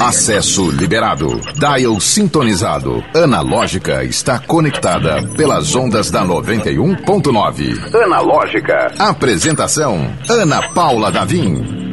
Acesso 0.00 0.70
liberado. 0.70 1.40
Dial 1.54 2.00
sintonizado. 2.00 3.04
Analógica 3.14 4.02
está 4.04 4.38
conectada 4.38 5.22
pelas 5.36 5.74
ondas 5.74 6.10
da 6.10 6.24
91.9. 6.24 7.94
Analógica. 7.94 8.94
Apresentação: 8.98 10.10
Ana 10.30 10.66
Paula 10.70 11.12
Davim. 11.12 11.86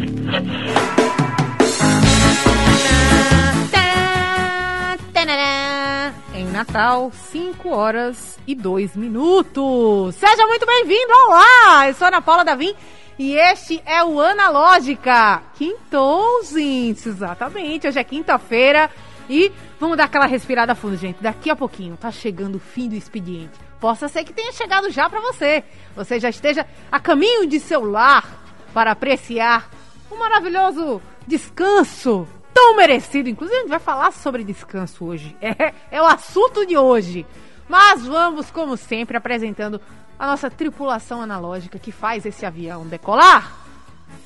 Em 6.33 6.45
Natal, 6.47 7.11
5 7.31 7.69
horas 7.69 8.39
e 8.47 8.55
2 8.55 8.95
minutos. 8.95 10.15
Seja 10.15 10.47
muito 10.47 10.65
bem-vindo! 10.65 11.11
Olá! 11.27 11.87
Eu 11.89 11.93
sou 11.93 12.05
a 12.05 12.07
Ana 12.07 12.21
Paula 12.21 12.45
Davim 12.45 12.73
e 13.17 13.35
este 13.35 13.81
é 13.85 14.03
o 14.03 14.19
Analógica. 14.19 15.41
Quintouzinhos, 15.55 17.05
exatamente. 17.05 17.87
Hoje 17.87 17.99
é 17.99 18.03
quinta-feira 18.03 18.89
e 19.29 19.51
vamos 19.79 19.97
dar 19.97 20.05
aquela 20.05 20.25
respirada 20.25 20.75
fundo, 20.75 20.97
gente. 20.97 21.21
Daqui 21.21 21.49
a 21.49 21.55
pouquinho 21.55 21.97
tá 21.97 22.11
chegando 22.11 22.55
o 22.55 22.59
fim 22.59 22.89
do 22.89 22.95
expediente. 22.95 23.59
Possa 23.79 24.07
ser 24.07 24.23
que 24.23 24.33
tenha 24.33 24.51
chegado 24.51 24.89
já 24.89 25.09
para 25.09 25.19
você. 25.19 25.63
Você 25.95 26.19
já 26.19 26.29
esteja 26.29 26.65
a 26.91 26.99
caminho 26.99 27.45
de 27.45 27.59
seu 27.59 27.83
lar 27.83 28.25
para 28.73 28.91
apreciar 28.91 29.69
um 30.11 30.17
maravilhoso 30.17 31.01
descanso 31.27 32.27
tão 32.53 32.75
merecido. 32.75 33.29
Inclusive, 33.29 33.57
a 33.57 33.61
gente 33.61 33.69
vai 33.69 33.79
falar 33.79 34.11
sobre 34.11 34.43
descanso 34.43 35.05
hoje. 35.05 35.35
É, 35.41 35.73
é 35.91 36.01
o 36.01 36.05
assunto 36.05 36.65
de 36.65 36.77
hoje. 36.77 37.25
Mas 37.73 38.05
vamos, 38.05 38.51
como 38.51 38.77
sempre, 38.77 39.17
apresentando 39.17 39.81
a 40.19 40.27
nossa 40.27 40.47
tripulação 40.47 41.23
analógica 41.23 41.79
que 41.79 41.91
faz 41.91 42.23
esse 42.23 42.45
avião 42.45 42.85
decolar. 42.85 43.51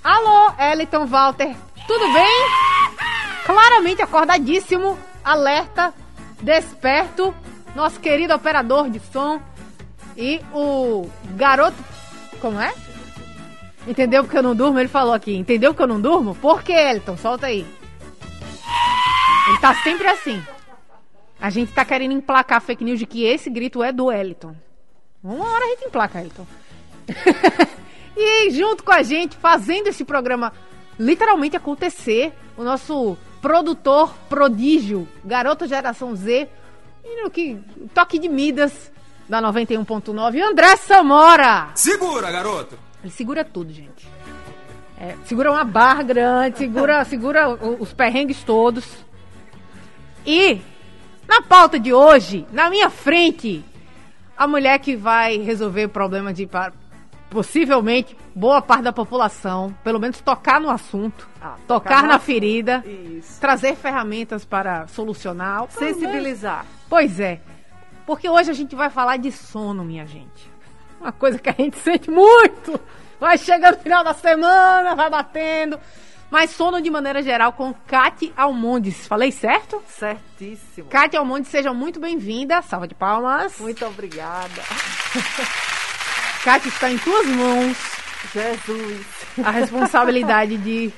Alô, 0.04 0.52
Eliton 0.60 1.06
Walter, 1.06 1.56
tudo 1.88 2.12
bem? 2.12 2.50
Claramente 3.46 4.02
acordadíssimo, 4.02 5.00
alerta, 5.24 5.94
desperto, 6.42 7.34
nosso 7.74 8.02
querido 8.02 8.34
operador 8.34 8.90
de 8.90 9.00
som 9.00 9.42
e 10.18 10.42
o 10.54 11.10
garoto. 11.38 11.82
Como 12.42 12.60
é? 12.60 12.74
Entendeu 13.88 14.26
porque 14.26 14.40
eu 14.40 14.44
não 14.44 14.58
durmo? 14.58 14.78
Ele 14.78 14.90
falou 14.90 15.14
aqui. 15.14 15.34
Entendeu 15.34 15.74
porque 15.74 15.84
eu 15.84 15.88
não 15.88 16.02
durmo? 16.02 16.36
Por 16.36 16.62
que, 16.64 16.74
Eliton? 16.74 17.16
Solta 17.16 17.46
aí. 17.46 17.66
Ele 19.48 19.60
tá 19.60 19.74
sempre 19.76 20.06
assim. 20.10 20.44
A 21.40 21.50
gente 21.50 21.72
tá 21.72 21.86
querendo 21.86 22.14
emplacar 22.14 22.62
fake 22.62 22.84
news 22.84 23.00
de 23.00 23.06
que 23.06 23.24
esse 23.24 23.50
grito 23.50 23.84
é 23.84 23.92
do 23.92 24.12
Eliton. 24.12 24.56
Uma 25.24 25.46
hora 25.46 25.66
a 25.66 25.68
gente 25.70 25.86
emplaca, 25.86 26.22
Elton. 26.22 26.48
e 28.16 28.50
junto 28.52 28.84
com 28.84 28.92
a 28.92 29.04
gente, 29.04 29.36
fazendo 29.36 29.88
esse 29.88 30.04
programa 30.04 30.54
literalmente 31.00 31.56
acontecer, 31.56 32.34
o 32.58 32.64
nosso 32.64 33.18
produtor 33.42 34.14
prodígio, 34.30 35.08
garoto 35.24 35.68
geração 35.68 36.16
Z, 36.16 36.50
que 37.32 37.60
toque 37.94 38.20
de 38.20 38.28
Midas 38.28 38.92
da 39.28 39.42
91.9, 39.42 40.42
André 40.42 40.76
Samora. 40.78 41.70
Segura, 41.76 42.32
garoto. 42.32 42.78
Ele 43.04 43.12
segura 43.12 43.44
tudo, 43.44 43.72
gente. 43.72 44.08
É, 45.00 45.16
segura 45.26 45.52
uma 45.52 45.64
barra 45.64 46.02
grande, 46.02 46.58
segura, 46.58 47.06
segura 47.06 47.50
os 47.50 47.94
perrengues 47.94 48.44
todos. 48.44 48.86
E 50.26 50.60
na 51.28 51.42
pauta 51.42 51.80
de 51.80 51.94
hoje, 51.94 52.48
na 52.52 52.70
minha 52.70 52.90
frente, 52.90 53.64
a 54.38 54.48
mulher 54.48 54.80
que 54.80 54.96
vai 54.96 55.38
resolver 55.38 55.86
o 55.86 55.90
problema 55.90 56.34
de 56.34 56.48
possivelmente 57.30 58.16
boa 58.34 58.62
parte 58.62 58.84
da 58.84 58.94
população, 58.94 59.76
pelo 59.84 60.00
menos 60.00 60.22
tocar 60.22 60.62
no 60.62 60.70
assunto, 60.70 61.28
ah, 61.42 61.56
tocar, 61.68 61.96
tocar 61.96 62.04
na 62.04 62.20
ferida, 62.20 62.84
isso. 62.86 63.40
trazer 63.42 63.76
ferramentas 63.76 64.46
para 64.46 64.88
solucionar, 64.88 65.66
sensibilizar. 65.70 66.66
Pois 66.90 67.20
é. 67.20 67.42
Porque 68.06 68.30
hoje 68.30 68.50
a 68.50 68.54
gente 68.54 68.76
vai 68.76 68.90
falar 68.90 69.18
de 69.18 69.32
sono, 69.32 69.84
minha 69.84 70.06
gente. 70.06 70.50
Uma 71.02 71.12
coisa 71.12 71.38
que 71.38 71.50
a 71.50 71.54
gente 71.54 71.78
sente 71.78 72.10
muito. 72.10 72.80
Vai 73.20 73.38
chegando 73.38 73.76
no 73.76 73.82
final 73.82 74.04
da 74.04 74.14
semana, 74.14 74.96
vai 74.96 75.10
batendo 75.10 75.78
mas 76.30 76.52
sono 76.52 76.82
de 76.82 76.90
maneira 76.90 77.22
geral 77.22 77.54
com 77.54 77.74
Kate 77.74 78.34
Almondes. 78.36 79.08
Falei 79.08 79.32
certo? 79.32 79.82
Certíssimo. 79.88 80.90
Kate 80.90 81.16
Almondes, 81.16 81.50
seja 81.50 81.74
muito 81.74 82.00
bem-vinda. 82.00 82.62
Salva 82.62 82.88
de 82.88 82.96
palmas. 82.96 83.60
Muito 83.60 83.86
obrigada. 83.86 84.62
Kate, 86.44 86.68
está 86.68 86.92
em 86.92 86.98
tuas 86.98 87.26
mãos. 87.28 87.78
Jesus. 88.34 89.06
A 89.44 89.52
responsabilidade 89.52 90.58
de, 90.58 90.92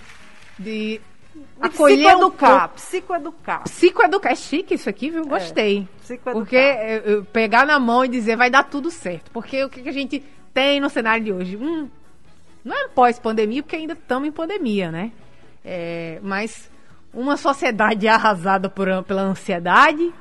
de 0.57 1.01
acolher 1.61 1.97
psicoeducar, 1.97 2.65
um 2.65 2.73
psicoeducar. 2.75 3.63
Psicoeducar. 3.63 4.31
É 4.31 4.35
chique 4.35 4.73
isso 4.75 4.89
aqui, 4.89 5.09
viu? 5.09 5.25
Gostei. 5.25 5.81
É, 5.81 6.01
psicoeducar. 6.01 6.33
Porque 6.33 6.55
eu, 7.05 7.23
pegar 7.25 7.65
na 7.65 7.79
mão 7.79 8.03
e 8.03 8.07
dizer 8.07 8.35
vai 8.35 8.49
dar 8.49 8.63
tudo 8.63 8.89
certo. 8.89 9.31
Porque 9.31 9.63
o 9.63 9.69
que, 9.69 9.81
que 9.81 9.89
a 9.89 9.93
gente 9.93 10.23
tem 10.53 10.79
no 10.79 10.89
cenário 10.89 11.23
de 11.23 11.31
hoje? 11.31 11.57
Hum, 11.57 11.89
não 12.63 12.75
é 12.75 12.87
pós-pandemia, 12.89 13.63
porque 13.63 13.75
ainda 13.75 13.93
estamos 13.93 14.27
em 14.27 14.31
pandemia, 14.31 14.91
né? 14.91 15.11
É, 15.63 16.19
mas 16.21 16.69
uma 17.13 17.37
sociedade 17.37 18.07
arrasada 18.09 18.69
por, 18.69 18.87
pela 19.03 19.21
ansiedade, 19.21 20.13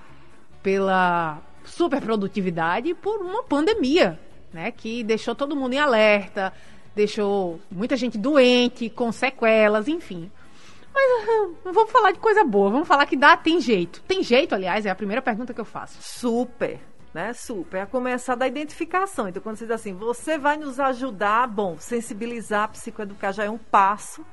pela 0.62 1.38
superprodutividade 1.64 2.88
e 2.88 2.94
por 2.94 3.20
uma 3.20 3.42
pandemia, 3.42 4.18
né? 4.52 4.70
Que 4.70 5.02
deixou 5.02 5.34
todo 5.34 5.56
mundo 5.56 5.74
em 5.74 5.78
alerta, 5.78 6.52
deixou 6.94 7.60
muita 7.70 7.96
gente 7.96 8.16
doente, 8.16 8.88
com 8.88 9.12
sequelas, 9.12 9.88
enfim. 9.88 10.30
Mas 10.94 11.26
não 11.64 11.72
vamos 11.72 11.92
falar 11.92 12.10
de 12.10 12.18
coisa 12.18 12.42
boa, 12.42 12.70
vamos 12.70 12.88
falar 12.88 13.06
que 13.06 13.16
dá, 13.16 13.36
tem 13.36 13.60
jeito. 13.60 14.02
Tem 14.02 14.22
jeito, 14.22 14.54
aliás, 14.54 14.84
é 14.84 14.90
a 14.90 14.94
primeira 14.94 15.22
pergunta 15.22 15.54
que 15.54 15.60
eu 15.60 15.64
faço. 15.64 15.98
Super 16.00 16.80
né? 17.12 17.32
Super. 17.32 17.82
A 17.82 17.86
começar 17.86 18.34
da 18.34 18.46
identificação. 18.46 19.28
Então, 19.28 19.42
quando 19.42 19.56
você 19.56 19.64
diz 19.64 19.74
assim, 19.74 19.92
você 19.92 20.38
vai 20.38 20.56
nos 20.56 20.78
ajudar, 20.78 21.46
bom, 21.46 21.76
sensibilizar, 21.78 22.70
psicoeducar 22.70 23.32
já 23.32 23.44
é 23.44 23.50
um 23.50 23.58
passo 23.58 24.24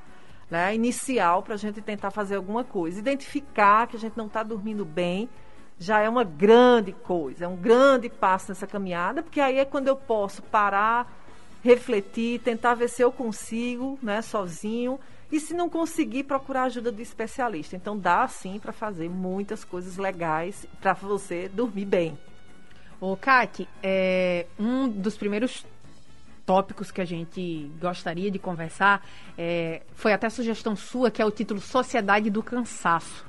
né, 0.50 0.74
inicial 0.74 1.42
para 1.42 1.54
a 1.54 1.58
gente 1.58 1.80
tentar 1.80 2.10
fazer 2.10 2.36
alguma 2.36 2.64
coisa. 2.64 2.98
Identificar 2.98 3.86
que 3.86 3.96
a 3.96 4.00
gente 4.00 4.16
não 4.16 4.26
está 4.26 4.42
dormindo 4.42 4.84
bem 4.84 5.28
já 5.78 6.00
é 6.00 6.08
uma 6.08 6.24
grande 6.24 6.92
coisa, 6.92 7.44
é 7.44 7.48
um 7.48 7.56
grande 7.56 8.08
passo 8.08 8.50
nessa 8.50 8.66
caminhada, 8.66 9.22
porque 9.22 9.40
aí 9.40 9.58
é 9.58 9.64
quando 9.64 9.88
eu 9.88 9.96
posso 9.96 10.42
parar, 10.42 11.12
refletir, 11.62 12.40
tentar 12.40 12.74
ver 12.74 12.88
se 12.88 13.02
eu 13.02 13.12
consigo, 13.12 13.98
né, 14.02 14.22
sozinho. 14.22 14.98
E 15.30 15.40
se 15.40 15.52
não 15.54 15.68
conseguir, 15.68 16.22
procurar 16.22 16.62
ajuda 16.64 16.92
do 16.92 17.02
especialista. 17.02 17.74
Então 17.74 17.98
dá 17.98 18.28
sim 18.28 18.60
para 18.60 18.72
fazer 18.72 19.10
muitas 19.10 19.64
coisas 19.64 19.96
legais 19.96 20.64
para 20.80 20.92
você 20.92 21.48
dormir 21.48 21.84
bem. 21.84 22.16
Ô, 23.00 23.16
Kati, 23.16 23.68
é, 23.82 24.46
um 24.58 24.88
dos 24.88 25.16
primeiros 25.16 25.64
tópicos 26.46 26.90
que 26.90 27.00
a 27.00 27.04
gente 27.04 27.70
gostaria 27.80 28.30
de 28.30 28.38
conversar 28.38 29.04
é, 29.36 29.82
foi 29.94 30.12
até 30.12 30.30
sugestão 30.30 30.76
sua, 30.76 31.10
que 31.10 31.20
é 31.20 31.24
o 31.24 31.30
título 31.30 31.60
Sociedade 31.60 32.30
do 32.30 32.42
Cansaço. 32.42 33.26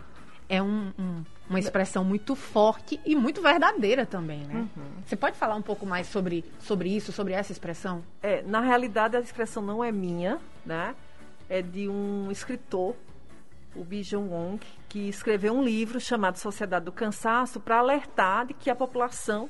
É 0.47 0.61
um, 0.61 0.93
um, 0.97 1.23
uma 1.49 1.59
expressão 1.59 2.05
muito 2.05 2.35
forte 2.35 2.99
e 3.05 3.15
muito 3.15 3.41
verdadeira 3.41 4.05
também, 4.05 4.39
né? 4.45 4.55
Uhum. 4.55 4.83
Você 5.05 5.15
pode 5.15 5.35
falar 5.35 5.55
um 5.55 5.61
pouco 5.61 5.85
mais 5.85 6.07
sobre, 6.07 6.45
sobre 6.59 6.95
isso, 6.95 7.11
sobre 7.11 7.33
essa 7.33 7.51
expressão? 7.51 8.01
É, 8.21 8.41
na 8.43 8.61
realidade, 8.61 9.17
a 9.17 9.19
expressão 9.19 9.61
não 9.61 9.83
é 9.83 9.91
minha, 9.91 10.39
né? 10.65 10.95
É 11.49 11.61
de 11.61 11.89
um 11.89 12.29
escritor 12.31 12.95
o 13.77 13.83
Bijon 13.83 14.27
Wong, 14.27 14.59
que 14.89 15.07
escreveu 15.07 15.53
um 15.53 15.63
livro 15.63 15.99
chamado 15.99 16.37
Sociedade 16.37 16.85
do 16.85 16.91
Cansaço 16.91 17.59
para 17.59 17.77
alertar 17.77 18.47
de 18.47 18.53
que 18.53 18.69
a 18.69 18.75
população, 18.75 19.49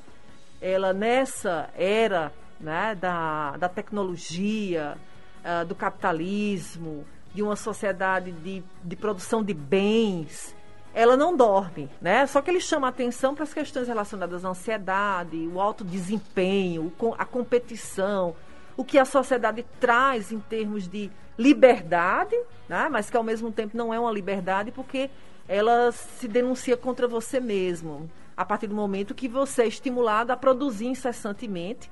ela 0.60 0.92
nessa 0.92 1.70
era 1.74 2.32
né, 2.60 2.94
da, 2.94 3.56
da 3.56 3.68
tecnologia, 3.68 4.96
uh, 5.44 5.64
do 5.64 5.74
capitalismo, 5.74 7.04
de 7.34 7.42
uma 7.42 7.56
sociedade 7.56 8.32
de, 8.32 8.62
de 8.82 8.96
produção 8.96 9.42
de 9.42 9.54
bens, 9.54 10.54
ela 10.94 11.16
não 11.16 11.36
dorme, 11.36 11.88
né? 12.00 12.26
Só 12.26 12.40
que 12.40 12.50
ele 12.50 12.60
chama 12.60 12.88
atenção 12.88 13.34
para 13.34 13.44
as 13.44 13.54
questões 13.54 13.86
relacionadas 13.86 14.44
à 14.44 14.48
ansiedade, 14.48 15.36
o 15.52 15.60
alto 15.60 15.84
desempenho, 15.84 16.92
a 17.16 17.24
competição, 17.24 18.34
o 18.78 18.84
que 18.84 18.96
a 18.96 19.04
sociedade 19.04 19.66
traz 19.80 20.30
em 20.30 20.38
termos 20.38 20.86
de 20.86 21.10
liberdade, 21.36 22.36
né? 22.68 22.88
mas 22.88 23.10
que 23.10 23.16
ao 23.16 23.24
mesmo 23.24 23.50
tempo 23.50 23.76
não 23.76 23.92
é 23.92 23.98
uma 23.98 24.12
liberdade 24.12 24.70
porque 24.70 25.10
ela 25.48 25.90
se 25.90 26.28
denuncia 26.28 26.76
contra 26.76 27.08
você 27.08 27.40
mesmo, 27.40 28.08
a 28.36 28.44
partir 28.44 28.68
do 28.68 28.76
momento 28.76 29.16
que 29.16 29.26
você 29.26 29.62
é 29.62 29.66
estimulado 29.66 30.30
a 30.30 30.36
produzir 30.36 30.86
incessantemente. 30.86 31.90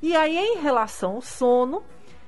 E 0.00 0.14
aí, 0.14 0.38
em 0.38 0.58
relação 0.58 1.16
ao 1.16 1.22
sono, 1.22 1.82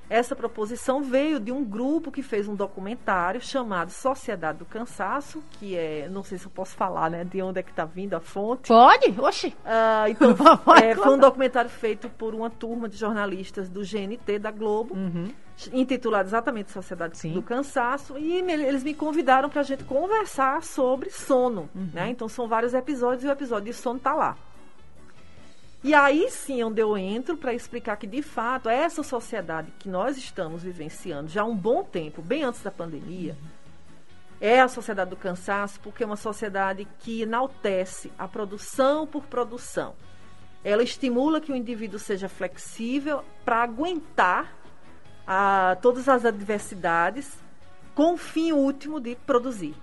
Essa 0.09 0.37
proposição 0.37 1.03
veio 1.03 1.41
de 1.41 1.51
um 1.51 1.65
grupo 1.65 2.13
que 2.13 2.23
fez 2.23 2.47
um 2.47 2.55
documentário 2.55 3.41
chamado 3.41 3.91
Sociedade 3.91 4.59
do 4.59 4.65
Cansaço, 4.65 5.43
que 5.53 5.77
é, 5.77 6.09
não 6.09 6.23
sei 6.23 6.39
se 6.39 6.47
eu 6.47 6.51
posso 6.51 6.77
falar, 6.77 7.11
né, 7.11 7.25
de 7.25 7.43
onde 7.43 7.59
é 7.59 7.63
que 7.63 7.71
está 7.71 7.85
vindo 7.85 8.15
a 8.15 8.21
fonte. 8.21 8.69
Pode? 8.69 9.15
Oxi. 9.19 9.49
Uh, 9.49 10.09
então, 10.09 10.31
é, 10.81 10.95
foi 10.95 11.15
um 11.15 11.19
documentário 11.19 11.71
feito 11.71 12.09
por 12.09 12.35
uma 12.35 12.49
turma 12.49 12.89
de 12.89 12.97
jornalistas 12.97 13.69
do 13.69 13.81
GNT 13.81 14.39
da 14.39 14.53
Globo, 14.53 14.95
uhum. 14.95 15.29
intitulado 15.73 16.29
exatamente 16.29 16.71
Sociedade 16.71 17.19
Sim. 17.19 17.33
do 17.33 17.43
Cansaço, 17.43 18.17
e 18.17 18.43
me, 18.43 18.53
eles 18.53 18.85
me 18.85 18.95
convidaram 18.95 19.49
para 19.51 19.61
a 19.61 19.65
gente 19.65 19.83
conversar 19.83 20.63
sobre 20.63 21.11
sono, 21.11 21.69
uhum. 21.75 21.89
né? 21.93 22.11
Então 22.11 22.29
são 22.29 22.47
vários 22.47 22.75
episódios 22.75 23.25
e 23.25 23.27
o 23.27 23.31
episódio 23.33 23.67
de 23.67 23.73
sono 23.73 23.97
está 23.97 24.15
lá. 24.15 24.37
E 25.85 25.95
aí 25.95 26.31
sim 26.31 26.63
onde 26.63 26.81
eu 26.81 26.97
entro 26.97 27.37
para 27.37 27.55
explicar 27.55 27.97
que, 27.97 28.07
de 28.07 28.23
fato, 28.23 28.69
essa 28.69 29.03
sociedade 29.03 29.73
que 29.79 29.89
nós 29.89 30.17
estamos 30.17 30.63
vivenciando 30.63 31.29
já 31.29 31.43
há 31.43 31.45
um 31.45 31.57
bom 31.57 31.85
tempo, 31.85 32.23
bem 32.23 32.43
antes 32.43 32.63
da 32.63 32.71
pandemia, 32.71 33.37
é 34.41 34.61
a 34.61 34.69
sociedade 34.69 35.11
do 35.11 35.17
cansaço, 35.17 35.81
porque 35.81 36.03
é 36.03 36.07
uma 36.07 36.17
sociedade 36.17 36.87
que 36.99 37.23
enaltece 37.23 38.13
a 38.19 38.27
produção 38.29 39.07
por 39.07 39.25
produção. 39.25 39.95
Ela 40.65 40.83
estimula 40.83 41.41
que 41.41 41.53
o 41.53 41.57
indivíduo 41.57 41.99
seja 41.99 42.29
flexível 42.29 43.23
para 43.45 43.63
aguentar 43.63 44.55
a, 45.27 45.71
ah, 45.71 45.77
todas 45.77 46.09
as 46.09 46.25
adversidades 46.25 47.39
com 47.95 48.15
o 48.15 48.17
fim 48.17 48.53
último 48.53 49.01
de 49.01 49.15
produzir. 49.15 49.75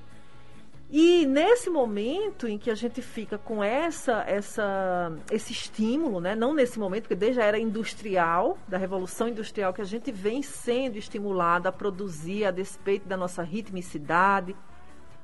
E 0.96 1.26
nesse 1.26 1.72
momento 1.72 2.48
em 2.48 2.56
que 2.56 2.70
a 2.70 2.76
gente 2.76 3.02
fica 3.02 3.36
com 3.36 3.64
essa, 3.64 4.24
essa, 4.28 5.12
esse 5.32 5.52
estímulo, 5.52 6.22
né? 6.22 6.36
não 6.36 6.54
nesse 6.54 6.78
momento, 6.78 7.06
porque 7.06 7.16
desde 7.16 7.42
a 7.42 7.46
era 7.46 7.58
industrial, 7.58 8.60
da 8.68 8.78
revolução 8.78 9.28
industrial, 9.28 9.74
que 9.74 9.82
a 9.82 9.86
gente 9.86 10.12
vem 10.12 10.44
sendo 10.44 10.96
estimulado 10.96 11.66
a 11.66 11.72
produzir 11.72 12.46
a 12.46 12.52
despeito 12.52 13.08
da 13.08 13.18
nossa 13.18 13.42
ritmicidade, 13.42 14.56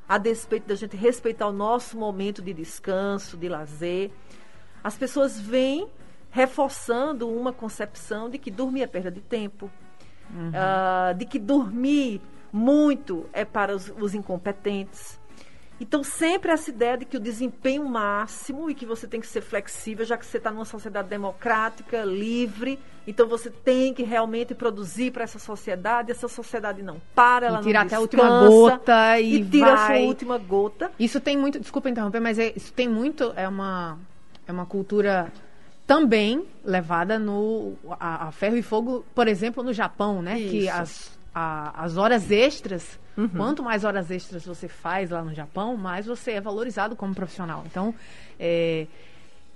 a 0.08 0.18
despeito 0.18 0.68
da 0.68 0.74
gente 0.74 0.98
respeitar 0.98 1.46
o 1.46 1.54
nosso 1.54 1.96
momento 1.96 2.42
de 2.42 2.52
descanso, 2.52 3.38
de 3.38 3.48
lazer, 3.48 4.10
as 4.84 4.98
pessoas 4.98 5.40
vêm 5.40 5.88
reforçando 6.32 7.30
uma 7.30 7.54
concepção 7.54 8.28
de 8.28 8.40
que 8.40 8.50
dormir 8.50 8.82
é 8.82 8.88
perda 8.88 9.12
de 9.12 9.22
tempo, 9.22 9.70
uhum. 10.34 10.50
uh, 10.50 11.14
de 11.16 11.26
que 11.26 11.38
dormir 11.38 12.24
muito 12.52 13.30
é 13.32 13.46
para 13.46 13.76
os, 13.76 13.94
os 14.00 14.16
incompetentes 14.16 15.19
então, 15.80 16.04
sempre 16.04 16.52
essa 16.52 16.70
ideia 16.70 16.98
de 16.98 17.06
que 17.06 17.16
o 17.16 17.20
desempenho 17.20 17.86
máximo 17.86 18.70
e 18.70 18.76
que 18.76 18.86
você 18.86 19.08
tem 19.08 19.22
que 19.22 19.28
ser 19.28 19.42
flexível, 19.42 20.06
já 20.06 20.18
que 20.18 20.26
você 20.26 20.38
está 20.38 20.52
numa 20.52 20.66
sociedade 20.66 21.08
democrática, 21.08 22.04
livre, 22.04 22.78
então 23.08 23.28
você 23.28 23.50
tem 23.50 23.94
que 23.94 24.04
realmente 24.04 24.54
produzir 24.54 25.12
para 25.12 25.24
essa 25.24 25.40
sociedade. 25.40 26.12
Essa 26.12 26.28
sociedade 26.28 26.84
não 26.84 27.02
para, 27.16 27.48
ela 27.48 27.60
e 27.60 27.64
tira 27.64 27.80
não 27.80 27.86
até 27.88 27.96
a 27.96 28.00
última 28.00 28.48
gota 28.48 29.20
e, 29.20 29.36
e 29.36 29.46
tira 29.46 29.76
vai. 29.76 29.98
a 29.98 30.00
sua 30.00 30.08
última 30.08 30.38
gota. 30.38 30.92
Isso 31.00 31.20
tem 31.20 31.38
muito, 31.38 31.60
desculpa 31.60 31.90
interromper, 31.90 32.20
mas 32.20 32.38
é, 32.38 32.54
isso 32.56 32.74
tem 32.74 32.88
muito, 32.88 33.34
é 33.36 33.48
uma, 33.48 33.98
é 34.46 34.52
uma 34.52 34.66
cultura 34.66 35.32
também 35.88 36.46
levada 36.64 37.18
no 37.18 37.74
a, 38.00 38.28
a 38.28 38.32
ferro 38.32 38.58
e 38.58 38.62
fogo, 38.62 39.04
por 39.16 39.28
exemplo, 39.28 39.64
no 39.64 39.74
Japão, 39.74 40.22
né? 40.22 40.40
Isso. 40.40 40.52
Que 40.52 40.70
as, 40.70 41.19
a, 41.40 41.84
as 41.84 41.98
horas 41.98 42.32
extras 42.32 43.00
Uhum. 43.20 43.28
Quanto 43.28 43.62
mais 43.62 43.84
horas 43.84 44.10
extras 44.10 44.46
você 44.46 44.70
faz 44.70 45.10
lá 45.10 45.22
no 45.22 45.34
Japão, 45.34 45.76
mais 45.76 46.06
você 46.06 46.32
é 46.32 46.42
valorizado 46.42 46.96
como 46.96 47.14
profissional. 47.14 47.64
Então, 47.66 47.94
é, 48.40 48.88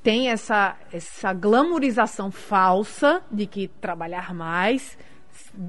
tem 0.04 0.30
essa, 0.30 0.76
essa 0.92 1.32
glamorização 1.32 2.30
falsa 2.30 3.22
de 3.32 3.46
que 3.46 3.70
trabalhar 3.80 4.34
mais 4.34 4.98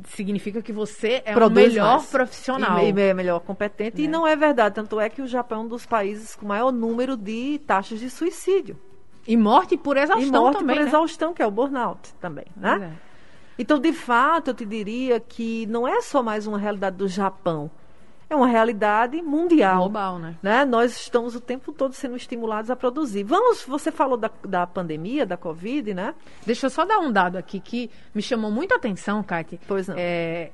significa 0.09 0.61
que 0.61 0.73
você 0.73 1.23
é 1.25 1.37
o 1.37 1.51
melhor 1.51 1.99
mais. 1.99 2.11
profissional. 2.11 2.81
E, 2.85 3.01
é 3.01 3.15
melhor 3.15 3.39
competente. 3.41 4.03
E 4.03 4.07
né? 4.07 4.13
não 4.13 4.27
é 4.27 4.35
verdade. 4.35 4.75
Tanto 4.75 4.99
é 4.99 5.09
que 5.09 5.23
o 5.23 5.27
Japão 5.29 5.61
é 5.61 5.65
um 5.65 5.69
dos 5.69 5.87
países 5.87 6.35
com 6.35 6.47
maior 6.47 6.73
número 6.73 7.17
de 7.17 7.61
taxas 7.65 8.01
de 8.01 8.11
suicídio. 8.11 8.77
E 9.27 9.37
morte 9.37 9.77
por 9.77 9.97
exaustão 9.97 10.27
e 10.27 10.31
morte 10.31 10.59
também, 10.59 10.77
por 10.77 10.83
né? 10.83 10.89
exaustão, 10.89 11.33
que 11.33 11.43
é 11.43 11.47
o 11.47 11.51
burnout 11.51 12.13
também, 12.21 12.45
né? 12.57 12.93
É. 13.11 13.14
Então, 13.59 13.79
de 13.79 13.93
fato, 13.93 14.49
eu 14.49 14.55
te 14.55 14.65
diria 14.65 15.21
que 15.21 15.67
não 15.67 15.87
é 15.87 16.01
só 16.01 16.23
mais 16.23 16.47
uma 16.47 16.59
realidade 16.59 16.97
do 16.97 17.09
Japão 17.09 17.71
é 18.29 18.37
uma 18.37 18.47
realidade 18.47 19.21
mundial. 19.23 19.79
Global, 19.79 20.19
né? 20.19 20.37
né? 20.43 20.65
Nós 20.65 20.93
estamos 20.97 21.35
o 21.35 21.41
tempo 21.41 21.73
todo 21.73 21.95
sendo 21.95 22.17
estimulados 22.17 22.71
a 22.71 22.77
produzir. 22.77 23.23
Vamos, 23.23 23.65
você 23.65 23.91
falou 23.91 24.17
da, 24.17 24.31
da 24.47 24.67
pandemia, 24.67 25.25
da 25.27 25.37
Covid, 25.37 25.95
né? 25.95 26.15
Deixa 26.45 26.67
eu 26.67 26.71
só 26.71 26.85
dar 26.85 26.99
um 26.99 27.13
dado 27.13 27.37
aqui 27.37 27.61
que 27.61 27.91
me 28.15 28.23
chamou 28.23 28.51
muita 28.51 28.77
atenção, 28.77 29.23
Kátia. 29.23 29.59
Pois 29.67 29.89
não. 29.89 29.97
É, 29.99 30.51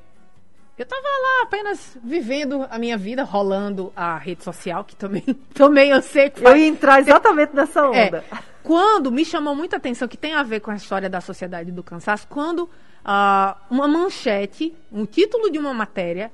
eu 0.76 0.82
estava 0.82 1.02
lá 1.02 1.42
apenas 1.44 1.96
vivendo 2.02 2.66
a 2.70 2.78
minha 2.78 2.96
vida, 2.96 3.22
rolando 3.22 3.92
a 3.94 4.16
rede 4.16 4.42
social, 4.42 4.84
que 4.84 4.96
também, 4.96 5.22
também 5.54 5.90
eu 5.90 6.02
sei 6.02 6.30
que 6.30 6.40
faz... 6.40 6.54
Eu 6.54 6.60
ia 6.60 6.68
entrar 6.68 7.00
exatamente 7.00 7.54
nessa 7.54 7.80
é, 7.80 8.06
onda. 8.06 8.24
É, 8.30 8.49
quando 8.70 9.10
me 9.10 9.24
chamou 9.24 9.52
muita 9.52 9.78
atenção, 9.78 10.06
que 10.06 10.16
tem 10.16 10.32
a 10.32 10.44
ver 10.44 10.60
com 10.60 10.70
a 10.70 10.76
história 10.76 11.10
da 11.10 11.20
sociedade 11.20 11.72
do 11.72 11.82
cansaço, 11.82 12.28
quando 12.28 12.60
uh, 12.60 13.58
uma 13.68 13.88
manchete, 13.88 14.72
um 14.92 15.04
título 15.04 15.50
de 15.50 15.58
uma 15.58 15.74
matéria 15.74 16.30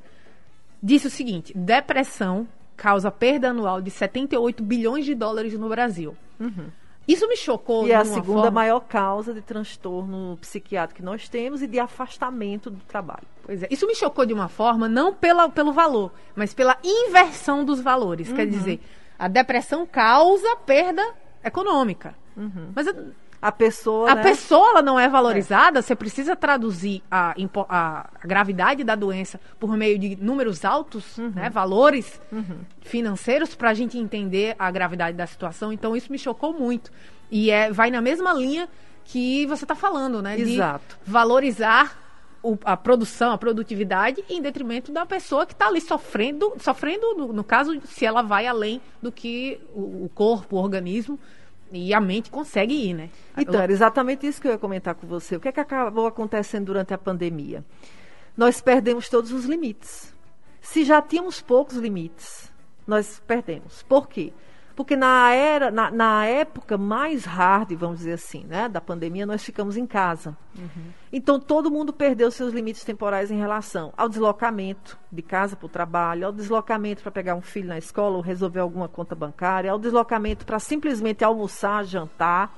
disse 0.83 1.07
o 1.07 1.11
seguinte: 1.11 1.57
depressão 1.57 2.47
causa 2.77 3.11
perda 3.11 3.49
anual 3.49 3.81
de 3.81 3.91
78 3.91 4.63
bilhões 4.63 5.07
de 5.07 5.15
dólares 5.15 5.55
no 5.55 5.67
Brasil. 5.71 6.15
Uhum. 6.39 6.67
Isso 7.09 7.27
me 7.27 7.39
chocou. 7.39 7.89
E 7.89 7.93
é 7.93 7.95
a 7.95 8.05
segunda 8.05 8.43
forma... 8.43 8.51
maior 8.51 8.81
causa 8.81 9.33
de 9.33 9.41
transtorno 9.41 10.37
psiquiátrico 10.39 10.99
que 10.99 11.03
nós 11.03 11.31
temos 11.31 11.63
e 11.63 11.67
de 11.67 11.79
afastamento 11.79 12.69
do 12.69 12.81
trabalho. 12.85 13.27
Pois 13.45 13.63
é. 13.63 13.69
Isso 13.71 13.87
me 13.87 13.95
chocou 13.95 14.27
de 14.27 14.35
uma 14.35 14.49
forma, 14.49 14.91
não 14.91 15.15
pela, 15.15 15.49
pelo 15.49 15.73
valor, 15.73 16.13
mas 16.35 16.53
pela 16.53 16.77
inversão 16.85 17.65
dos 17.65 17.81
valores. 17.81 18.29
Uhum. 18.29 18.37
Quer 18.37 18.47
dizer, 18.47 18.81
a 19.19 19.27
depressão 19.27 19.87
causa 19.87 20.55
perda 20.67 21.03
econômica. 21.43 22.15
Uhum. 22.37 22.71
Mas 22.75 22.87
a 23.41 23.53
pessoa. 23.53 24.11
A 24.11 24.15
né? 24.15 24.23
pessoa 24.23 24.71
ela 24.71 24.83
não 24.83 24.99
é 24.99 25.09
valorizada, 25.09 25.79
é. 25.79 25.83
você 25.83 25.95
precisa 25.95 26.35
traduzir 26.35 27.03
a, 27.11 27.35
a, 27.69 28.09
gravidade 28.25 28.83
da 28.83 28.95
doença 28.95 29.41
por 29.59 29.77
meio 29.77 29.99
de 29.99 30.17
números 30.17 30.65
altos, 30.65 31.17
uhum. 31.19 31.31
né, 31.31 31.51
valores 31.51 32.21
uhum. 32.33 32.61
financeiros, 32.81 33.55
para 33.55 33.71
a 33.71 33.75
gente 33.75 33.99
entender 33.99 34.55
a 34.59 34.71
gravidade 34.71 35.17
da 35.17 35.27
situação. 35.27 35.73
Então, 35.73 35.97
isso 35.97 36.11
me 36.11 36.19
chocou 36.19 36.53
muito. 36.53 36.91
E 37.31 37.51
é, 37.51 37.71
vai 37.71 37.91
na 37.91 38.01
mesma 38.01 38.33
linha 38.33 38.69
que 39.05 39.47
você 39.47 39.65
está 39.65 39.75
falando, 39.75 40.21
né? 40.21 40.39
Exato. 40.39 40.99
Valorizar 41.05 41.97
o, 42.43 42.57
a 42.65 42.77
produção, 42.77 43.33
a 43.33 43.39
produtividade, 43.39 44.25
em 44.29 44.41
detrimento 44.41 44.93
da 44.93 45.05
pessoa 45.05 45.47
que 45.47 45.53
está 45.53 45.67
ali 45.67 45.81
sofrendo, 45.81 46.53
sofrendo 46.59 47.15
no, 47.15 47.33
no, 47.33 47.45
caso, 47.45 47.81
se 47.85 48.05
ela 48.05 48.23
vai 48.23 48.47
além 48.47 48.81
do 49.03 49.11
que 49.11 49.61
o, 49.75 50.05
o 50.05 50.11
corpo, 50.15 50.57
o 50.57 50.59
organismo 50.59 51.19
e 51.73 51.93
a 51.93 52.01
mente 52.01 52.31
consegue 52.31 52.75
ir, 52.75 52.95
né? 52.95 53.11
Então, 53.37 53.61
era 53.61 53.73
exatamente 53.73 54.27
isso 54.27 54.41
que 54.41 54.49
eu 54.49 54.53
ia 54.53 54.59
comentar 54.59 54.95
com 54.95 55.07
você. 55.07 55.37
O 55.37 55.41
que 55.41 55.49
é 55.49 55.53
que 55.53 55.61
acabou 55.61 56.07
acontecendo 56.07 56.67
durante 56.67 56.95
a 56.95 56.99
pandemia? 56.99 57.65
Nós 58.37 58.61
perdemos 58.61 59.09
todos 59.09 59.33
os 59.33 59.45
limites. 59.45 60.15
Se 60.61 60.85
já 60.85 61.01
tínhamos 61.01 61.41
poucos 61.41 61.77
limites, 61.77 62.53
nós 62.87 63.21
perdemos. 63.27 63.83
Por 63.83 64.09
quê? 64.09 64.33
Porque 64.77 64.95
na 64.95 65.33
era, 65.33 65.71
na, 65.71 65.91
na, 65.91 66.27
época 66.27 66.77
mais 66.77 67.25
hard, 67.25 67.73
vamos 67.73 68.01
dizer 68.01 68.13
assim, 68.13 68.45
né, 68.45 68.69
da 68.69 68.79
pandemia, 68.79 69.25
nós 69.25 69.43
ficamos 69.43 69.75
em 69.79 69.87
casa. 69.87 70.37
Uhum. 70.55 70.93
Então 71.11 71.41
todo 71.41 71.71
mundo 71.71 71.95
perdeu 71.95 72.31
seus 72.31 72.53
limites 72.53 72.85
temporais 72.85 73.31
em 73.31 73.39
relação 73.39 73.91
ao 73.97 74.07
deslocamento 74.07 74.99
de 75.11 75.23
casa 75.23 75.57
para 75.57 75.65
o 75.65 75.69
trabalho, 75.71 76.27
ao 76.27 76.33
deslocamento 76.33 77.03
para 77.03 77.11
pegar 77.11 77.35
um 77.35 77.41
filho 77.41 77.69
na 77.69 77.79
escola 77.79 78.17
ou 78.17 78.23
resolver 78.23 78.61
alguma 78.61 78.87
conta 78.87 79.15
bancária, 79.15 79.73
ao 79.73 79.79
deslocamento 79.79 80.45
para 80.45 80.59
simplesmente 80.59 81.25
almoçar, 81.25 81.83
jantar, 81.83 82.55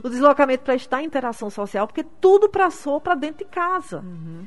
o 0.00 0.08
deslocamento 0.08 0.62
para 0.62 0.76
estar 0.76 1.02
em 1.02 1.06
interação 1.06 1.50
social, 1.50 1.88
porque 1.88 2.04
tudo 2.20 2.48
passou 2.48 3.00
para 3.00 3.16
dentro 3.16 3.44
de 3.44 3.50
casa. 3.50 3.98
Uhum. 3.98 4.46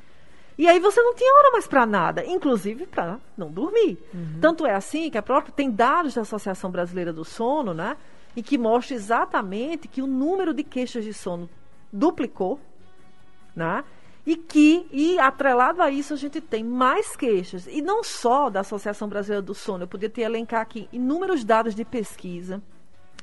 E 0.58 0.68
aí 0.68 0.80
você 0.80 1.02
não 1.02 1.16
tinha 1.16 1.34
hora 1.40 1.52
mais 1.52 1.68
para 1.68 1.86
nada, 1.86 2.26
inclusive 2.26 2.86
para 2.86 3.20
não 3.38 3.50
dormir. 3.50 3.98
Uhum. 4.14 4.40
Tanto 4.40 4.66
é 4.66 4.74
assim 4.74 5.10
que 5.10 5.18
a 5.18 5.22
própria 5.22 5.54
tem 5.54 5.72
dados 5.72 6.14
da 6.14 6.22
Associação 6.22 6.70
Brasileira 6.70 7.14
do 7.14 7.24
Sono, 7.24 7.74
né? 7.74 7.98
E 8.36 8.44
que 8.44 8.58
mostra 8.58 8.96
exatamente 8.96 9.88
que 9.88 10.02
o 10.02 10.08
número 10.08 10.54
de 10.54 10.64
queixas 10.64 11.04
de 11.04 11.14
sono 11.14 11.50
duplicou, 11.92 12.60
né? 13.56 13.84
E 14.26 14.36
que, 14.36 14.88
e 14.92 15.18
atrelado 15.20 15.82
a 15.82 15.90
isso, 15.90 16.14
a 16.14 16.18
gente 16.18 16.40
tem 16.40 16.64
mais 16.64 17.16
queixas. 17.16 17.66
E 17.68 17.82
não 17.82 18.04
só 18.04 18.50
da 18.50 18.60
Associação 18.60 19.10
Brasileira 19.10 19.42
do 19.42 19.56
Sono, 19.56 19.84
eu 19.84 19.88
podia 19.88 20.10
te 20.10 20.22
elencar 20.22 20.62
aqui 20.62 20.88
inúmeros 20.94 21.44
dados 21.44 21.74
de 21.74 21.84
pesquisa, 21.84 22.62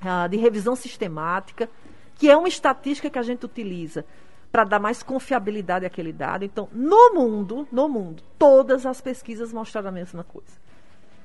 uh, 0.02 0.28
de 0.28 0.36
revisão 0.36 0.74
sistemática, 0.74 1.70
que 2.16 2.28
é 2.28 2.36
uma 2.36 2.48
estatística 2.48 3.08
que 3.08 3.18
a 3.18 3.22
gente 3.22 3.46
utiliza 3.46 4.04
para 4.50 4.64
dar 4.64 4.78
mais 4.78 5.02
confiabilidade 5.02 5.84
àquele 5.84 6.12
dado. 6.12 6.44
Então, 6.44 6.68
no 6.72 7.14
mundo, 7.14 7.68
no 7.70 7.88
mundo, 7.88 8.22
todas 8.38 8.86
as 8.86 9.00
pesquisas 9.00 9.52
mostraram 9.52 9.88
a 9.88 9.92
mesma 9.92 10.24
coisa. 10.24 10.52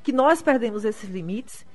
Que 0.03 0.12
nós 0.12 0.42
perdemos 0.42 0.84
esses 0.84 1.10
limites, 1.10 1.65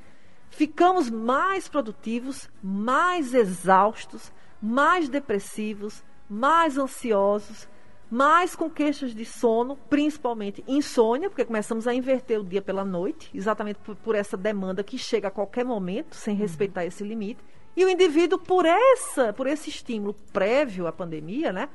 ficamos 0.51 1.09
mais 1.09 1.69
produtivos, 1.69 2.49
mais 2.63 3.33
exaustos, 3.33 4.33
mais 4.61 5.09
depressivos, 5.09 6.05
mais 6.29 6.77
ansiosos, 6.77 7.67
mas 8.11 8.55
com 8.55 8.71
queixas 8.71 9.15
de 9.15 9.25
sono, 9.25 9.77
principalmente 9.89 10.65
insônia, 10.67 11.29
porque 11.29 11.45
começamos 11.45 11.87
a 11.87 11.95
inverter 11.95 12.41
o 12.41 12.45
dia 12.45 12.63
pela 12.63 12.85
noite, 12.85 13.31
exatamente 13.35 13.79
por, 13.81 13.97
por 13.97 14.15
essa 14.15 14.37
demanda 14.37 14.83
que 14.83 14.97
chega 14.97 15.29
a 15.29 15.31
qualquer 15.31 15.65
momento, 15.65 16.15
sem 16.15 16.35
uhum. 16.35 16.41
respeitar 16.41 16.85
esse 16.85 17.05
limite. 17.05 17.43
E 17.77 17.85
o 17.85 17.89
indivíduo, 17.89 18.39
por 18.39 18.67
essa, 18.67 19.33
por 19.33 19.47
esse 19.47 19.71
estímulo 19.71 20.15
prévio 20.33 20.87
à 20.87 20.93
pandemia, 20.93 21.53
né, 21.53 21.69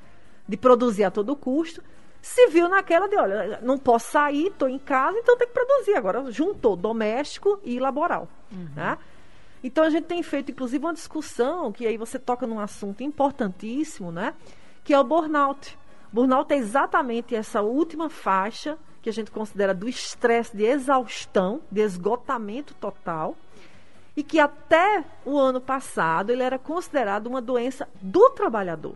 de 0.48 0.58
produzir 0.58 1.04
a 1.04 1.12
todo 1.12 1.36
custo, 1.36 1.82
se 2.22 2.48
viu 2.48 2.70
naquela 2.70 3.08
de, 3.08 3.18
olha, 3.18 3.60
não 3.62 3.78
posso 3.78 4.12
sair, 4.12 4.48
estou 4.48 4.70
em 4.70 4.80
casa, 4.80 5.18
então 5.18 5.38
tem 5.38 5.48
que 5.48 5.54
produzir. 5.54 5.96
Agora 5.96 6.32
juntou 6.32 6.76
doméstico 6.76 7.60
e 7.64 7.80
laboral. 7.80 8.30
Uhum. 8.52 8.70
Né? 8.76 8.98
Então 9.64 9.84
a 9.84 9.90
gente 9.90 10.06
tem 10.06 10.24
feito, 10.24 10.52
inclusive, 10.52 10.84
uma 10.84 10.94
discussão, 10.94 11.72
que 11.72 11.88
aí 11.88 11.98
você 11.98 12.20
toca 12.20 12.46
num 12.46 12.60
assunto 12.60 13.02
importantíssimo, 13.02 14.12
né? 14.12 14.34
Que 14.84 14.94
é 14.94 15.00
o 15.00 15.04
burnout. 15.04 15.78
Burnout 16.12 16.54
é 16.54 16.58
exatamente 16.58 17.34
essa 17.34 17.62
última 17.62 18.10
faixa 18.10 18.78
que 19.02 19.10
a 19.10 19.14
gente 19.14 19.32
considera 19.32 19.74
do 19.74 19.88
estresse 19.88 20.56
de 20.56 20.64
exaustão, 20.64 21.62
de 21.72 21.82
esgotamento 21.82 22.74
total, 22.76 23.36
e 24.16 24.24
que 24.24 24.40
até 24.40 25.04
o 25.26 25.38
ano 25.38 25.60
passado 25.60 26.32
ele 26.32 26.44
era 26.44 26.60
considerado 26.60 27.28
uma 27.28 27.42
doença 27.42 27.88
do 28.02 28.30
trabalhador. 28.30 28.96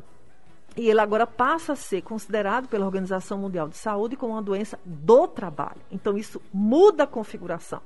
E 0.76 0.88
ele 0.90 1.02
agora 1.02 1.26
passa 1.26 1.74
a 1.74 1.76
ser 1.76 2.04
considerado 2.04 2.68
pela 2.68 2.86
Organização 2.86 3.40
Mundial 3.40 3.68
de 3.68 3.78
Saúde 3.78 4.16
como 4.16 4.34
uma 4.34 4.42
doença 4.44 4.80
do 4.86 5.28
trabalho. 5.28 5.82
Então 5.92 6.16
isso 6.16 6.40
muda 6.54 7.04
a 7.04 7.08
configuração. 7.08 7.82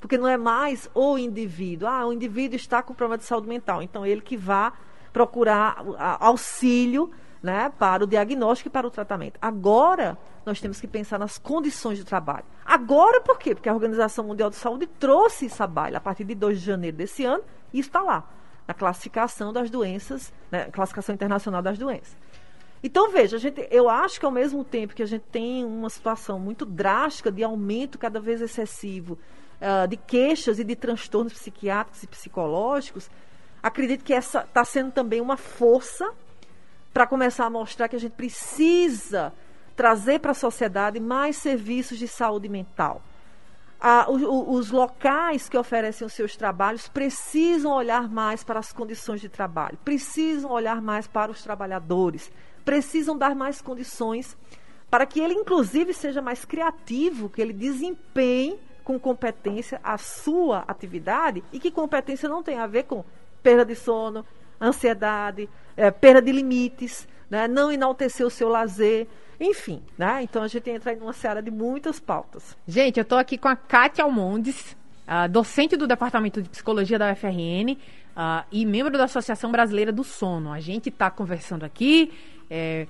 Porque 0.00 0.16
não 0.16 0.26
é 0.26 0.38
mais 0.38 0.88
o 0.94 1.18
indivíduo. 1.18 1.86
Ah, 1.86 2.06
o 2.06 2.12
indivíduo 2.14 2.56
está 2.56 2.82
com 2.82 2.94
problema 2.94 3.18
de 3.18 3.24
saúde 3.24 3.46
mental. 3.46 3.82
Então 3.82 4.06
ele 4.06 4.22
que 4.22 4.38
vá 4.38 4.72
procurar 5.12 5.84
auxílio 6.18 7.10
né, 7.42 7.72
para 7.78 8.04
o 8.04 8.06
diagnóstico 8.06 8.68
e 8.68 8.70
para 8.70 8.86
o 8.86 8.90
tratamento. 8.90 9.38
Agora, 9.40 10.18
nós 10.44 10.60
temos 10.60 10.80
que 10.80 10.86
pensar 10.86 11.18
nas 11.18 11.38
condições 11.38 11.98
de 11.98 12.04
trabalho. 12.04 12.44
Agora, 12.64 13.20
por 13.20 13.38
quê? 13.38 13.54
Porque 13.54 13.68
a 13.68 13.74
Organização 13.74 14.24
Mundial 14.24 14.50
de 14.50 14.56
Saúde 14.56 14.86
trouxe 14.86 15.50
à 15.58 15.66
baila 15.66 15.98
a 15.98 16.00
partir 16.00 16.24
de 16.24 16.34
2 16.34 16.60
de 16.60 16.66
janeiro 16.66 16.96
desse 16.96 17.24
ano 17.24 17.42
e 17.72 17.80
está 17.80 18.02
lá, 18.02 18.28
na 18.66 18.74
classificação 18.74 19.52
das 19.52 19.70
doenças, 19.70 20.32
né, 20.50 20.66
classificação 20.70 21.14
internacional 21.14 21.62
das 21.62 21.78
doenças. 21.78 22.16
Então, 22.82 23.10
veja, 23.10 23.36
gente, 23.36 23.66
eu 23.70 23.90
acho 23.90 24.18
que 24.18 24.24
ao 24.24 24.32
mesmo 24.32 24.64
tempo 24.64 24.94
que 24.94 25.02
a 25.02 25.06
gente 25.06 25.24
tem 25.30 25.64
uma 25.64 25.90
situação 25.90 26.38
muito 26.38 26.64
drástica 26.64 27.30
de 27.30 27.42
aumento 27.42 27.98
cada 27.98 28.18
vez 28.18 28.40
excessivo 28.40 29.18
uh, 29.60 29.86
de 29.86 29.96
queixas 29.98 30.58
e 30.58 30.64
de 30.64 30.74
transtornos 30.74 31.34
psiquiátricos 31.34 32.02
e 32.02 32.06
psicológicos, 32.06 33.10
acredito 33.62 34.02
que 34.02 34.14
essa 34.14 34.40
está 34.40 34.64
sendo 34.64 34.92
também 34.92 35.20
uma 35.20 35.36
força 35.36 36.10
para 36.92 37.06
começar 37.06 37.46
a 37.46 37.50
mostrar 37.50 37.88
que 37.88 37.96
a 37.96 38.00
gente 38.00 38.12
precisa 38.12 39.32
trazer 39.76 40.20
para 40.20 40.32
a 40.32 40.34
sociedade 40.34 41.00
mais 41.00 41.36
serviços 41.36 41.98
de 41.98 42.06
saúde 42.06 42.48
mental. 42.48 43.02
Ah, 43.80 44.06
os 44.10 44.70
locais 44.70 45.48
que 45.48 45.56
oferecem 45.56 46.06
os 46.06 46.12
seus 46.12 46.36
trabalhos 46.36 46.86
precisam 46.86 47.72
olhar 47.72 48.10
mais 48.10 48.44
para 48.44 48.58
as 48.58 48.74
condições 48.74 49.22
de 49.22 49.28
trabalho, 49.30 49.78
precisam 49.82 50.50
olhar 50.50 50.82
mais 50.82 51.06
para 51.06 51.30
os 51.30 51.42
trabalhadores, 51.42 52.30
precisam 52.62 53.16
dar 53.16 53.34
mais 53.34 53.62
condições 53.62 54.36
para 54.90 55.06
que 55.06 55.20
ele, 55.20 55.32
inclusive, 55.32 55.94
seja 55.94 56.20
mais 56.20 56.44
criativo, 56.44 57.30
que 57.30 57.40
ele 57.40 57.54
desempenhe 57.54 58.58
com 58.84 58.98
competência 58.98 59.80
a 59.82 59.96
sua 59.96 60.64
atividade 60.66 61.42
e 61.52 61.58
que 61.58 61.70
competência 61.70 62.28
não 62.28 62.42
tem 62.42 62.58
a 62.58 62.66
ver 62.66 62.82
com 62.82 63.04
perda 63.42 63.64
de 63.64 63.76
sono, 63.76 64.26
ansiedade, 64.60 65.48
é, 65.76 65.90
perda 65.90 66.22
de 66.22 66.32
limites, 66.32 67.08
né? 67.28 67.48
não 67.48 67.72
enaltecer 67.72 68.26
o 68.26 68.30
seu 68.30 68.48
lazer, 68.48 69.06
enfim, 69.40 69.82
né? 69.96 70.22
Então 70.22 70.42
a 70.42 70.48
gente 70.48 70.68
entra 70.68 70.92
em 70.92 70.98
uma 70.98 71.14
seara 71.14 71.42
de 71.42 71.50
muitas 71.50 71.98
pautas. 71.98 72.56
Gente, 72.68 72.98
eu 72.98 73.02
estou 73.02 73.16
aqui 73.16 73.38
com 73.38 73.48
a 73.48 73.56
Kátia 73.56 74.04
Almondes, 74.04 74.76
a 75.06 75.26
docente 75.26 75.76
do 75.76 75.86
Departamento 75.86 76.42
de 76.42 76.48
Psicologia 76.50 76.98
da 76.98 77.10
UFRN 77.10 77.72
uh, 77.72 78.44
e 78.52 78.66
membro 78.66 78.98
da 78.98 79.04
Associação 79.04 79.50
Brasileira 79.50 79.90
do 79.90 80.04
Sono. 80.04 80.52
A 80.52 80.60
gente 80.60 80.90
está 80.90 81.10
conversando 81.10 81.64
aqui, 81.64 82.12
é, 82.50 82.86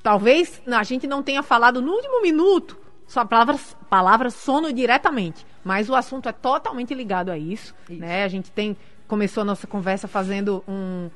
talvez 0.00 0.62
a 0.66 0.82
gente 0.84 1.08
não 1.08 1.24
tenha 1.24 1.42
falado 1.42 1.82
no 1.82 1.90
último 1.90 2.22
minuto 2.22 2.78
só 3.10 3.24
palavras, 3.24 3.76
palavras 3.88 4.34
sono 4.34 4.72
diretamente, 4.72 5.44
mas 5.64 5.90
o 5.90 5.96
assunto 5.96 6.28
é 6.28 6.32
totalmente 6.32 6.94
ligado 6.94 7.30
a 7.30 7.36
isso, 7.36 7.74
isso. 7.88 8.00
né? 8.00 8.22
A 8.22 8.28
gente 8.28 8.52
tem 8.52 8.76
começou 9.10 9.40
a 9.40 9.44
nossa 9.44 9.66
conversa 9.66 10.06
fazendo 10.06 10.62
um, 10.68 11.10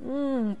um, 0.00 0.56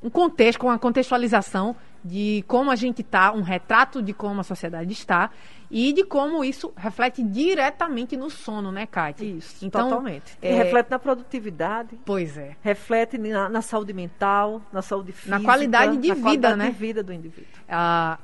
um 0.00 0.08
contexto, 0.08 0.60
com 0.60 0.68
uma 0.68 0.78
contextualização 0.78 1.74
de 2.04 2.44
como 2.46 2.70
a 2.70 2.76
gente 2.76 3.02
está, 3.02 3.32
um 3.32 3.42
retrato 3.42 4.00
de 4.00 4.14
como 4.14 4.40
a 4.40 4.44
sociedade 4.44 4.92
está 4.92 5.30
e 5.68 5.92
de 5.92 6.04
como 6.04 6.44
isso 6.44 6.72
reflete 6.76 7.20
diretamente 7.20 8.16
no 8.16 8.30
sono, 8.30 8.70
né, 8.70 8.86
Kátia? 8.86 9.24
Isso, 9.24 9.66
então, 9.66 9.88
totalmente. 9.88 10.38
É... 10.40 10.54
reflete 10.54 10.88
na 10.88 11.00
produtividade. 11.00 11.98
Pois 12.04 12.38
é. 12.38 12.56
Reflete 12.62 13.18
na, 13.18 13.48
na, 13.48 13.60
saúde 13.60 13.92
mental, 13.92 14.62
na 14.72 14.82
saúde 14.82 15.10
física. 15.10 15.36
Na 15.36 15.44
qualidade 15.44 15.96
de 15.96 16.08
na 16.08 16.14
vida, 16.14 16.26
qualidade 16.26 16.56
né? 16.56 16.66
de 16.66 16.76
vida 16.78 17.02
do 17.02 17.12
indivíduo. 17.12 17.50
Ah, 17.68 18.18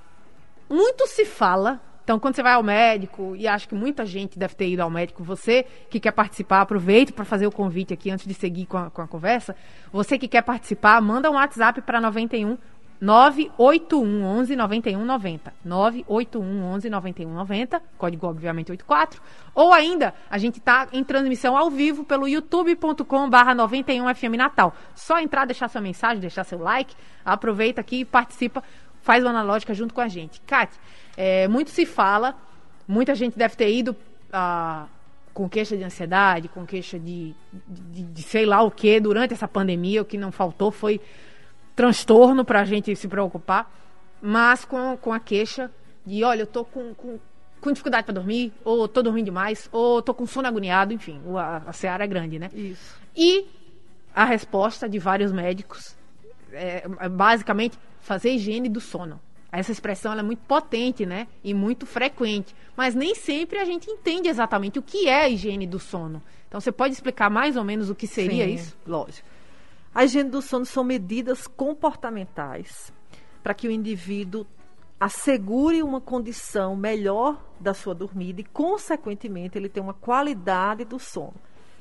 muito 0.69 1.09
se 1.09 1.25
fala 1.25 1.81
então, 2.11 2.19
quando 2.19 2.35
você 2.35 2.43
vai 2.43 2.55
ao 2.55 2.62
médico, 2.64 3.37
e 3.37 3.47
acho 3.47 3.69
que 3.69 3.75
muita 3.76 4.05
gente 4.05 4.37
deve 4.37 4.57
ter 4.57 4.69
ido 4.69 4.83
ao 4.83 4.90
médico, 4.90 5.23
você 5.23 5.64
que 5.88 6.00
quer 6.00 6.11
participar, 6.11 6.61
aproveite 6.61 7.12
para 7.12 7.25
fazer 7.25 7.47
o 7.47 7.52
convite 7.52 7.95
aqui 7.95 8.11
antes 8.11 8.26
de 8.26 8.35
seguir 8.35 8.67
com 8.67 8.76
a, 8.76 8.90
com 8.90 9.00
a 9.00 9.07
conversa. 9.07 9.55
Você 9.93 10.19
que 10.19 10.26
quer 10.26 10.43
participar, 10.43 11.00
manda 11.00 11.31
um 11.31 11.35
WhatsApp 11.35 11.81
para 11.83 12.00
91 12.00 12.59
981 13.00 14.25
11 14.25 14.57
91 14.57 15.05
90. 15.05 15.55
981 15.64 16.64
11 16.64 16.90
91 16.90 17.33
90, 17.33 17.83
código 17.97 18.26
obviamente 18.26 18.73
84. 18.73 19.23
Ou 19.55 19.73
ainda, 19.73 20.12
a 20.29 20.37
gente 20.37 20.59
está 20.59 20.88
em 20.93 21.05
transmissão 21.05 21.57
ao 21.57 21.71
vivo 21.71 22.02
pelo 22.02 22.26
youtube.com/barra 22.26 23.55
91 23.55 24.12
FM 24.12 24.37
Natal. 24.37 24.75
Só 24.97 25.21
entrar, 25.21 25.45
deixar 25.47 25.69
sua 25.69 25.81
mensagem, 25.81 26.21
deixar 26.21 26.43
seu 26.43 26.59
like, 26.59 26.93
aproveita 27.25 27.81
aqui 27.81 28.00
e 28.00 28.05
participa, 28.05 28.64
faz 29.02 29.25
o 29.25 29.28
analógica 29.28 29.75
junto 29.75 29.95
com 29.95 30.00
a 30.00 30.09
gente. 30.09 30.40
Kátia, 30.42 30.80
é, 31.16 31.49
muito 31.49 31.71
se 31.71 31.87
fala, 31.87 32.35
muita 32.87 33.14
gente 33.14 33.38
deve 33.38 33.57
ter 33.57 33.71
ido 33.73 33.97
ah, 34.33 34.87
com 35.33 35.49
queixa 35.49 35.76
de 35.76 35.83
ansiedade, 35.83 36.49
com 36.49 36.66
queixa 36.66 36.99
de, 36.99 37.35
de, 37.66 38.02
de, 38.02 38.23
sei 38.23 38.45
lá 38.45 38.62
o 38.62 38.71
que 38.71 39.00
durante 39.00 39.35
essa 39.35 39.49
pandemia. 39.49 40.02
O 40.02 40.04
que 40.04 40.19
não 40.19 40.33
faltou 40.33 40.71
foi 40.71 41.00
transtorno 41.75 42.45
para 42.45 42.61
a 42.61 42.64
gente 42.64 42.95
se 42.95 43.09
preocupar, 43.09 43.71
mas 44.21 44.64
com, 44.64 44.97
com 44.97 45.12
a 45.12 45.21
queixa 45.21 45.71
de: 46.04 46.23
olha, 46.25 46.42
eu 46.42 46.47
tô 46.47 46.64
com, 46.64 46.95
com, 46.95 47.19
com 47.61 47.73
dificuldade 47.73 48.04
para 48.04 48.14
dormir, 48.14 48.52
ou 48.64 48.87
tô 48.87 49.02
dormindo 49.02 49.26
demais, 49.26 49.69
ou 49.73 50.02
tô 50.02 50.12
com 50.12 50.26
sono 50.26 50.49
agoniado, 50.49 50.92
enfim, 50.92 51.21
a, 51.37 51.62
a 51.66 51.73
seara 51.73 52.04
é 52.04 52.07
grande, 52.07 52.38
né? 52.38 52.50
Isso. 52.52 52.99
E 53.16 53.47
a 54.14 54.25
resposta 54.25 54.88
de 54.88 54.99
vários 54.99 55.33
médicos 55.33 55.97
é, 56.52 56.85
é 57.00 57.09
basicamente 57.09 57.78
fazer 58.00 58.30
higiene 58.30 58.69
do 58.69 58.80
sono. 58.80 59.21
Essa 59.52 59.73
expressão 59.73 60.12
é 60.12 60.23
muito 60.23 60.40
potente, 60.47 61.04
né? 61.04 61.26
E 61.42 61.52
muito 61.52 61.85
frequente. 61.85 62.54
Mas 62.76 62.95
nem 62.95 63.14
sempre 63.14 63.59
a 63.59 63.64
gente 63.64 63.90
entende 63.90 64.28
exatamente 64.28 64.78
o 64.78 64.83
que 64.83 65.09
é 65.09 65.25
a 65.25 65.28
higiene 65.28 65.66
do 65.66 65.78
sono. 65.78 66.23
Então, 66.47 66.61
você 66.61 66.71
pode 66.71 66.95
explicar 66.95 67.28
mais 67.28 67.57
ou 67.57 67.64
menos 67.64 67.90
o 67.90 67.95
que 67.95 68.07
seria 68.07 68.45
Sim, 68.45 68.54
isso? 68.54 68.76
Lógico. 68.87 69.26
A 69.92 70.04
higiene 70.04 70.30
do 70.30 70.40
sono 70.40 70.64
são 70.64 70.85
medidas 70.85 71.49
comportamentais 71.49 72.92
para 73.42 73.54
que 73.54 73.66
o 73.66 73.71
indivíduo 73.73 74.47
assegure 75.00 75.83
uma 75.83 76.00
condição 76.00 76.76
melhor 76.76 77.42
da 77.59 77.75
sua 77.75 77.95
dormida 77.95 78.40
e, 78.40 78.45
consequentemente, 78.45 79.59
ele 79.59 79.69
tenha 79.69 79.83
uma 79.83 79.95
qualidade 79.95 80.85
do 80.85 80.99
sono. 80.99 81.35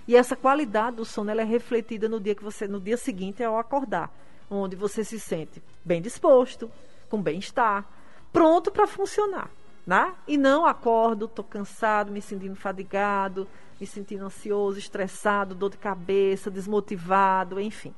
E 0.08 0.16
essa 0.16 0.36
qualidade 0.36 0.96
do 0.96 1.06
sono 1.06 1.30
ela 1.30 1.42
é 1.42 1.46
refletida 1.46 2.10
no 2.10 2.20
dia 2.20 2.34
que 2.34 2.44
você, 2.44 2.68
no 2.68 2.80
dia 2.80 2.98
seguinte 2.98 3.44
ao 3.44 3.60
acordar, 3.60 4.12
onde 4.50 4.76
você 4.76 5.04
se 5.04 5.20
sente 5.20 5.62
bem 5.84 6.02
disposto, 6.02 6.72
com 7.10 7.22
bem-estar, 7.22 7.86
pronto 8.32 8.72
para 8.72 8.88
funcionar. 8.88 9.50
Né? 9.86 10.14
E 10.28 10.38
não 10.38 10.66
acordo, 10.66 11.26
estou 11.26 11.44
cansado, 11.44 12.12
me 12.12 12.22
sentindo 12.22 12.56
fadigado, 12.56 13.48
me 13.80 13.88
sentindo 13.88 14.26
ansioso, 14.26 14.78
estressado, 14.78 15.56
dor 15.56 15.72
de 15.72 15.78
cabeça, 15.78 16.52
desmotivado, 16.52 17.60
enfim. 17.60 17.94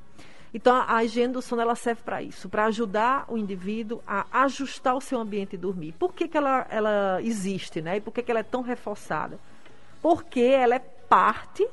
Então, 0.54 0.84
a, 0.88 1.04
higiene 1.04 1.34
do 1.34 1.42
sono 1.42 1.62
ela 1.62 1.76
serve 1.76 2.02
para 2.04 2.22
isso, 2.22 2.50
para 2.50 2.66
ajudar 2.66 3.26
o 3.28 3.38
indivíduo 3.38 4.02
a 4.06 4.26
ajustar 4.44 4.96
o 4.96 5.02
seu 5.02 5.20
ambiente 5.20 5.52
de 5.52 5.58
dormir. 5.58 5.94
Por 5.94 6.14
que, 6.14 6.28
que 6.28 6.38
ela, 6.38 6.68
ela 6.70 7.22
existe, 7.22 7.82
né? 7.82 7.98
E 7.98 8.02
por 8.02 8.14
que, 8.14 8.22
que 8.22 8.32
ela 8.32 8.42
é 8.42 8.44
tão 8.44 8.62
reforçada? 8.62 9.40
Porque 10.02 10.42
ela 10.42 10.76
é 10.76 10.80
parte, 10.80 11.66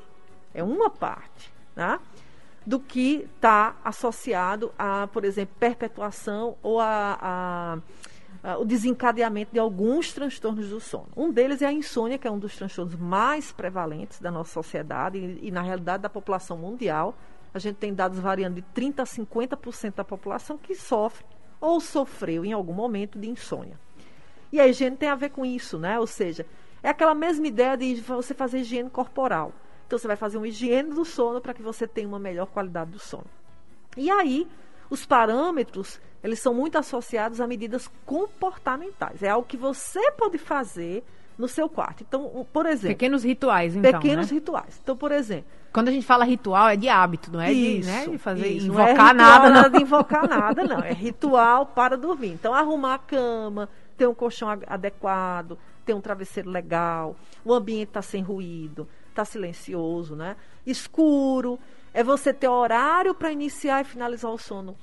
é 0.54 0.62
uma 0.62 0.88
parte, 0.88 1.52
né? 1.75 1.99
Do 2.68 2.78
que 2.78 3.26
está 3.34 3.76
associado 3.82 4.70
a, 4.78 5.06
por 5.06 5.25
exemplo, 5.25 5.56
perpetuação 5.58 6.54
ou 6.62 6.78
a, 6.78 7.18
a, 7.18 7.78
a, 8.42 8.58
o 8.58 8.64
desencadeamento 8.66 9.54
de 9.54 9.58
alguns 9.58 10.12
transtornos 10.12 10.68
do 10.68 10.78
sono. 10.78 11.08
Um 11.16 11.32
deles 11.32 11.62
é 11.62 11.66
a 11.66 11.72
insônia, 11.72 12.18
que 12.18 12.28
é 12.28 12.30
um 12.30 12.38
dos 12.38 12.54
transtornos 12.54 12.94
mais 12.94 13.50
prevalentes 13.50 14.20
da 14.20 14.30
nossa 14.30 14.52
sociedade 14.52 15.16
e, 15.16 15.48
e 15.48 15.50
na 15.50 15.62
realidade, 15.62 16.02
da 16.02 16.10
população 16.10 16.58
mundial. 16.58 17.16
A 17.54 17.58
gente 17.58 17.76
tem 17.76 17.94
dados 17.94 18.18
variando 18.18 18.56
de 18.56 18.64
30% 18.76 19.00
a 19.00 19.04
50% 19.04 19.94
da 19.94 20.04
população 20.04 20.58
que 20.58 20.75
sofre 20.75 21.25
ou 21.58 21.80
sofreu 21.80 22.44
em 22.44 22.52
algum 22.52 22.75
momento 22.75 23.18
de 23.18 23.30
insônia. 23.30 23.80
E 24.52 24.60
a 24.60 24.68
higiene 24.68 24.94
tem 24.94 25.08
a 25.08 25.14
ver 25.14 25.30
com 25.30 25.42
isso, 25.42 25.78
né? 25.78 25.98
Ou 25.98 26.06
seja, 26.06 26.44
é 26.82 26.90
aquela 26.90 27.14
mesma 27.14 27.46
ideia 27.46 27.78
de 27.78 27.94
você 27.94 28.34
fazer 28.34 28.58
higiene 28.58 28.90
corporal. 28.90 29.54
Então 29.88 29.99
você 29.99 30.07
vai 30.07 30.16
fazer 30.16 30.37
uma 30.37 30.47
higiene 30.47 30.90
do 30.90 31.02
sono 31.02 31.40
para 31.40 31.54
que 31.54 31.62
você 31.62 31.88
tenha 31.88 32.07
uma 32.07 32.18
melhor 32.18 32.47
qualidade 32.47 32.90
do 32.90 32.99
sono. 32.99 33.25
E 33.97 34.11
aí, 34.11 34.47
os 34.90 35.07
parâmetros, 35.07 35.99
eles 36.23 36.38
são 36.40 36.52
muito 36.52 36.76
associados 36.76 37.40
a 37.40 37.47
medidas 37.47 37.90
comportamentais. 38.04 39.23
É 39.23 39.30
algo 39.30 39.49
que 39.49 39.57
você 39.57 40.12
pode 40.12 40.37
fazer 40.37 41.02
no 41.38 41.49
seu 41.49 41.71
quarto. 41.71 42.04
Então, 42.07 42.47
por 42.52 42.66
exemplo. 42.66 42.97
Pequenos 42.97 43.25
rituais, 43.25 43.75
então. 43.75 43.90
Pequenos 43.92 44.30
né? 44.30 44.35
rituais. 44.35 44.78
Então, 44.83 44.95
por 44.95 45.11
exemplo. 45.11 45.47
Quando 45.73 45.88
a 45.88 45.92
gente 45.92 46.04
fala 46.04 46.25
ritual, 46.25 46.68
é 46.68 46.76
de 46.76 46.88
hábito, 46.88 47.33
não 47.33 47.40
é 47.40 47.50
isso, 47.50 47.88
de, 47.88 47.97
né, 47.97 48.07
de 48.09 48.18
fazer 48.18 48.47
isso. 48.47 48.66
invocar 48.66 49.14
não 49.14 49.25
é 49.25 49.28
nada, 49.28 49.50
não. 49.50 49.71
de 49.71 49.83
invocar 49.83 50.28
nada, 50.28 50.64
não. 50.64 50.80
É 50.80 50.92
ritual 50.92 51.64
para 51.64 51.97
dormir. 51.97 52.33
Então, 52.33 52.52
arrumar 52.52 52.95
a 52.95 52.99
cama, 52.99 53.71
ter 53.97 54.07
um 54.07 54.14
colchão 54.14 54.49
adequado, 54.66 55.59
ter 55.87 55.95
um 55.95 56.00
travesseiro 56.00 56.50
legal, 56.50 57.16
o 57.42 57.54
ambiente 57.54 57.88
está 57.88 58.02
sem 58.02 58.23
ruído, 58.23 58.87
está 59.18 59.25
silencioso, 59.25 60.14
né? 60.14 60.37
Escuro. 60.64 61.58
É 61.92 62.04
você 62.04 62.32
ter 62.32 62.48
horário 62.48 63.14
para 63.14 63.32
iniciar 63.32 63.80
e 63.80 63.84
finalizar 63.84 64.30
o 64.30 64.38
sono 64.38 64.76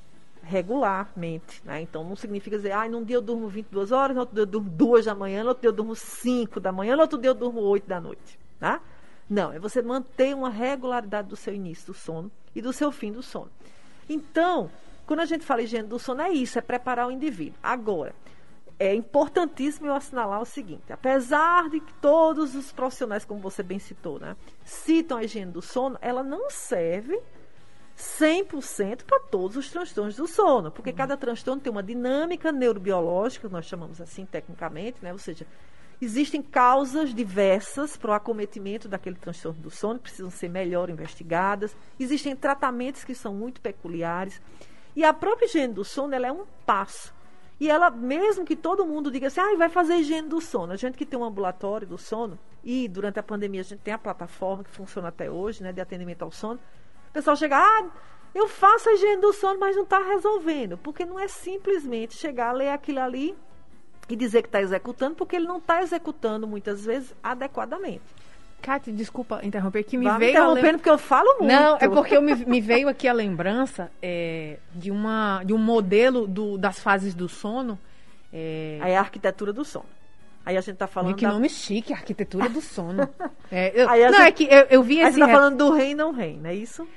regularmente, 0.44 1.62
né? 1.64 1.82
Então 1.82 2.04
não 2.04 2.16
significa 2.16 2.58
dizer, 2.58 2.72
ah, 2.72 2.88
num 2.88 3.04
dia 3.04 3.16
eu 3.16 3.22
durmo 3.22 3.48
22 3.48 3.92
horas, 3.92 4.16
no 4.16 4.22
outro 4.22 4.36
dia 4.36 4.44
eu 4.44 4.48
durmo 4.48 4.70
2 4.70 5.06
da 5.06 5.16
manhã, 5.16 5.42
no 5.42 5.50
outro 5.50 5.62
dia 5.62 5.70
eu 5.70 5.74
durmo 5.74 5.96
5 5.96 6.60
da 6.60 6.72
manhã, 6.72 6.96
no 6.96 7.02
outro 7.02 7.18
dia 7.18 7.30
eu 7.30 7.34
durmo 7.34 7.62
8 7.62 7.88
da 7.88 8.00
noite, 8.00 8.38
tá? 8.60 8.82
Não, 9.30 9.52
é 9.52 9.60
você 9.60 9.82
manter 9.82 10.36
uma 10.36 10.50
regularidade 10.50 11.30
do 11.30 11.36
seu 11.36 11.54
início 11.54 11.88
do 11.88 11.94
sono 11.94 12.30
e 12.54 12.62
do 12.62 12.72
seu 12.72 12.92
fim 12.92 13.12
do 13.12 13.24
sono. 13.24 13.50
Então, 14.08 14.70
quando 15.08 15.22
a 15.22 15.26
gente 15.26 15.44
fala 15.44 15.64
higiene 15.64 15.88
do 15.88 15.98
sono, 15.98 16.22
é 16.22 16.30
isso, 16.30 16.60
é 16.60 16.62
preparar 16.62 17.08
o 17.08 17.12
indivíduo. 17.12 17.58
Agora, 17.64 18.14
é 18.78 18.94
importantíssimo 18.94 19.88
eu 19.88 19.94
assinalar 19.94 20.42
o 20.42 20.46
seguinte: 20.46 20.92
apesar 20.92 21.70
de 21.70 21.80
que 21.80 21.94
todos 21.96 22.56
os 22.56 22.72
profissionais, 22.72 23.26
como 23.26 23.40
você 23.40 23.64
bem 23.64 23.80
citou, 23.80 24.20
né, 24.20 24.36
citam 24.64 25.18
a 25.18 25.24
higiene 25.24 25.52
do 25.52 25.62
sono, 25.62 25.98
ela 26.02 26.24
não 26.24 26.50
serve 26.50 27.20
100% 27.98 29.04
para 29.04 29.20
todos 29.20 29.56
os 29.56 29.70
transtornos 29.70 30.16
do 30.18 30.28
sono, 30.28 30.70
porque 30.70 30.90
uhum. 30.90 30.96
cada 30.96 31.16
transtorno 31.16 31.62
tem 31.62 31.72
uma 31.72 31.84
dinâmica 31.84 32.52
neurobiológica, 32.52 33.48
nós 33.48 33.66
chamamos 33.66 34.02
assim 34.02 34.26
tecnicamente, 34.26 34.98
né? 35.02 35.14
ou 35.14 35.18
seja, 35.18 35.48
existem 36.02 36.42
causas 36.42 37.14
diversas 37.14 37.96
para 37.96 38.12
o 38.12 38.14
acometimento 38.14 38.90
daquele 38.90 39.16
transtorno 39.16 39.62
do 39.62 39.72
sono, 39.72 39.96
que 40.00 40.04
precisam 40.04 40.30
ser 40.30 40.50
melhor 40.50 40.90
investigadas, 40.90 41.76
existem 41.98 42.36
tratamentos 42.36 43.06
que 43.06 43.16
são 43.16 43.34
muito 43.34 43.62
peculiares, 43.62 44.42
e 44.94 45.04
a 45.04 45.14
própria 45.14 45.46
higiene 45.46 45.74
do 45.74 45.86
sono 45.86 46.14
ela 46.14 46.28
é 46.28 46.32
um 46.32 46.46
passo. 46.66 47.14
E 47.60 47.70
ela, 47.70 47.90
mesmo 47.90 48.44
que 48.44 48.56
todo 48.56 48.86
mundo 48.86 49.10
diga 49.10 49.28
assim, 49.28 49.40
ah, 49.40 49.56
vai 49.58 49.70
fazer 49.70 49.96
higiene 49.96 50.28
do 50.28 50.42
sono, 50.42 50.74
a 50.74 50.76
gente 50.76 50.98
que 50.98 51.06
tem 51.06 51.18
um 51.18 51.24
ambulatório 51.24 51.88
do 51.88 51.98
sono, 51.98 52.38
e 52.64 52.88
durante 52.88 53.18
a 53.18 53.24
pandemia 53.24 53.62
a 53.62 53.64
gente 53.64 53.80
tem 53.80 53.94
a 53.94 53.98
plataforma 53.98 54.64
que 54.64 54.70
funciona 54.70 55.08
até 55.08 55.32
hoje, 55.32 55.64
né, 55.64 55.72
de 55.72 55.80
atendimento 55.80 56.24
ao 56.24 56.32
sono, 56.32 56.60
pessoal 57.16 57.38
chega, 57.38 57.58
ah, 57.58 57.86
eu 58.34 58.50
faço 58.50 58.90
a 58.90 58.94
higiene 58.94 59.22
do 59.22 59.32
sono, 59.32 59.58
mas 59.58 59.74
não 59.74 59.84
está 59.84 60.00
resolvendo. 60.00 60.78
Porque 60.78 61.06
não 61.06 61.18
é 61.18 61.30
simplesmente 61.30 62.14
chegar, 62.16 62.52
ler 62.52 62.70
aquilo 62.70 63.00
ali 63.00 63.34
e 64.10 64.16
dizer 64.18 64.42
que 64.42 64.50
está 64.50 64.62
executando, 64.62 65.16
porque 65.16 65.38
ele 65.38 65.48
não 65.48 65.58
está 65.58 65.82
executando 65.82 66.46
muitas 66.46 66.84
vezes 66.84 67.16
adequadamente. 67.24 68.04
Cátia, 68.62 68.92
desculpa 68.92 69.42
interromper, 69.44 69.84
que 69.84 69.98
me 69.98 70.06
Vai 70.06 70.18
veio. 70.18 70.32
Me 70.34 70.38
interrompendo 70.40 70.66
lem... 70.66 70.78
porque 70.78 70.90
eu 70.90 70.98
falo 70.98 71.28
muito. 71.40 71.52
Não, 71.52 71.78
é 71.80 71.88
porque 71.88 72.20
me, 72.20 72.36
me, 72.36 72.60
veio 72.60 72.90
aqui 72.90 73.08
a 73.08 73.14
lembrança 73.14 73.92
é, 74.02 74.58
de, 74.74 74.90
uma, 74.90 75.44
de 75.44 75.54
um 75.54 75.58
modelo 75.58 76.26
do, 76.26 76.58
das 76.58 76.80
fases 76.80 77.14
do 77.14 77.30
sono. 77.30 77.78
É... 78.34 78.80
Aí 78.82 78.96
a 78.96 79.00
arquitetura 79.00 79.54
do 79.54 79.64
sono. 79.64 79.86
Aí 80.46 80.58
a 80.58 80.62
gente 80.62 80.78
tá 80.78 80.88
falando. 80.88 81.16
Que 81.16 81.26
da... 81.26 81.32
nome 81.32 81.50
chique, 81.50 81.94
arquitetura 81.94 82.48
do 82.50 82.62
sono. 82.62 83.08
é, 83.52 83.72
eu, 83.76 83.88
não, 83.88 84.20
gente... 84.20 84.22
é 84.22 84.32
que 84.32 84.44
eu, 84.46 84.66
eu 84.70 84.84
vi 84.84 84.96
esse. 84.96 85.06
Aí 85.06 85.14
você 85.14 85.20
tá 85.20 85.28
falando 85.28 85.58
do 85.58 85.72
rei 85.72 85.92
e 85.92 85.96
não 85.96 86.12
rei, 86.12 86.38
não 86.38 86.50
é 86.50 86.56
isso? 86.56 86.88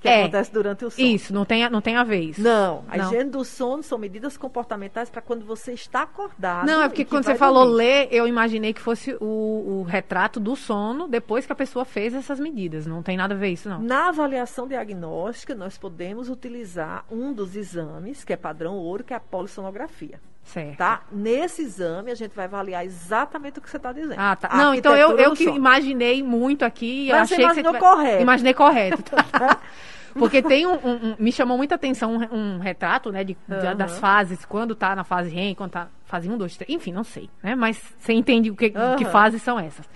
Que 0.00 0.08
é, 0.08 0.22
acontece 0.22 0.52
durante 0.52 0.84
o 0.84 0.90
sono. 0.90 1.08
Isso, 1.08 1.34
não 1.34 1.44
tem, 1.44 1.68
não 1.68 1.80
tem 1.80 1.96
a 1.96 2.04
vez. 2.04 2.38
Não, 2.38 2.84
a 2.88 2.96
não. 2.96 3.06
higiene 3.06 3.30
do 3.30 3.44
sono 3.44 3.82
são 3.82 3.98
medidas 3.98 4.36
comportamentais 4.36 5.10
para 5.10 5.20
quando 5.20 5.44
você 5.44 5.72
está 5.72 6.02
acordado. 6.02 6.66
Não, 6.66 6.82
é 6.82 6.88
porque 6.88 7.04
quando 7.04 7.24
você 7.24 7.34
falou 7.34 7.64
ler, 7.64 8.08
eu 8.10 8.26
imaginei 8.26 8.72
que 8.72 8.80
fosse 8.80 9.16
o, 9.20 9.80
o, 9.80 9.82
retrato 9.82 10.38
do 10.38 10.54
sono 10.54 11.08
depois 11.08 11.46
que 11.46 11.52
a 11.52 11.56
pessoa 11.56 11.84
fez 11.84 12.14
essas 12.14 12.38
medidas. 12.38 12.86
Não 12.86 13.02
tem 13.02 13.16
nada 13.16 13.34
a 13.34 13.36
ver 13.36 13.48
isso, 13.48 13.68
não. 13.68 13.80
Na 13.80 14.08
avaliação 14.08 14.68
diagnóstica, 14.68 15.54
nós 15.54 15.76
podemos 15.76 16.28
utilizar 16.28 17.04
um 17.10 17.32
dos 17.32 17.56
exames, 17.56 18.24
que 18.24 18.32
é 18.32 18.36
padrão 18.36 18.76
ouro, 18.76 19.02
que 19.02 19.12
é 19.12 19.16
a 19.16 19.20
polissonografia. 19.20 20.20
Certo. 20.48 20.78
Tá? 20.78 21.02
Nesse 21.12 21.60
exame, 21.60 22.10
a 22.10 22.14
gente 22.14 22.34
vai 22.34 22.46
avaliar 22.46 22.84
exatamente 22.84 23.58
o 23.58 23.62
que 23.62 23.68
você 23.68 23.76
está 23.76 23.92
dizendo. 23.92 24.14
Ah, 24.16 24.34
tá. 24.34 24.48
Não, 24.56 24.74
então 24.74 24.96
eu, 24.96 25.18
eu 25.18 25.34
que 25.34 25.44
imaginei 25.44 26.22
muito 26.22 26.64
aqui. 26.64 27.08
Mas 27.10 27.22
achei 27.22 27.36
você 27.36 27.42
imaginou 27.42 27.72
que 27.74 27.78
você 27.78 27.84
correto. 27.84 28.22
Imaginei 28.22 28.54
correto. 28.54 29.14
Porque 30.18 30.42
tem 30.42 30.66
um, 30.66 30.74
um, 30.74 31.10
um, 31.10 31.16
Me 31.18 31.32
chamou 31.32 31.56
muita 31.56 31.74
atenção 31.74 32.16
um, 32.16 32.36
um 32.36 32.58
retrato, 32.58 33.10
né, 33.10 33.24
de, 33.24 33.36
uhum. 33.48 33.76
das 33.76 33.98
fases, 33.98 34.44
quando 34.44 34.74
tá 34.74 34.94
na 34.94 35.04
fase 35.04 35.30
REM, 35.30 35.54
quando 35.54 35.72
tá 35.72 35.88
fase 36.04 36.28
1, 36.28 36.36
2, 36.36 36.56
3, 36.56 36.70
enfim, 36.70 36.92
não 36.92 37.04
sei, 37.04 37.28
né? 37.42 37.54
Mas 37.54 37.76
você 37.98 38.12
entende 38.12 38.50
o 38.50 38.56
que, 38.56 38.66
uhum. 38.66 38.96
que 38.96 39.04
fases 39.04 39.42
são 39.42 39.58
essas. 39.58 39.88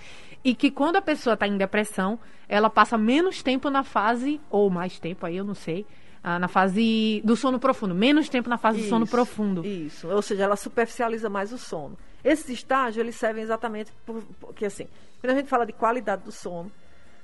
E 0.43 0.53
que 0.53 0.69
quando 0.69 0.97
a 0.97 1.01
pessoa 1.01 1.33
está 1.33 1.47
em 1.47 1.57
depressão, 1.57 2.19
ela 2.47 2.69
passa 2.69 2.97
menos 2.97 3.41
tempo 3.41 3.69
na 3.69 3.83
fase, 3.83 4.39
ou 4.49 4.69
mais 4.69 4.99
tempo, 4.99 5.25
aí 5.25 5.37
eu 5.37 5.43
não 5.43 5.55
sei, 5.55 5.85
ah, 6.23 6.39
na 6.39 6.47
fase 6.47 7.21
do 7.23 7.35
sono 7.35 7.59
profundo, 7.59 7.93
menos 7.93 8.29
tempo 8.29 8.49
na 8.49 8.57
fase 8.57 8.79
isso, 8.79 8.87
do 8.87 8.89
sono 8.89 9.07
profundo. 9.07 9.65
Isso, 9.65 10.07
ou 10.07 10.21
seja, 10.21 10.43
ela 10.43 10.55
superficializa 10.55 11.29
mais 11.29 11.51
o 11.51 11.57
sono. 11.57 11.97
Esses 12.23 12.49
estágios, 12.49 12.97
eles 12.97 13.15
servem 13.15 13.43
exatamente 13.43 13.91
porque, 14.39 14.65
assim, 14.65 14.87
quando 15.19 15.31
a 15.31 15.35
gente 15.35 15.49
fala 15.49 15.65
de 15.65 15.73
qualidade 15.73 16.23
do 16.23 16.31
sono, 16.31 16.71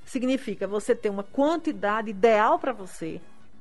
significa 0.04 0.66
você 0.66 0.94
ter 0.94 1.08
uma 1.08 1.22
quantidade 1.22 2.10
ideal 2.10 2.58
para 2.58 2.72
você, 2.72 3.20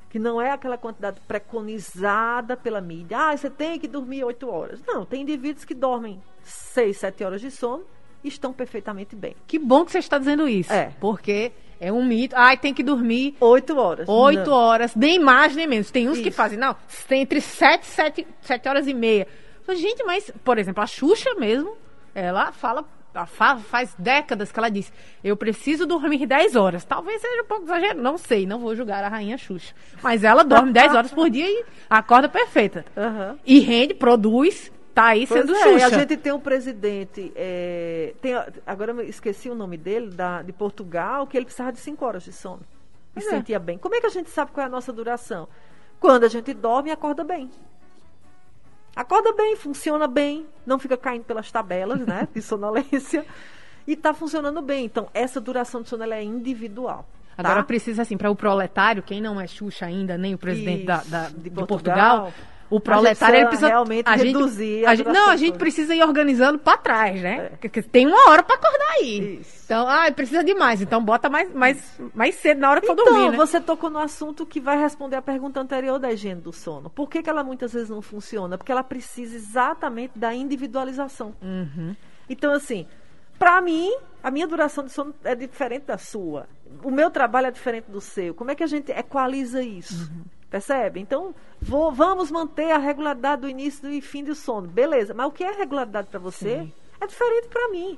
que 0.10 0.18
não 0.18 0.42
é 0.42 0.52
aquela 0.52 0.78
quantidade 0.78 1.20
preconizada 1.28 2.58
pela 2.58 2.82
mídia. 2.82 3.18
Ah, 3.18 3.38
você 3.38 3.50
tem 3.50 3.80
que 3.80 3.88
dormir 3.88 4.24
oito 4.24 4.50
horas. 4.50 4.82
Não, 4.88 5.06
tem 5.06 5.22
indivíduos 5.22 5.66
que 5.66 5.76
dormem 5.76 6.22
seis, 6.42 6.98
sete 6.98 7.24
horas 7.24 7.42
de 7.42 7.52
sono 7.52 7.84
e 8.24 8.28
estão 8.28 8.52
perfeitamente 8.52 9.16
bem. 9.16 9.36
Que 9.48 9.60
bom 9.60 9.86
que 9.86 9.92
você 9.92 10.00
está 10.00 10.18
dizendo 10.18 10.48
isso. 10.48 10.74
É. 10.74 10.92
Porque 11.00 11.52
é 11.80 11.92
um 11.92 12.04
mito. 12.04 12.36
Ai, 12.36 12.58
tem 12.58 12.74
que 12.74 12.84
dormir. 12.84 13.36
Oito 13.40 13.78
horas. 13.78 14.08
Oito 14.10 14.52
horas. 14.52 14.96
Nem 14.96 15.20
mais, 15.20 15.56
nem 15.56 15.68
menos. 15.68 15.92
Tem 15.92 16.10
uns 16.10 16.16
isso. 16.16 16.24
que 16.24 16.32
fazem, 16.32 16.58
não, 16.58 16.76
tem 17.08 17.22
entre 17.22 17.40
sete, 17.40 17.86
sete, 17.86 18.28
sete 18.42 18.68
horas 18.68 18.88
e 18.88 18.94
meia. 18.94 19.28
Gente, 19.76 20.04
mas, 20.04 20.32
por 20.44 20.58
exemplo, 20.58 20.82
a 20.82 20.88
Xuxa 20.88 21.36
mesmo, 21.36 21.78
ela 22.16 22.52
fala 22.52 22.84
faz 23.26 23.96
décadas 23.98 24.52
que 24.52 24.60
ela 24.60 24.70
diz: 24.70 24.92
Eu 25.24 25.36
preciso 25.36 25.86
dormir 25.86 26.26
10 26.26 26.56
horas. 26.56 26.86
Talvez 26.86 27.22
seja 27.22 27.42
um 27.42 27.46
pouco 27.46 27.64
exagero, 27.64 28.02
não 28.02 28.18
sei, 28.18 28.46
não 28.46 28.60
vou 28.60 28.76
julgar 28.76 29.04
a 29.04 29.08
rainha 29.08 29.38
Xuxa. 29.38 29.74
Mas 30.02 30.24
ela 30.24 30.44
dorme 30.44 30.72
10 30.72 30.96
horas 30.96 31.12
por 31.12 31.30
dia 31.30 31.48
e 31.48 31.66
acorda 31.90 32.30
perfeita. 32.30 32.86
Uhum. 32.96 33.38
E 33.46 33.60
rende, 33.60 33.94
produz, 33.94 34.72
tá 34.94 35.08
aí 35.08 35.26
pois 35.26 35.42
sendo 35.42 35.56
é, 35.56 35.64
Xuxa. 35.64 35.86
A 35.86 36.00
gente 36.00 36.18
tem 36.18 36.32
um 36.32 36.40
presidente, 36.40 37.32
é, 37.36 38.14
tem, 38.22 38.34
agora 38.66 38.92
eu 38.92 39.02
esqueci 39.02 39.50
o 39.50 39.56
nome 39.56 39.78
dele, 39.78 40.10
da, 40.10 40.42
de 40.42 40.52
Portugal, 40.52 41.28
que 41.28 41.38
ele 41.38 41.46
precisava 41.46 41.72
de 41.72 41.80
5 41.80 42.06
horas 42.06 42.24
de 42.24 42.34
sono. 42.34 42.62
E 43.16 43.20
é. 43.20 43.22
sentia 43.22 43.60
bem. 43.60 43.78
Como 43.78 43.96
é 43.96 44.00
que 44.00 44.08
a 44.08 44.12
gente 44.12 44.30
sabe 44.30 44.52
qual 44.52 44.64
é 44.64 44.68
a 44.68 44.72
nossa 44.72 44.94
duração? 44.94 45.48
Quando 46.00 46.24
a 46.24 46.30
gente 46.30 46.54
dorme 46.54 46.90
e 46.90 46.94
acorda 46.94 47.24
bem. 47.24 47.50
Acorda 48.96 49.34
bem, 49.34 49.56
funciona 49.56 50.08
bem, 50.08 50.46
não 50.66 50.78
fica 50.78 50.98
caindo 50.98 51.24
pelas 51.24 51.52
tabelas, 51.52 52.06
né, 52.06 52.28
de 52.34 52.42
sonolência, 52.42 53.26
e 53.88 53.94
está 53.94 54.14
funcionando 54.14 54.62
bem. 54.62 54.86
Então, 54.86 55.08
essa 55.14 55.40
duração 55.40 55.82
de 55.82 55.90
sono 55.90 56.04
é 56.04 56.24
individual. 56.24 57.08
Tá? 57.36 57.44
Agora 57.44 57.64
precisa, 57.64 58.02
assim, 58.02 58.18
para 58.18 58.30
o 58.30 58.36
proletário, 58.36 59.02
quem 59.02 59.22
não 59.22 59.40
é 59.40 59.48
Xuxa 59.48 59.86
ainda, 59.86 60.18
nem 60.18 60.34
o 60.34 60.38
presidente 60.38 60.86
da, 60.86 60.98
da, 61.04 61.30
de, 61.30 61.50
Portugal, 61.50 61.62
de 61.62 61.68
Portugal 61.68 62.34
o 62.70 62.80
proletário 62.80 63.38
ele 63.38 63.48
precisa 63.48 63.68
realmente 63.68 64.08
a 64.08 64.16
reduzir 64.16 64.76
gente, 64.76 64.86
a, 64.86 64.90
a 64.90 64.96
gente, 64.96 65.08
não 65.08 65.30
a 65.30 65.36
gente 65.36 65.58
precisa 65.58 65.96
ir 65.96 66.04
organizando 66.04 66.60
para 66.60 66.78
trás 66.78 67.22
né 67.22 67.50
é. 67.54 67.58
porque 67.58 67.82
tem 67.82 68.06
uma 68.06 68.30
hora 68.30 68.44
para 68.44 68.56
acordar 68.56 68.92
aí 68.98 69.40
Isso. 69.42 69.64
então 69.66 69.88
ah 69.88 70.12
precisa 70.12 70.44
de 70.44 70.54
mais 70.54 70.82
então 70.82 71.04
bota 71.04 71.30
mais 71.30 71.52
mais 71.54 72.00
mais 72.14 72.36
cedo 72.36 72.60
na 72.60 72.70
hora 72.70 72.82
que 72.82 72.92
então, 72.92 73.04
for 73.04 73.12
dormir 73.12 73.32
né? 73.32 73.38
você 73.38 73.60
tocou 73.60 73.90
no 73.90 74.00
assunto 74.00 74.46
que 74.46 74.60
vai 74.60 74.78
responder 74.78 75.16
a 75.16 75.22
pergunta 75.22 75.60
anterior 75.60 75.98
da 75.98 76.12
higiene 76.12 76.42
do 76.42 76.54
sono 76.54 76.90
por 76.90 77.10
que, 77.10 77.24
que 77.24 77.30
ela 77.30 77.44
muitas 77.44 77.74
vezes 77.74 77.90
não 77.90 78.02
funciona 78.02 78.58
porque 78.58 78.72
ela 78.72 78.84
precisa 78.84 79.36
exatamente 79.36 80.18
da 80.18 80.34
individualização 80.34 81.34
uhum. 81.42 81.96
então 82.30 82.54
assim 82.54 82.86
para 83.40 83.62
mim 83.62 83.92
a 84.22 84.30
minha 84.30 84.46
duração 84.46 84.84
de 84.84 84.92
sono 84.92 85.16
é 85.24 85.34
diferente 85.34 85.86
da 85.86 85.98
sua 85.98 86.48
o 86.84 86.92
meu 86.92 87.10
trabalho 87.10 87.48
é 87.48 87.52
diferente 87.52 87.90
do 87.90 88.00
seu 88.00 88.34
como 88.36 88.52
é 88.52 88.56
que 88.56 88.64
a 88.64 88.68
gente 88.68 88.92
equaliza 88.92 89.64
isso 89.64 90.10
uhum. 90.12 90.39
Percebe? 90.50 91.00
Então, 91.00 91.34
vou, 91.62 91.92
vamos 91.92 92.32
manter 92.32 92.72
a 92.72 92.78
regularidade 92.78 93.44
do 93.44 93.50
início 93.50 93.90
e 93.90 94.02
fim 94.02 94.24
do 94.24 94.34
sono. 94.34 94.68
Beleza, 94.68 95.14
mas 95.14 95.28
o 95.28 95.32
que 95.32 95.44
é 95.44 95.52
regularidade 95.52 96.08
para 96.08 96.20
você 96.20 96.62
Sim. 96.62 96.74
é 97.00 97.06
diferente 97.06 97.48
para 97.48 97.70
mim. 97.70 97.98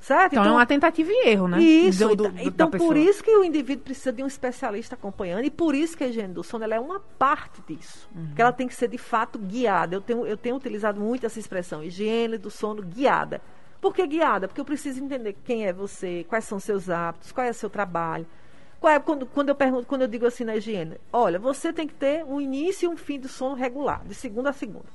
Certo? 0.00 0.32
Então, 0.32 0.42
então, 0.42 0.54
é 0.54 0.56
uma 0.56 0.66
tentativa 0.66 1.10
e 1.12 1.28
erro, 1.28 1.46
né? 1.46 1.60
Isso. 1.60 2.08
Do, 2.08 2.30
do, 2.30 2.40
então, 2.40 2.70
por 2.70 2.96
isso 2.96 3.22
que 3.22 3.30
o 3.30 3.44
indivíduo 3.44 3.84
precisa 3.84 4.10
de 4.10 4.22
um 4.22 4.26
especialista 4.26 4.94
acompanhando 4.94 5.44
e 5.44 5.50
por 5.50 5.74
isso 5.74 5.94
que 5.94 6.02
a 6.02 6.08
higiene 6.08 6.32
do 6.32 6.42
sono 6.42 6.64
é 6.64 6.80
uma 6.80 7.00
parte 7.18 7.60
disso. 7.68 8.08
Uhum. 8.16 8.32
Que 8.34 8.40
ela 8.40 8.52
tem 8.52 8.66
que 8.66 8.74
ser, 8.74 8.88
de 8.88 8.96
fato, 8.96 9.38
guiada. 9.38 9.94
Eu 9.94 10.00
tenho, 10.00 10.26
eu 10.26 10.38
tenho 10.38 10.56
utilizado 10.56 10.98
muito 10.98 11.26
essa 11.26 11.38
expressão, 11.38 11.84
higiene 11.84 12.38
do 12.38 12.50
sono 12.50 12.82
guiada. 12.82 13.42
Por 13.78 13.94
que 13.94 14.06
guiada? 14.06 14.48
Porque 14.48 14.60
eu 14.60 14.64
preciso 14.64 15.02
entender 15.02 15.36
quem 15.44 15.66
é 15.66 15.72
você, 15.72 16.24
quais 16.28 16.44
são 16.44 16.58
seus 16.58 16.88
hábitos, 16.88 17.30
qual 17.30 17.46
é 17.46 17.50
o 17.50 17.54
seu 17.54 17.68
trabalho. 17.68 18.26
Qual 18.80 18.92
é, 18.92 18.98
quando, 18.98 19.26
quando 19.26 19.50
eu 19.50 19.54
pergunto, 19.54 19.86
quando 19.86 20.02
eu 20.02 20.08
digo 20.08 20.26
assim 20.26 20.42
na 20.42 20.56
higiene, 20.56 20.96
olha, 21.12 21.38
você 21.38 21.70
tem 21.70 21.86
que 21.86 21.92
ter 21.92 22.24
um 22.24 22.40
início 22.40 22.86
e 22.86 22.88
um 22.88 22.96
fim 22.96 23.20
do 23.20 23.28
sono 23.28 23.54
regular, 23.54 24.02
de 24.06 24.14
segunda 24.14 24.50
a 24.50 24.52
segunda. 24.54 24.86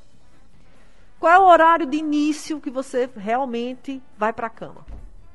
Qual 1.20 1.32
é 1.32 1.40
o 1.40 1.46
horário 1.46 1.86
de 1.86 1.98
início 1.98 2.60
que 2.60 2.72
você 2.72 3.08
realmente 3.16 4.02
vai 4.18 4.34
para 4.34 4.48
a 4.48 4.50
cama? 4.50 4.86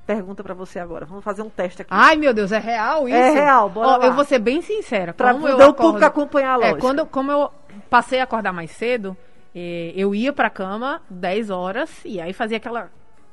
Pergunta 0.04 0.42
para 0.42 0.54
você 0.54 0.80
agora. 0.80 1.06
Vamos 1.06 1.22
fazer 1.22 1.42
um 1.42 1.48
teste 1.48 1.82
aqui. 1.82 1.90
Ai, 1.92 2.16
meu 2.16 2.34
Deus, 2.34 2.50
é 2.50 2.58
real 2.58 3.08
isso? 3.08 3.16
É 3.16 3.30
real, 3.30 3.70
bora 3.70 4.02
Ó, 4.02 4.06
Eu 4.06 4.12
vou 4.12 4.24
ser 4.24 4.40
bem 4.40 4.60
sincera. 4.60 5.14
Para 5.14 5.32
o 5.32 5.74
público 5.74 6.04
acompanhar 6.04 6.54
a 6.54 6.56
lógica. 6.56 6.78
É, 6.78 6.80
quando, 6.80 7.06
como 7.06 7.30
eu 7.30 7.50
passei 7.88 8.18
a 8.18 8.24
acordar 8.24 8.52
mais 8.52 8.72
cedo, 8.72 9.16
eh, 9.54 9.92
eu 9.94 10.12
ia 10.12 10.32
para 10.32 10.48
a 10.48 10.50
cama 10.50 11.00
10 11.08 11.50
horas 11.50 11.90
e 12.04 12.20
aí 12.20 12.32
fazia 12.32 12.56
aquela 12.56 12.90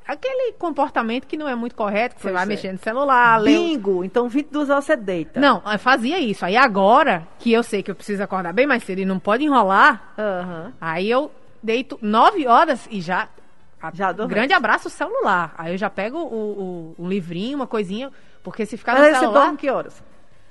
aquele 0.08 0.52
comportamento 0.54 1.26
que 1.26 1.36
não 1.36 1.46
é 1.46 1.54
muito 1.54 1.76
correto, 1.76 2.16
que 2.16 2.22
pois 2.22 2.32
você 2.32 2.34
vai 2.34 2.44
é. 2.44 2.46
mexendo 2.46 2.72
no 2.72 2.78
celular, 2.78 3.42
Bingo, 3.42 3.96
leu... 3.96 4.04
então 4.04 4.26
22 4.26 4.70
horas 4.70 4.84
você 4.86 4.96
deita. 4.96 5.38
Não, 5.38 5.62
eu 5.70 5.78
fazia 5.78 6.18
isso. 6.18 6.46
Aí 6.46 6.56
agora, 6.56 7.28
que 7.38 7.52
eu 7.52 7.62
sei 7.62 7.82
que 7.82 7.90
eu 7.90 7.94
preciso 7.94 8.22
acordar 8.22 8.54
bem 8.54 8.66
mais 8.66 8.82
cedo 8.82 9.00
e 9.00 9.04
não 9.04 9.18
pode 9.18 9.44
enrolar, 9.44 10.14
uhum. 10.16 10.72
aí 10.80 11.10
eu 11.10 11.30
deito 11.62 11.98
9 12.00 12.46
horas 12.46 12.88
e 12.90 13.02
já. 13.02 13.28
Já 13.94 14.10
um 14.10 14.26
grande 14.26 14.52
abraço 14.52 14.90
celular. 14.90 15.54
Aí 15.56 15.72
eu 15.72 15.78
já 15.78 15.88
pego 15.88 16.18
o, 16.18 16.94
o, 16.98 17.04
um 17.04 17.08
livrinho, 17.08 17.58
uma 17.58 17.66
coisinha, 17.66 18.10
porque 18.42 18.66
se 18.66 18.76
ficar 18.76 18.94
no 18.94 19.04
aí 19.04 19.14
celular... 19.14 19.28
você 19.28 19.38
dorme 19.38 19.56
que 19.56 19.70
horas? 19.70 20.02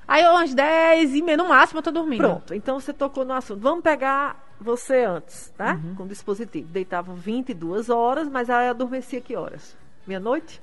Aí 0.07 0.25
umas 0.25 0.53
10 0.53 1.15
e 1.15 1.21
meia 1.21 1.35
no 1.35 1.49
máximo 1.49 1.79
eu 1.79 1.83
tô 1.83 1.91
dormindo. 1.91 2.21
Pronto, 2.21 2.53
então 2.53 2.79
você 2.79 2.93
tocou 2.93 3.25
no 3.25 3.33
assunto. 3.33 3.59
Vamos 3.59 3.83
pegar 3.83 4.46
você 4.59 5.03
antes, 5.03 5.53
tá? 5.57 5.73
Uhum. 5.73 5.95
Com 5.95 6.03
o 6.03 6.07
dispositivo. 6.07 6.67
Deitava 6.67 7.13
22 7.13 7.89
horas, 7.89 8.27
mas 8.27 8.49
aí 8.49 8.69
adormecia 8.69 9.21
que 9.21 9.35
horas? 9.35 9.77
Meia-noite? 10.05 10.61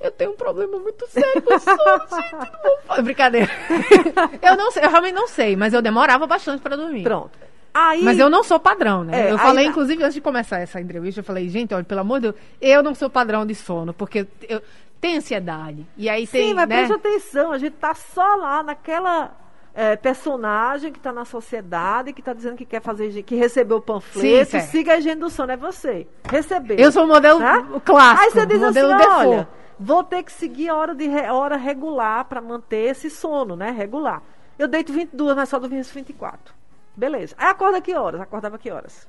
Eu 0.00 0.10
tenho 0.10 0.32
um 0.32 0.36
problema 0.36 0.78
muito 0.78 1.06
sério 1.08 1.42
com 1.42 1.58
sono, 1.58 1.78
gente. 2.96 3.02
Brincadeira. 3.02 3.50
eu 4.42 4.56
não 4.56 4.70
sei, 4.70 4.84
eu 4.84 4.90
realmente 4.90 5.14
não 5.14 5.28
sei, 5.28 5.56
mas 5.56 5.72
eu 5.72 5.80
demorava 5.80 6.26
bastante 6.26 6.60
para 6.60 6.76
dormir. 6.76 7.02
Pronto. 7.02 7.38
Aí, 7.74 8.04
Mas 8.04 8.20
eu 8.20 8.30
não 8.30 8.44
sou 8.44 8.60
padrão, 8.60 9.02
né? 9.02 9.26
É, 9.26 9.32
eu 9.32 9.38
falei, 9.38 9.66
inclusive, 9.66 10.00
antes 10.00 10.14
de 10.14 10.20
começar 10.20 10.60
essa 10.60 10.80
entrevista, 10.80 11.18
eu 11.18 11.24
falei, 11.24 11.48
gente, 11.48 11.74
olha, 11.74 11.82
pelo 11.82 12.02
amor 12.02 12.20
de 12.20 12.30
Deus, 12.30 12.36
eu 12.60 12.84
não 12.84 12.94
sou 12.94 13.10
padrão 13.10 13.44
de 13.44 13.52
sono, 13.52 13.92
porque 13.92 14.28
eu 14.48 14.62
tenho 15.00 15.18
ansiedade. 15.18 15.84
E 15.96 16.08
aí 16.08 16.24
Sim, 16.24 16.38
tem. 16.38 16.54
mas 16.54 16.68
né? 16.68 16.76
preste 16.76 16.92
atenção, 16.92 17.50
a 17.50 17.58
gente 17.58 17.74
tá 17.74 17.92
só 17.92 18.36
lá 18.36 18.62
naquela. 18.62 19.36
É, 19.76 19.96
personagem 19.96 20.92
que 20.92 20.98
está 20.98 21.12
na 21.12 21.24
sociedade, 21.24 22.12
que 22.12 22.20
está 22.20 22.32
dizendo 22.32 22.56
que 22.56 22.64
quer 22.64 22.80
fazer, 22.80 23.22
que 23.24 23.34
recebeu 23.34 23.78
o 23.78 23.82
panfleto, 23.82 24.52
Sim, 24.52 24.60
siga 24.60 24.92
a 24.92 24.96
agenda 24.96 25.24
do 25.24 25.30
sono, 25.30 25.50
é 25.50 25.56
você. 25.56 26.06
Recebeu. 26.30 26.76
Eu 26.78 26.92
sou 26.92 27.04
o 27.04 27.08
modelo 27.08 27.40
né? 27.40 27.80
clássico. 27.84 28.22
Aí 28.22 28.30
você 28.30 28.46
diz 28.46 28.62
assim, 28.62 28.80
olha, 28.80 29.48
vou 29.78 30.04
ter 30.04 30.22
que 30.22 30.30
seguir 30.30 30.68
a 30.68 30.76
hora, 30.76 30.94
de, 30.94 31.08
hora 31.08 31.56
regular 31.56 32.24
para 32.26 32.40
manter 32.40 32.90
esse 32.90 33.10
sono, 33.10 33.56
né? 33.56 33.72
Regular. 33.72 34.22
Eu 34.56 34.68
deito 34.68 34.92
22, 34.92 35.34
mas 35.34 35.48
só 35.48 35.58
dormi 35.58 35.82
24. 35.82 36.54
Beleza. 36.96 37.34
Aí 37.36 37.48
acorda 37.48 37.80
que 37.80 37.94
horas? 37.94 38.20
Acordava 38.20 38.56
que 38.58 38.70
horas? 38.70 39.08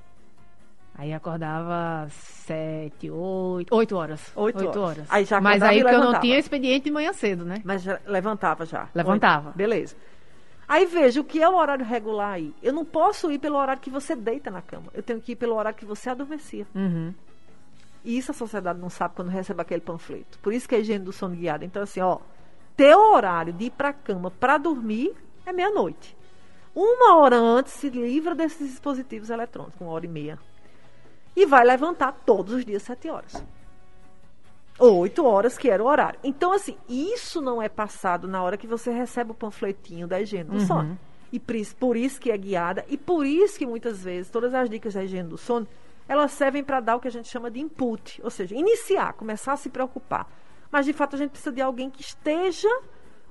Aí 0.98 1.14
acordava 1.14 2.08
sete, 2.10 3.12
oito, 3.12 3.76
oito 3.76 3.98
horas. 3.98 4.32
Oito, 4.36 4.60
oito 4.60 4.80
horas. 4.80 4.98
horas. 4.98 5.08
Aí 5.10 5.26
já 5.26 5.42
Mas 5.42 5.62
aí 5.62 5.84
que 5.84 5.94
eu 5.94 6.00
não 6.00 6.20
tinha 6.22 6.40
expediente 6.40 6.86
de 6.86 6.92
manhã 6.92 7.12
cedo, 7.12 7.44
né? 7.44 7.62
Mas 7.66 7.84
já 7.84 8.00
levantava 8.08 8.66
já. 8.66 8.88
Levantava. 8.96 9.52
Beleza. 9.54 9.96
Aí 10.68 10.86
veja, 10.86 11.22
o 11.22 11.24
que 11.24 11.42
é 11.42 11.48
o 11.48 11.56
horário 11.56 11.86
regular 11.86 12.34
aí? 12.34 12.54
Eu 12.62 12.74
não 12.74 12.84
posso 12.84 13.32
ir 13.32 13.40
pelo 13.40 13.58
horário 13.58 13.82
que 13.82 13.90
você 13.90 14.16
deita 14.16 14.50
na 14.50 14.62
cama. 14.62 14.88
Eu 14.94 15.04
tenho 15.04 15.22
que 15.22 15.34
ir 15.34 15.36
pelo 15.36 15.56
horário 15.56 15.78
que 15.78 15.86
você 15.86 16.10
adormecia. 16.10 16.66
Uhum. 16.74 17.14
E 18.04 18.18
isso 18.18 18.32
a 18.32 18.34
sociedade 18.34 18.80
não 18.80 18.90
sabe 18.90 19.16
quando 19.16 19.30
recebe 19.30 19.62
aquele 19.62 19.82
panfleto. 19.82 20.40
Por 20.40 20.54
isso 20.54 20.68
que 20.68 20.76
é 20.76 20.78
a 20.78 20.82
higiene 20.82 21.04
do 21.04 21.12
sono 21.12 21.36
guiado. 21.36 21.66
Então, 21.66 21.84
assim, 21.84 22.02
ó, 22.02 22.20
teu 22.76 23.00
horário 23.00 23.54
de 23.54 23.66
ir 23.66 23.72
pra 23.72 23.94
cama 23.94 24.30
para 24.32 24.58
dormir 24.58 25.14
é 25.46 25.54
meia-noite. 25.54 26.16
Uma 26.76 27.18
hora 27.18 27.38
antes 27.38 27.74
se 27.74 27.90
livra 27.90 28.36
desses 28.36 28.70
dispositivos 28.70 29.30
eletrônicos, 29.30 29.80
uma 29.80 29.92
hora 29.92 30.06
e 30.06 30.10
meia. 30.10 30.38
E 31.36 31.46
vai 31.46 31.64
levantar 31.64 32.12
todos 32.26 32.54
os 32.54 32.66
dias 32.66 32.84
sete 32.84 33.10
horas. 33.10 33.44
Oito 34.78 35.26
horas, 35.26 35.58
que 35.58 35.70
era 35.70 35.82
o 35.82 35.88
horário. 35.88 36.20
Então, 36.24 36.52
assim, 36.52 36.78
isso 36.90 37.42
não 37.42 37.62
é 37.62 37.70
passado 37.70 38.28
na 38.28 38.44
hora 38.44 38.58
que 38.58 38.68
você 38.68 38.92
recebe 38.92 39.32
o 39.32 39.36
panfletinho 39.36 40.08
da 40.08 40.20
higiene 40.20 40.50
do 40.50 40.58
uhum. 40.58 40.68
sono. 40.68 41.00
E 41.32 41.40
por 41.40 41.98
isso 41.98 42.20
que 42.20 42.32
é 42.32 42.38
guiada, 42.38 42.86
e 42.88 42.98
por 42.98 43.26
isso 43.26 43.58
que 43.58 43.66
muitas 43.66 44.04
vezes 44.04 44.30
todas 44.30 44.54
as 44.54 44.70
dicas 44.70 44.94
da 44.94 45.04
higiene 45.04 45.30
do 45.30 45.38
sono, 45.38 45.68
elas 46.08 46.32
servem 46.32 46.64
para 46.64 46.80
dar 46.80 46.96
o 46.96 47.00
que 47.00 47.08
a 47.08 47.12
gente 47.12 47.28
chama 47.28 47.50
de 47.50 47.60
input, 47.60 48.22
ou 48.24 48.30
seja, 48.30 48.56
iniciar, 48.56 49.14
começar 49.14 49.54
a 49.54 49.58
se 49.58 49.70
preocupar. 49.70 50.30
Mas 50.72 50.86
de 50.86 50.94
fato 50.94 51.16
a 51.16 51.20
gente 51.20 51.32
precisa 51.32 51.52
de 51.52 51.62
alguém 51.62 51.90
que 51.90 52.02
esteja 52.02 52.70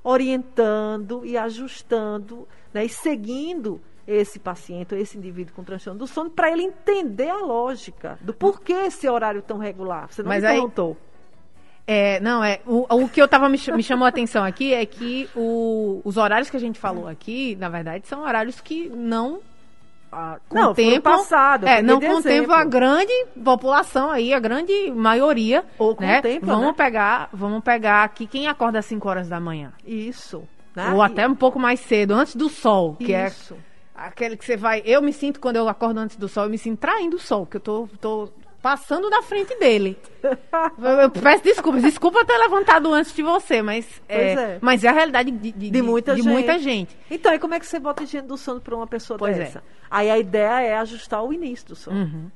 orientando 0.03 1.25
e 1.25 1.37
ajustando 1.37 2.47
né, 2.73 2.85
e 2.85 2.89
seguindo 2.89 3.81
esse 4.07 4.39
paciente, 4.39 4.95
esse 4.95 5.17
indivíduo 5.17 5.55
com 5.55 5.65
transtorno 5.65 5.99
do 5.99 6.07
sono, 6.07 6.29
para 6.29 6.51
ele 6.51 6.63
entender 6.63 7.31
a 7.31 7.39
lógica 7.39 8.19
do 8.21 8.35
porquê 8.35 8.73
esse 8.73 9.09
horário 9.09 9.41
tão 9.41 9.57
regular. 9.57 10.13
Você 10.13 10.23
não 10.23 10.29
Mas 10.29 10.43
me 10.43 10.51
perguntou. 10.51 10.97
É, 11.87 12.19
não, 12.21 12.43
é. 12.43 12.61
O, 12.67 12.87
o 12.89 13.09
que 13.09 13.21
eu 13.21 13.29
tava 13.29 13.49
me, 13.49 13.59
me 13.75 13.83
chamou 13.83 14.07
a 14.07 14.09
atenção 14.09 14.43
aqui 14.43 14.73
é 14.73 14.87
que 14.87 15.29
o, 15.37 16.01
os 16.05 16.17
horários 16.17 16.49
que 16.49 16.57
a 16.57 16.61
gente 16.61 16.79
falou 16.79 17.07
aqui, 17.07 17.57
na 17.57 17.69
verdade, 17.69 18.07
são 18.07 18.23
horários 18.23 18.61
que 18.61 18.89
não 18.89 19.41
a, 20.11 20.39
contemplam, 20.49 21.13
não, 21.13 21.21
passado, 21.21 21.67
é, 21.67 21.83
não 21.83 22.01
contemplam 22.01 22.57
a 22.57 22.65
grande 22.65 23.13
população 23.43 24.11
aí, 24.11 24.33
a 24.33 24.41
grande 24.41 24.91
maioria. 24.93 25.65
Ou 25.79 25.97
né? 26.01 26.23
Vamos 26.41 26.69
né? 26.69 26.73
pegar, 26.75 27.29
vamos 27.33 27.63
pegar 27.63 28.05
aqui 28.05 28.27
quem 28.27 28.47
acorda 28.47 28.79
às 28.79 28.87
5 28.87 29.07
horas 29.09 29.29
da 29.29 29.39
manhã. 29.39 29.73
Isso. 29.85 30.43
Né? 30.75 30.91
Ou 30.93 31.03
até 31.03 31.27
um 31.27 31.35
pouco 31.35 31.59
mais 31.59 31.81
cedo, 31.81 32.15
antes 32.15 32.35
do 32.35 32.49
sol, 32.49 32.97
que 32.97 33.13
é 33.13 33.27
Isso. 33.27 33.55
é 33.55 34.07
aquele 34.07 34.37
que 34.37 34.45
você 34.45 34.57
vai. 34.57 34.83
Eu 34.85 35.03
me 35.03 35.13
sinto 35.13 35.39
quando 35.39 35.57
eu 35.57 35.69
acordo 35.69 35.99
antes 36.01 36.17
do 36.17 36.29
sol, 36.29 36.45
eu 36.45 36.51
me 36.51 36.59
sinto 36.59 36.79
traindo 36.79 37.17
o 37.17 37.21
sol, 37.21 37.45
que 37.47 37.59
eu 37.59 37.61
tô, 37.61 37.89
tô 38.01 38.29
passando 38.65 39.11
na 39.11 39.21
frente 39.21 39.55
dele. 39.59 39.95
eu, 41.03 41.11
peço 41.11 41.45
desculpas, 41.45 41.83
desculpa 41.83 42.25
ter 42.25 42.39
levantado 42.39 42.91
antes 42.95 43.13
de 43.13 43.23
você, 43.23 43.61
mas 43.61 44.01
é, 44.09 44.33
é. 44.33 44.59
mas 44.59 44.83
é 44.83 44.89
a 44.89 44.93
realidade 44.93 45.31
de, 45.31 45.53
de, 45.53 45.71
de, 45.71 45.83
muita, 45.83 46.15
de 46.15 46.23
gente. 46.23 46.33
muita, 46.33 46.59
gente. 46.59 46.97
Então, 47.11 47.35
e 47.35 47.39
como 47.39 47.53
é 47.53 47.61
que 47.61 47.67
você 47.67 47.79
bota 47.79 48.05
higiene 48.05 48.27
do 48.27 48.39
sono 48.39 48.63
para 48.63 48.75
uma 48.75 48.87
pessoa 48.87 49.19
pois 49.19 49.37
é. 49.37 49.41
dessa? 49.41 49.59
É. 49.59 49.63
Aí 49.91 50.11
a 50.11 50.19
ideia 50.19 50.63
é 50.63 50.79
ajustar 50.79 51.23
o 51.23 51.31
início 51.31 51.69
do 51.69 51.77
sono. 51.77 52.05
Uhum. 52.05 52.31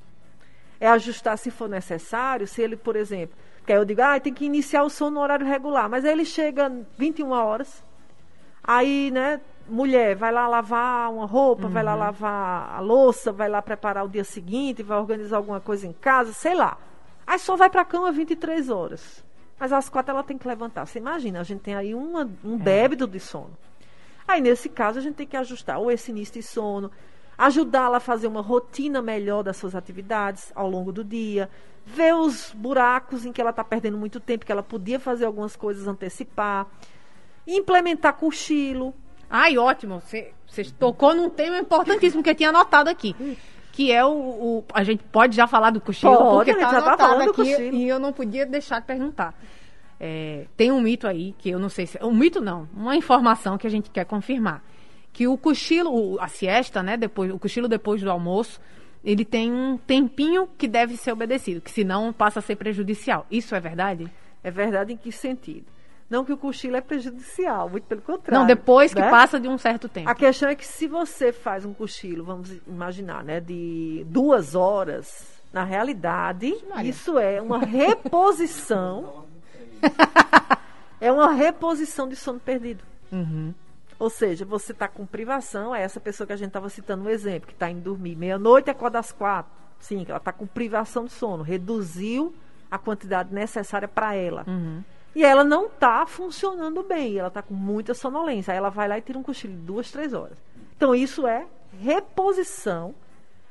É 0.79 0.87
ajustar 0.88 1.38
se 1.38 1.51
for 1.51 1.67
necessário, 1.67 2.47
se 2.47 2.61
ele, 2.61 2.77
por 2.77 2.95
exemplo, 2.95 3.35
que 3.64 3.73
aí 3.73 3.79
eu 3.79 3.87
digo, 3.87 4.03
ah, 4.03 4.21
tem 4.21 4.35
que 4.35 4.45
iniciar 4.45 4.83
o 4.83 4.91
sono 4.91 5.12
no 5.12 5.21
horário 5.21 5.47
regular, 5.47 5.88
mas 5.88 6.05
aí 6.05 6.12
ele 6.12 6.27
chega 6.27 6.71
21 6.99 7.31
horas, 7.31 7.83
aí, 8.62 9.11
né, 9.11 9.41
mulher 9.68 10.16
vai 10.16 10.33
lá 10.33 10.48
lavar 10.48 11.12
uma 11.12 11.26
roupa, 11.26 11.64
uhum. 11.64 11.72
vai 11.72 11.83
lá 11.83 11.92
uhum. 11.92 12.00
lavar 12.00 12.74
a 12.76 12.81
louça, 12.81 13.33
vai 13.33 13.48
lá 13.48 13.61
preparar 13.62 14.04
o 14.04 14.09
dia 14.09 14.24
seguinte, 14.24 14.83
vai 14.83 14.98
organizar 14.98 15.37
alguma 15.37 15.61
coisa 15.61 15.87
em 15.87 15.92
casa, 15.92 16.33
sei 16.33 16.54
lá. 16.54 16.78
Aí 17.26 17.38
só 17.38 17.57
vai 17.57 17.68
para 17.68 17.83
a 17.83 17.85
cama 17.85 18.11
23 18.11 18.70
horas. 18.70 19.24
Mas 19.59 19.72
às 19.72 19.88
quatro 19.88 20.12
ela 20.12 20.22
tem 20.22 20.38
que 20.38 20.46
levantar. 20.46 20.87
Você 20.87 20.98
imagina, 20.98 21.40
a 21.40 21.44
gente 21.44 21.61
tem 21.61 21.74
aí 21.74 21.94
uma, 21.94 22.28
um 22.44 22.54
é. 22.54 22.59
débito 22.59 23.07
de 23.07 23.18
sono. 23.18 23.57
Aí, 24.26 24.40
nesse 24.40 24.68
caso, 24.68 24.98
a 24.98 25.02
gente 25.02 25.14
tem 25.14 25.26
que 25.26 25.37
ajustar 25.37 25.78
ou 25.78 25.90
esse 25.90 26.11
início 26.11 26.35
de 26.35 26.42
sono, 26.42 26.90
ajudá-la 27.37 27.96
a 27.96 28.00
fazer 28.00 28.26
uma 28.26 28.42
rotina 28.42 29.00
melhor 29.00 29.42
das 29.42 29.57
suas 29.57 29.74
atividades 29.74 30.52
ao 30.54 30.68
longo 30.68 30.92
do 30.92 31.02
dia, 31.02 31.48
ver 31.85 32.14
os 32.14 32.52
buracos 32.54 33.24
em 33.24 33.33
que 33.33 33.40
ela 33.40 33.50
está 33.50 33.64
perdendo 33.64 33.96
muito 33.96 34.20
tempo, 34.20 34.44
que 34.44 34.52
ela 34.52 34.62
podia 34.62 35.00
fazer 35.00 35.24
algumas 35.24 35.57
coisas, 35.57 35.88
antecipar, 35.88 36.66
implementar 37.46 38.14
cochilo, 38.14 38.94
Ai, 39.31 39.59
ótimo. 39.59 40.01
Você 40.01 40.33
tocou 40.79 41.14
num 41.14 41.29
tema 41.29 41.59
importantíssimo 41.59 42.23
que 42.23 42.31
eu 42.31 42.35
tinha 42.35 42.49
anotado 42.49 42.88
aqui. 42.88 43.14
Que 43.73 43.93
é 43.93 44.05
o, 44.05 44.11
o 44.11 44.64
A 44.73 44.83
gente 44.83 45.05
pode 45.05 45.37
já 45.37 45.47
falar 45.47 45.71
do 45.71 45.81
cochilo, 45.81 46.17
pode, 46.17 46.51
porque 46.51 46.61
tá 46.61 46.71
já 46.71 46.83
tá 46.83 46.97
falando 46.97 47.31
aqui 47.31 47.71
e 47.71 47.88
eu 47.88 47.99
não 47.99 48.12
podia 48.12 48.45
deixar 48.45 48.81
de 48.81 48.87
perguntar. 48.87 49.35
É, 50.01 50.47
tem 50.57 50.71
um 50.73 50.81
mito 50.81 51.07
aí, 51.07 51.35
que 51.38 51.51
eu 51.51 51.59
não 51.59 51.69
sei 51.69 51.87
se. 51.87 51.99
Um 52.03 52.12
mito 52.12 52.41
não, 52.41 52.69
uma 52.75 52.97
informação 52.97 53.59
que 53.59 53.67
a 53.67 53.71
gente 53.71 53.91
quer 53.91 54.05
confirmar. 54.05 54.62
Que 55.12 55.27
o 55.27 55.37
cochilo, 55.37 56.19
a 56.21 56.29
siesta, 56.29 56.83
né? 56.83 56.97
Depois, 56.97 57.33
o 57.33 57.38
cochilo 57.38 57.69
depois 57.69 58.03
do 58.03 58.11
almoço, 58.11 58.61
ele 59.05 59.25
tem 59.25 59.53
um 59.53 59.77
tempinho 59.77 60.49
que 60.59 60.69
deve 60.69 60.97
ser 60.97 61.12
obedecido, 61.12 61.61
que 61.61 61.71
senão 61.71 62.12
passa 62.12 62.38
a 62.38 62.43
ser 62.43 62.57
prejudicial. 62.57 63.27
Isso 63.31 63.55
é 63.55 63.61
verdade? 63.61 64.09
É 64.43 64.51
verdade 64.51 64.93
em 64.93 64.97
que 64.97 65.11
sentido? 65.11 65.67
Não 66.09 66.25
que 66.25 66.33
o 66.33 66.38
cochilo 66.38 66.77
é 66.77 66.81
prejudicial, 66.81 67.68
muito 67.68 67.85
pelo 67.85 68.01
contrário. 68.01 68.40
Não, 68.40 68.47
depois 68.47 68.94
né? 68.94 69.03
que 69.03 69.11
passa 69.11 69.38
de 69.38 69.47
um 69.47 69.59
certo 69.59 69.88
tempo. 69.88 70.09
A 70.09 70.14
questão 70.14 70.49
é 70.49 70.55
que 70.55 70.66
se 70.66 70.87
você 70.87 71.33
faz 71.33 71.64
um 71.66 71.75
cochilo, 71.75 72.25
vamos 72.25 72.51
imaginar, 72.66 73.23
né, 73.23 73.40
de 73.40 74.07
duas 74.09 74.55
horas, 74.55 75.38
na 75.53 75.64
realidade, 75.64 76.57
Maria. 76.68 76.90
isso 76.90 77.18
é 77.18 77.42
uma 77.42 77.59
reposição 77.64 79.27
é 81.01 81.11
uma 81.12 81.33
reposição 81.33 82.09
de 82.09 82.16
sono 82.16 82.40
perdido. 82.40 82.83
Uhum. 83.11 83.55
Ou 83.99 84.11
seja, 84.11 84.44
você 84.44 84.73
está 84.73 84.87
com 84.87 85.05
privação, 85.05 85.75
é 85.75 85.83
essa 85.83 86.01
pessoa 86.01 86.27
que 86.27 86.33
a 86.33 86.37
gente 86.37 86.49
estava 86.49 86.68
citando 86.68 87.05
no 87.05 87.11
exemplo, 87.11 87.49
que 87.49 87.53
está 87.53 87.71
indo 87.71 87.83
dormir 87.83 88.16
meia-noite 88.16 88.71
acorda 88.71 88.99
às 88.99 89.11
quatro. 89.11 89.51
Sim, 89.81 90.05
ela 90.09 90.18
está 90.18 90.33
com 90.33 90.47
privação 90.47 91.05
de 91.05 91.12
sono. 91.12 91.42
Reduziu 91.42 92.35
a 92.71 92.79
quantidade 92.79 93.33
necessária 93.33 93.88
para 93.88 94.14
ela. 94.14 94.44
Uhum. 94.47 94.83
E 95.18 95.24
ela 95.24 95.42
não 95.42 95.66
está 95.66 96.07
funcionando 96.07 96.85
bem, 96.85 97.18
ela 97.18 97.26
está 97.26 97.42
com 97.42 97.52
muita 97.52 97.92
sonolência. 97.92 98.52
Aí 98.52 98.57
ela 98.57 98.70
vai 98.70 98.87
lá 98.87 98.98
e 98.98 99.02
tira 99.02 99.18
um 99.18 99.22
cochilo 99.24 99.52
de 99.52 99.62
duas, 99.62 99.90
três 99.90 100.14
horas. 100.14 100.38
Então, 100.76 100.94
isso 100.94 101.26
é 101.26 101.44
reposição. 101.83 102.94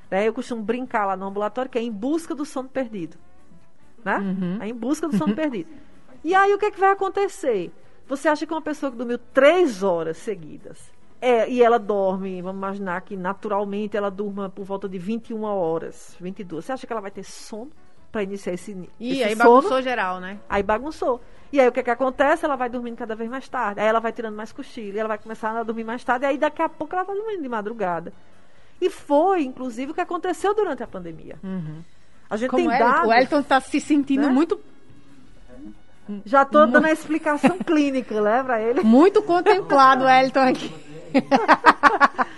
Né? 0.09 0.25
Eu 0.25 0.33
costumo 0.33 0.63
brincar 0.63 1.05
lá 1.05 1.17
no 1.17 1.25
ambulatório 1.25 1.69
que 1.69 1.77
é 1.77 1.81
em 1.81 1.91
busca 1.91 2.33
do 2.33 2.45
sono 2.45 2.69
perdido. 2.69 3.17
Né? 4.01 4.17
Uhum. 4.17 4.57
É 4.61 4.69
em 4.69 4.73
busca 4.73 5.09
do 5.09 5.17
sono 5.17 5.35
perdido. 5.35 5.69
E 6.23 6.33
aí, 6.33 6.53
o 6.53 6.57
que, 6.57 6.67
é 6.67 6.71
que 6.71 6.79
vai 6.79 6.91
acontecer? 6.91 7.69
Você 8.07 8.29
acha 8.29 8.47
que 8.47 8.53
uma 8.53 8.61
pessoa 8.61 8.89
que 8.89 8.97
dormiu 8.97 9.17
três 9.17 9.83
horas 9.83 10.15
seguidas, 10.15 10.79
é, 11.19 11.49
e 11.49 11.61
ela 11.61 11.77
dorme, 11.77 12.41
vamos 12.41 12.59
imaginar 12.59 13.01
que 13.01 13.17
naturalmente 13.17 13.97
ela 13.97 14.09
durma 14.09 14.49
por 14.49 14.63
volta 14.63 14.87
de 14.87 14.97
21 14.97 15.43
horas, 15.43 16.15
22. 16.21 16.63
Você 16.63 16.71
acha 16.71 16.87
que 16.87 16.93
ela 16.93 17.01
vai 17.01 17.11
ter 17.11 17.25
sono 17.25 17.73
para 18.17 18.23
iniciar 18.23 18.53
esse, 18.53 18.75
E 18.99 19.11
esse 19.11 19.23
aí 19.23 19.35
sono? 19.35 19.61
bagunçou 19.61 19.81
geral, 19.83 20.19
né? 20.19 20.39
Aí 20.49 20.63
bagunçou. 20.63 21.21
E 21.53 21.61
aí 21.61 21.67
o 21.67 21.71
que, 21.71 21.83
que 21.83 21.89
acontece? 21.91 22.43
Ela 22.43 22.55
vai 22.55 22.67
dormindo 22.67 22.97
cada 22.97 23.15
vez 23.15 23.29
mais 23.29 23.47
tarde. 23.47 23.79
Aí 23.79 23.85
ela 23.85 23.99
vai 23.99 24.11
tirando 24.11 24.35
mais 24.35 24.51
cochilo, 24.51 24.97
e 24.97 24.99
ela 24.99 25.07
vai 25.07 25.17
começar 25.19 25.55
a 25.55 25.61
dormir 25.63 25.83
mais 25.83 26.03
tarde, 26.03 26.25
e 26.25 26.27
aí 26.29 26.37
daqui 26.37 26.61
a 26.61 26.67
pouco 26.67 26.95
ela 26.95 27.03
está 27.03 27.13
dormindo 27.13 27.41
de 27.43 27.47
madrugada. 27.49 28.11
E 28.81 28.89
foi, 28.89 29.43
inclusive, 29.43 29.91
o 29.91 29.93
que 29.93 30.01
aconteceu 30.01 30.53
durante 30.55 30.81
a 30.83 30.87
pandemia. 30.87 31.35
A 32.29 32.35
gente 32.37 32.49
Como 32.49 32.63
tem 32.67 32.71
Elton, 32.73 32.91
dados. 32.91 33.09
o 33.09 33.13
Elton 33.13 33.43
tá 33.43 33.59
se 33.61 33.79
sentindo 33.79 34.27
né? 34.27 34.33
muito, 34.33 34.59
Já 36.25 36.41
estou 36.41 36.65
dando 36.67 36.85
a 36.85 36.91
explicação 36.91 37.57
clínica, 37.65 38.19
né, 38.19 38.43
para 38.43 38.59
ele. 38.61 38.81
muito 38.81 39.21
contemplado, 39.21 40.07
Elton 40.09 40.39
aqui. 40.39 40.73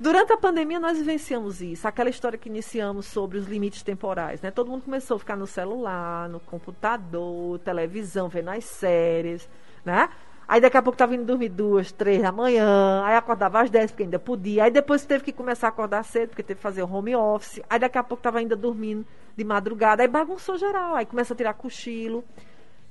Durante 0.00 0.32
a 0.32 0.36
pandemia, 0.36 0.78
nós 0.78 0.96
vivenciamos 0.96 1.60
isso. 1.60 1.88
Aquela 1.88 2.08
história 2.08 2.38
que 2.38 2.48
iniciamos 2.48 3.06
sobre 3.06 3.36
os 3.36 3.48
limites 3.48 3.82
temporais. 3.82 4.40
Né? 4.40 4.52
Todo 4.52 4.70
mundo 4.70 4.82
começou 4.84 5.16
a 5.16 5.18
ficar 5.18 5.36
no 5.36 5.46
celular, 5.46 6.28
no 6.28 6.38
computador, 6.38 7.58
televisão, 7.58 8.28
vendo 8.28 8.50
as 8.50 8.64
séries. 8.64 9.50
Né? 9.84 10.08
Aí 10.46 10.60
daqui 10.60 10.76
a 10.76 10.82
pouco 10.82 10.94
estava 10.94 11.16
indo 11.16 11.24
dormir 11.24 11.48
duas, 11.48 11.90
três 11.90 12.22
da 12.22 12.30
manhã. 12.30 13.02
Aí 13.04 13.16
acordava 13.16 13.60
às 13.60 13.70
dez, 13.70 13.90
porque 13.90 14.04
ainda 14.04 14.20
podia. 14.20 14.64
Aí 14.64 14.70
depois 14.70 15.04
teve 15.04 15.24
que 15.24 15.32
começar 15.32 15.66
a 15.66 15.70
acordar 15.70 16.04
cedo, 16.04 16.28
porque 16.28 16.44
teve 16.44 16.58
que 16.58 16.62
fazer 16.62 16.82
o 16.84 16.90
home 16.90 17.16
office. 17.16 17.60
Aí 17.68 17.80
daqui 17.80 17.98
a 17.98 18.02
pouco 18.04 18.20
estava 18.20 18.38
ainda 18.38 18.54
dormindo 18.54 19.04
de 19.36 19.42
madrugada. 19.42 20.04
Aí 20.04 20.08
bagunçou 20.08 20.56
geral. 20.56 20.94
Aí 20.94 21.06
começa 21.06 21.34
a 21.34 21.36
tirar 21.36 21.54
cochilo. 21.54 22.24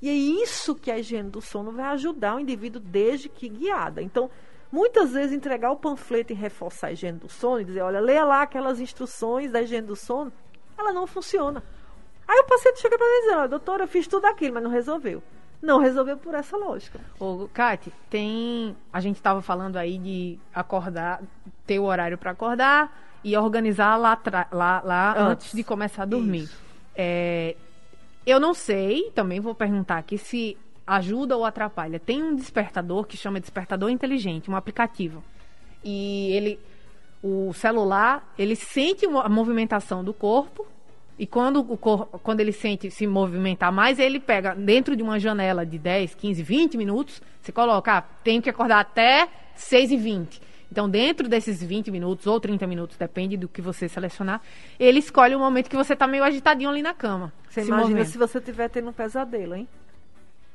E 0.02 0.10
é 0.10 0.12
isso 0.12 0.74
que 0.74 0.90
a 0.90 0.98
higiene 0.98 1.30
do 1.30 1.40
sono 1.40 1.72
vai 1.72 1.86
ajudar 1.86 2.36
o 2.36 2.40
indivíduo 2.40 2.80
desde 2.80 3.30
que 3.30 3.48
guiada. 3.48 4.02
Então, 4.02 4.30
muitas 4.70 5.12
vezes 5.12 5.32
entregar 5.32 5.70
o 5.70 5.76
panfleto 5.76 6.32
e 6.32 6.36
reforçar 6.36 6.88
a 6.88 6.92
higiene 6.92 7.18
do 7.18 7.28
sono 7.28 7.60
e 7.60 7.64
dizer, 7.64 7.80
olha, 7.82 8.00
leia 8.00 8.24
lá 8.24 8.42
aquelas 8.42 8.80
instruções 8.80 9.50
da 9.50 9.62
higiene 9.62 9.86
do 9.86 9.96
sono, 9.96 10.32
ela 10.76 10.92
não 10.92 11.06
funciona. 11.06 11.62
Aí 12.26 12.38
o 12.40 12.44
paciente 12.44 12.80
chega 12.80 12.96
para 12.98 13.06
mim 13.06 13.12
e 13.12 13.20
diz, 13.22 13.36
olha, 13.36 13.48
doutora, 13.48 13.84
eu 13.84 13.88
fiz 13.88 14.06
tudo 14.06 14.26
aquilo, 14.26 14.54
mas 14.54 14.62
não 14.62 14.70
resolveu. 14.70 15.22
Não 15.60 15.78
resolveu 15.80 16.16
por 16.16 16.34
essa 16.34 16.56
lógica. 16.56 17.00
Ô, 17.18 17.48
Kate, 17.52 17.92
tem. 18.08 18.76
A 18.92 19.00
gente 19.00 19.16
estava 19.16 19.42
falando 19.42 19.76
aí 19.76 19.98
de 19.98 20.38
acordar, 20.54 21.20
ter 21.66 21.80
o 21.80 21.84
horário 21.84 22.16
para 22.16 22.30
acordar 22.30 22.96
e 23.24 23.36
organizar 23.36 23.96
lá, 23.96 24.12
atra- 24.12 24.46
lá, 24.52 24.80
lá 24.84 25.10
antes. 25.12 25.46
Antes. 25.46 25.52
de 25.54 25.64
começar 25.64 26.04
a 26.04 26.06
dormir. 26.06 26.48
É, 26.94 27.56
eu 28.24 28.38
não 28.38 28.54
sei, 28.54 29.10
também 29.16 29.40
vou 29.40 29.52
perguntar 29.54 29.96
aqui 29.98 30.16
se 30.16 30.56
ajuda 30.88 31.36
ou 31.36 31.44
atrapalha. 31.44 32.00
Tem 32.00 32.22
um 32.22 32.34
despertador 32.34 33.04
que 33.04 33.16
chama 33.16 33.38
despertador 33.38 33.90
inteligente, 33.90 34.50
um 34.50 34.56
aplicativo. 34.56 35.22
E 35.84 36.32
ele, 36.32 36.58
o 37.22 37.52
celular, 37.52 38.32
ele 38.38 38.56
sente 38.56 39.06
a 39.06 39.28
movimentação 39.28 40.02
do 40.02 40.14
corpo. 40.14 40.66
E 41.18 41.26
quando, 41.26 41.60
o 41.60 41.76
cor, 41.76 42.06
quando 42.22 42.40
ele 42.40 42.52
sente 42.52 42.90
se 42.90 43.06
movimentar 43.06 43.72
mais, 43.72 43.98
ele 43.98 44.20
pega 44.20 44.54
dentro 44.54 44.94
de 44.96 45.02
uma 45.02 45.18
janela 45.18 45.66
de 45.66 45.76
10, 45.76 46.14
15, 46.14 46.42
20 46.42 46.76
minutos, 46.76 47.20
você 47.42 47.50
coloca, 47.50 47.98
ah, 47.98 48.02
tenho 48.22 48.40
que 48.40 48.48
acordar 48.48 48.78
até 48.78 49.28
6 49.56 49.90
e 49.90 49.96
20. 49.96 50.40
Então, 50.70 50.88
dentro 50.88 51.28
desses 51.28 51.62
20 51.62 51.90
minutos 51.90 52.26
ou 52.26 52.38
30 52.38 52.66
minutos, 52.66 52.96
depende 52.96 53.36
do 53.36 53.48
que 53.48 53.60
você 53.60 53.88
selecionar, 53.88 54.40
ele 54.78 54.98
escolhe 54.98 55.34
o 55.34 55.38
momento 55.38 55.68
que 55.68 55.76
você 55.76 55.94
está 55.94 56.06
meio 56.06 56.22
agitadinho 56.22 56.70
ali 56.70 56.82
na 56.82 56.94
cama. 56.94 57.32
Você 57.48 57.62
se 57.62 57.68
imagina 57.68 57.90
movendo. 57.90 58.06
se 58.06 58.18
você 58.18 58.38
estiver 58.38 58.68
tendo 58.68 58.90
um 58.90 58.92
pesadelo, 58.92 59.54
hein? 59.54 59.66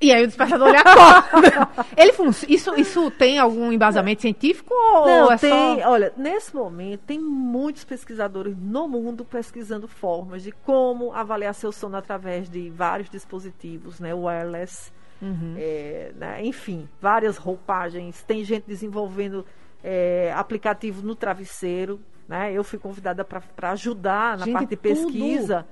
E 0.01 0.11
aí 0.11 0.23
o 0.23 0.27
despertador 0.27 0.67
ele 0.69 0.77
acorda. 0.77 1.69
ele 1.95 2.11
isso, 2.49 2.75
isso 2.75 3.11
tem 3.11 3.39
algum 3.39 3.71
embasamento 3.71 4.21
científico 4.21 4.73
ou 4.73 5.05
Não, 5.05 5.31
é 5.31 5.37
tem. 5.37 5.49
só... 5.81 5.89
Olha, 5.89 6.11
nesse 6.17 6.53
momento, 6.55 7.01
tem 7.01 7.19
muitos 7.19 7.83
pesquisadores 7.85 8.55
no 8.57 8.87
mundo 8.87 9.23
pesquisando 9.23 9.87
formas 9.87 10.43
de 10.43 10.51
como 10.51 11.13
avaliar 11.13 11.53
seu 11.53 11.71
sono 11.71 11.95
através 11.95 12.49
de 12.49 12.69
vários 12.69 13.09
dispositivos, 13.09 13.99
né? 13.99 14.13
Wireless, 14.13 14.91
Uhum. 15.21 15.55
é, 15.57 16.11
né, 16.17 16.45
enfim, 16.45 16.89
várias 16.99 17.37
roupagens. 17.37 18.21
Tem 18.23 18.43
gente 18.43 18.65
desenvolvendo 18.67 19.45
é, 19.81 20.33
aplicativos 20.35 21.01
no 21.01 21.15
travesseiro, 21.15 22.01
né? 22.27 22.51
Eu 22.51 22.61
fui 22.63 22.77
convidada 22.77 23.23
para 23.23 23.71
ajudar 23.71 24.37
na 24.37 24.43
Gente, 24.45 24.53
parte 24.53 24.69
de 24.69 24.75
tudo. 24.75 25.65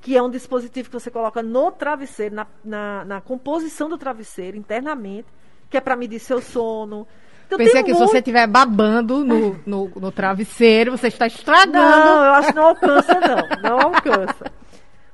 Que 0.00 0.16
é 0.16 0.22
um 0.22 0.30
dispositivo 0.30 0.88
que 0.88 0.94
você 0.98 1.10
coloca 1.10 1.42
no 1.42 1.70
travesseiro, 1.72 2.34
na, 2.34 2.46
na, 2.64 3.04
na 3.04 3.20
composição 3.20 3.88
do 3.88 3.98
travesseiro, 3.98 4.56
internamente, 4.56 5.26
que 5.68 5.76
é 5.76 5.80
para 5.80 5.96
medir 5.96 6.20
seu 6.20 6.40
sono. 6.40 7.06
Então, 7.46 7.58
Pensei 7.58 7.82
que 7.82 7.92
se 7.92 7.98
muito- 7.98 8.10
você 8.10 8.18
estiver 8.18 8.46
babando 8.46 9.24
no, 9.24 9.58
no, 9.66 9.88
no 9.96 10.12
travesseiro, 10.12 10.92
você 10.92 11.08
está 11.08 11.26
estragando. 11.26 11.72
Não, 11.72 12.24
eu 12.24 12.32
acho 12.34 12.48
que 12.48 12.54
não 12.54 12.66
alcança, 12.68 13.14
não. 13.20 13.62
Não 13.70 13.80
alcança. 13.80 14.52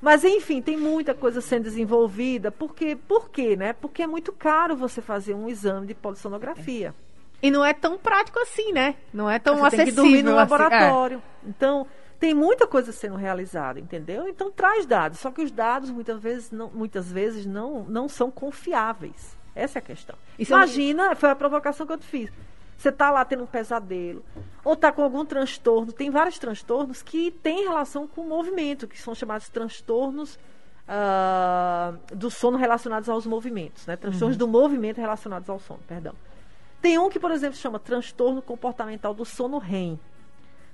Mas, 0.03 0.23
enfim, 0.23 0.61
tem 0.61 0.77
muita 0.77 1.15
coisa 1.15 1.41
sendo 1.41 1.63
desenvolvida. 1.63 2.51
Porque, 2.51 2.95
por 2.95 3.31
quê, 3.31 3.57
né? 3.57 3.73
Porque 3.73 4.03
é 4.03 4.07
muito 4.07 4.33
caro 4.33 4.77
você 4.77 5.01
fazer 5.01 5.33
um 5.33 5.49
exame 5.49 5.87
de 5.87 5.95
polissonografia. 5.95 6.95
E 7.43 7.51
não 7.51 7.65
é 7.65 7.73
tão 7.73 7.97
prático 7.97 8.39
assim, 8.41 8.73
né? 8.73 8.97
Não 9.13 9.31
é 9.31 9.39
tão 9.39 9.57
você 9.57 9.77
tem 9.77 9.87
que 9.87 9.91
acessível. 9.93 10.05
dormir 10.05 10.23
no 10.23 10.31
assim. 10.39 10.51
laboratório. 10.51 11.23
Então, 11.47 11.87
tem 12.25 12.33
muita 12.33 12.67
coisa 12.67 12.91
sendo 12.91 13.17
realizada, 13.17 13.79
entendeu? 13.79 14.27
Então, 14.27 14.51
traz 14.51 14.87
dados. 14.87 15.19
Só 15.19 15.31
que 15.31 15.43
os 15.43 15.51
dados, 15.51 15.91
muitas 15.91 16.19
vezes, 16.23 16.51
não, 16.51 16.71
muitas 16.71 17.13
vezes 17.13 17.45
não, 17.45 17.85
não 17.85 18.09
são 18.09 18.31
confiáveis. 18.31 19.37
Essa 19.55 19.79
é 19.79 19.81
a 19.81 19.83
questão. 19.83 20.17
E 20.39 20.45
são- 20.47 20.57
Imagina, 20.57 21.15
foi 21.15 21.29
a 21.29 21.37
provocação 21.37 21.87
que 21.87 21.93
eu 21.93 21.99
te 21.99 22.07
fiz. 22.07 22.33
Você 22.79 22.89
está 22.89 23.11
lá 23.11 23.27
tendo 23.27 23.43
um 23.43 23.47
pesadelo, 23.47 24.25
ou 24.65 24.73
está 24.73 24.91
com 24.91 25.03
algum 25.03 25.23
transtorno. 25.23 25.93
Tem 25.93 26.09
vários 26.11 26.39
transtornos 26.39 27.03
que 27.03 27.31
têm 27.31 27.63
relação 27.65 28.07
com 28.09 28.23
o 28.23 28.27
movimento, 28.27 28.89
que 28.89 28.99
são 28.99 29.15
chamados 29.15 29.51
transtornos 29.51 30.39
ah, 30.89 31.93
do 32.11 32.31
sono 32.31 32.57
relacionados 32.57 33.07
aos 33.11 33.27
movimentos, 33.27 33.87
né? 33.87 33.97
Transtornos 33.97 34.39
do 34.39 34.49
movimento 34.49 34.99
relacionados 34.99 35.51
ao 35.51 35.59
sono, 35.59 35.81
perdão. 35.87 36.15
Tem 36.81 36.99
um 36.99 37.11
que, 37.11 37.21
por 37.21 37.31
exemplo, 37.31 37.57
chama 37.59 37.79
transtorno 37.79 38.41
comportamental 38.41 39.13
do 39.13 39.27
sono 39.27 39.59
REM. 39.59 40.01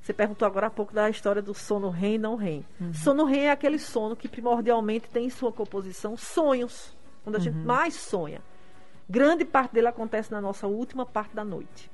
Você 0.00 0.12
perguntou 0.12 0.46
agora 0.46 0.68
há 0.68 0.70
pouco 0.70 0.94
da 0.94 1.10
história 1.10 1.42
do 1.42 1.52
sono 1.52 1.90
REM 1.90 2.14
e 2.14 2.18
não 2.18 2.34
REM. 2.34 2.64
Sono 2.92 3.24
REM 3.24 3.42
é 3.42 3.50
aquele 3.50 3.78
sono 3.78 4.16
que 4.16 4.28
primordialmente 4.28 5.10
tem 5.10 5.26
em 5.26 5.30
sua 5.30 5.52
composição 5.52 6.16
sonhos, 6.16 6.96
quando 7.22 7.36
a 7.36 7.38
gente 7.38 7.56
mais 7.56 7.94
sonha. 7.94 8.40
Grande 9.08 9.44
parte 9.44 9.72
dele 9.74 9.88
acontece 9.88 10.30
na 10.30 10.40
nossa 10.40 10.66
última 10.66 11.04
parte 11.04 11.34
da 11.34 11.44
noite. 11.44 11.90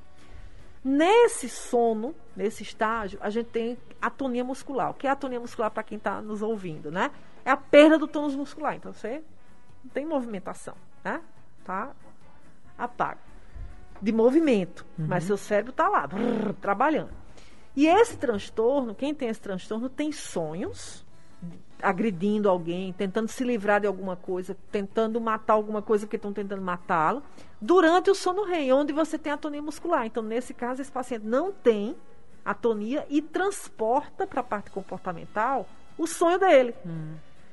Nesse 0.84 1.48
sono, 1.48 2.14
nesse 2.36 2.62
estágio, 2.62 3.18
a 3.20 3.28
gente 3.28 3.46
tem 3.46 3.76
atonia 4.00 4.44
muscular. 4.44 4.90
O 4.90 4.94
que 4.94 5.08
é 5.08 5.10
atonia 5.10 5.40
muscular 5.40 5.70
para 5.70 5.82
quem 5.82 5.98
está 5.98 6.22
nos 6.22 6.42
ouvindo, 6.42 6.92
né? 6.92 7.10
É 7.44 7.50
a 7.50 7.56
perda 7.56 7.98
do 7.98 8.06
tônus 8.06 8.36
muscular. 8.36 8.76
Então 8.76 8.92
você 8.92 9.20
não 9.82 9.90
tem 9.90 10.06
movimentação, 10.06 10.76
né? 11.02 11.20
Tá 11.64 11.90
apaga. 12.78 13.18
De 14.00 14.12
movimento, 14.12 14.86
mas 14.96 15.24
seu 15.24 15.36
cérebro 15.36 15.70
está 15.70 15.88
lá, 15.88 16.06
brrr, 16.06 16.52
trabalhando. 16.60 17.25
E 17.76 17.86
esse 17.86 18.16
transtorno, 18.16 18.94
quem 18.94 19.14
tem 19.14 19.28
esse 19.28 19.40
transtorno 19.40 19.88
tem 19.88 20.10
sonhos 20.10 21.04
agredindo 21.82 22.48
alguém, 22.48 22.92
tentando 22.92 23.28
se 23.28 23.44
livrar 23.44 23.82
de 23.82 23.86
alguma 23.86 24.16
coisa, 24.16 24.56
tentando 24.72 25.20
matar 25.20 25.52
alguma 25.52 25.82
coisa 25.82 26.06
porque 26.06 26.16
estão 26.16 26.32
tentando 26.32 26.62
matá-lo, 26.62 27.22
durante 27.60 28.10
o 28.10 28.14
sono 28.14 28.44
REM, 28.44 28.72
onde 28.72 28.94
você 28.94 29.18
tem 29.18 29.30
atonia 29.30 29.60
muscular. 29.60 30.06
Então, 30.06 30.22
nesse 30.22 30.54
caso, 30.54 30.80
esse 30.80 30.90
paciente 30.90 31.26
não 31.26 31.52
tem 31.52 31.94
atonia 32.42 33.04
e 33.10 33.20
transporta 33.20 34.26
para 34.26 34.40
a 34.40 34.44
parte 34.44 34.70
comportamental 34.70 35.68
o 35.98 36.06
sonho 36.06 36.38
dele. 36.38 36.74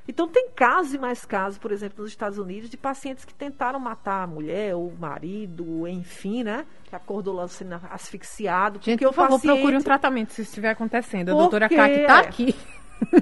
Então, 0.08 0.28
tem 0.28 0.50
casos 0.50 0.94
e 0.94 0.98
mais 0.98 1.26
casos, 1.26 1.58
por 1.58 1.72
exemplo, 1.72 2.02
nos 2.04 2.12
Estados 2.12 2.38
Unidos, 2.38 2.70
de 2.70 2.78
pacientes 2.78 3.24
que 3.24 3.34
tentaram 3.34 3.80
matar 3.80 4.24
a 4.24 4.28
mulher, 4.28 4.76
ou 4.76 4.90
o 4.90 4.98
marido, 5.00 5.88
enfim, 5.88 6.44
né? 6.44 6.66
Que 6.84 6.96
acordou 6.96 7.34
lá 7.34 7.48
sendo 7.48 7.80
asfixiado. 7.90 8.80
Gente, 8.82 9.00
porque 9.00 9.06
por 9.06 9.12
o 9.12 9.14
favor, 9.14 9.36
paciente... 9.38 9.54
procure 9.54 9.78
um 9.78 9.82
tratamento 9.82 10.34
se 10.34 10.42
isso 10.42 10.52
estiver 10.52 10.72
acontecendo. 10.72 11.30
A 11.30 11.32
Por 11.32 11.40
doutora? 11.40 11.70
Kaki 11.70 12.00
está 12.02 12.20
aqui. 12.20 12.56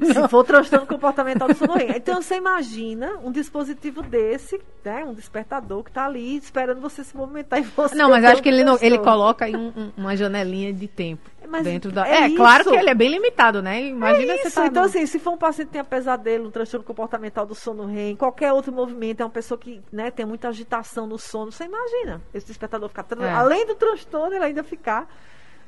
Se 0.04 0.28
for 0.28 0.44
transtorno 0.44 0.86
comportamental 0.86 1.48
do 1.48 1.56
sono 1.56 1.74
REM. 1.74 1.96
Então 1.96 2.22
você 2.22 2.36
imagina 2.36 3.18
um 3.24 3.32
dispositivo 3.32 4.04
desse, 4.04 4.60
né? 4.84 5.04
Um 5.04 5.14
despertador 5.14 5.84
que 5.84 5.90
está 5.90 6.06
ali 6.06 6.38
esperando 6.38 6.80
você 6.80 7.04
se 7.04 7.16
movimentar 7.16 7.60
e 7.60 7.64
você. 7.64 7.96
Não, 7.96 8.10
mas 8.10 8.24
acho 8.24 8.44
que 8.44 8.50
ele, 8.50 8.64
não, 8.64 8.78
ele 8.82 9.00
coloca 9.00 9.50
em 9.50 9.56
um, 9.56 9.74
um, 9.76 9.92
uma 9.98 10.16
janelinha 10.16 10.72
de 10.74 10.88
tempo. 10.88 11.30
Mas 11.52 11.64
dentro 11.64 11.92
da. 11.92 12.08
É, 12.08 12.24
é 12.24 12.36
claro 12.36 12.64
que 12.64 12.76
ele 12.76 12.90
é 12.90 12.96
bem 12.96 13.10
limitado, 13.10 13.62
né? 13.62 13.84
Imagina 13.84 14.34
é 14.34 14.36
isso. 14.42 14.56
tá 14.56 14.68
Então, 14.68 14.84
no... 14.84 14.90
assim, 14.90 15.06
se 15.06 15.20
for 15.20 15.34
um 15.34 15.38
paciente 15.38 15.68
que 15.68 15.74
tem 15.74 15.84
pesadelo, 15.84 16.48
um 16.48 16.52
transtorno 16.52 16.86
comportamental 16.86 17.46
do 17.46 17.54
sono 17.54 17.86
REM, 17.86 18.16
qualquer 18.16 18.54
outro 18.54 18.72
movimento, 18.72 19.22
é 19.22 19.26
uma 19.26 19.32
pessoa 19.32 19.58
que 19.58 19.82
né, 19.92 20.10
tem 20.10 20.26
muita 20.26 20.48
agitação 20.48 21.06
no 21.06 21.20
sono, 21.20 21.52
você 21.52 21.66
imagina 21.66 22.22
esse 22.34 22.48
despertador 22.48 22.88
ficar. 22.88 23.06
É. 23.20 23.30
Além 23.32 23.66
do 23.66 23.76
transtorno, 23.76 24.34
ele 24.34 24.46
ainda 24.46 24.64
ficar 24.64 25.08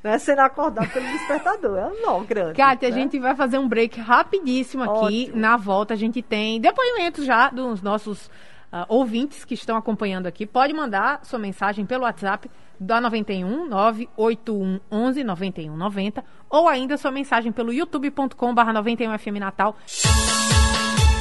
né, 0.04 0.18
sendo 0.18 0.40
acordado 0.40 0.90
pelo 0.90 1.06
despertador. 1.06 1.78
É 1.78 1.88
um 1.88 2.02
nó 2.02 2.20
grande. 2.20 2.56
Kátia, 2.56 2.90
né? 2.90 2.96
a 2.96 2.98
gente 2.98 3.20
vai 3.20 3.36
fazer 3.36 3.58
um 3.58 3.68
break 3.68 4.00
rapidíssimo 4.00 4.84
aqui. 4.84 5.26
Ótimo. 5.26 5.38
Na 5.38 5.58
volta, 5.58 5.94
a 5.94 5.98
gente 5.98 6.22
tem 6.22 6.60
depoimentos 6.60 7.26
já 7.26 7.50
dos 7.50 7.82
nossos 7.82 8.30
uh, 8.74 8.86
ouvintes 8.90 9.46
que 9.46 9.54
estão 9.54 9.78
acompanhando 9.78 10.26
aqui. 10.26 10.46
Pode 10.46 10.74
mandar 10.74 11.20
sua 11.24 11.38
mensagem 11.38 11.86
pelo 11.86 12.04
WhatsApp 12.04 12.50
da 12.80 13.00
91 13.00 13.70
981 13.70 14.80
11 14.92 15.24
91 15.24 15.78
90 15.78 16.24
ou 16.50 16.68
ainda 16.68 16.98
sua 16.98 17.12
mensagem 17.12 17.52
pelo 17.52 17.72
youtube.com/barra 17.72 18.74
91 18.74 19.18
FM 19.18 19.40
Natal. 19.40 19.76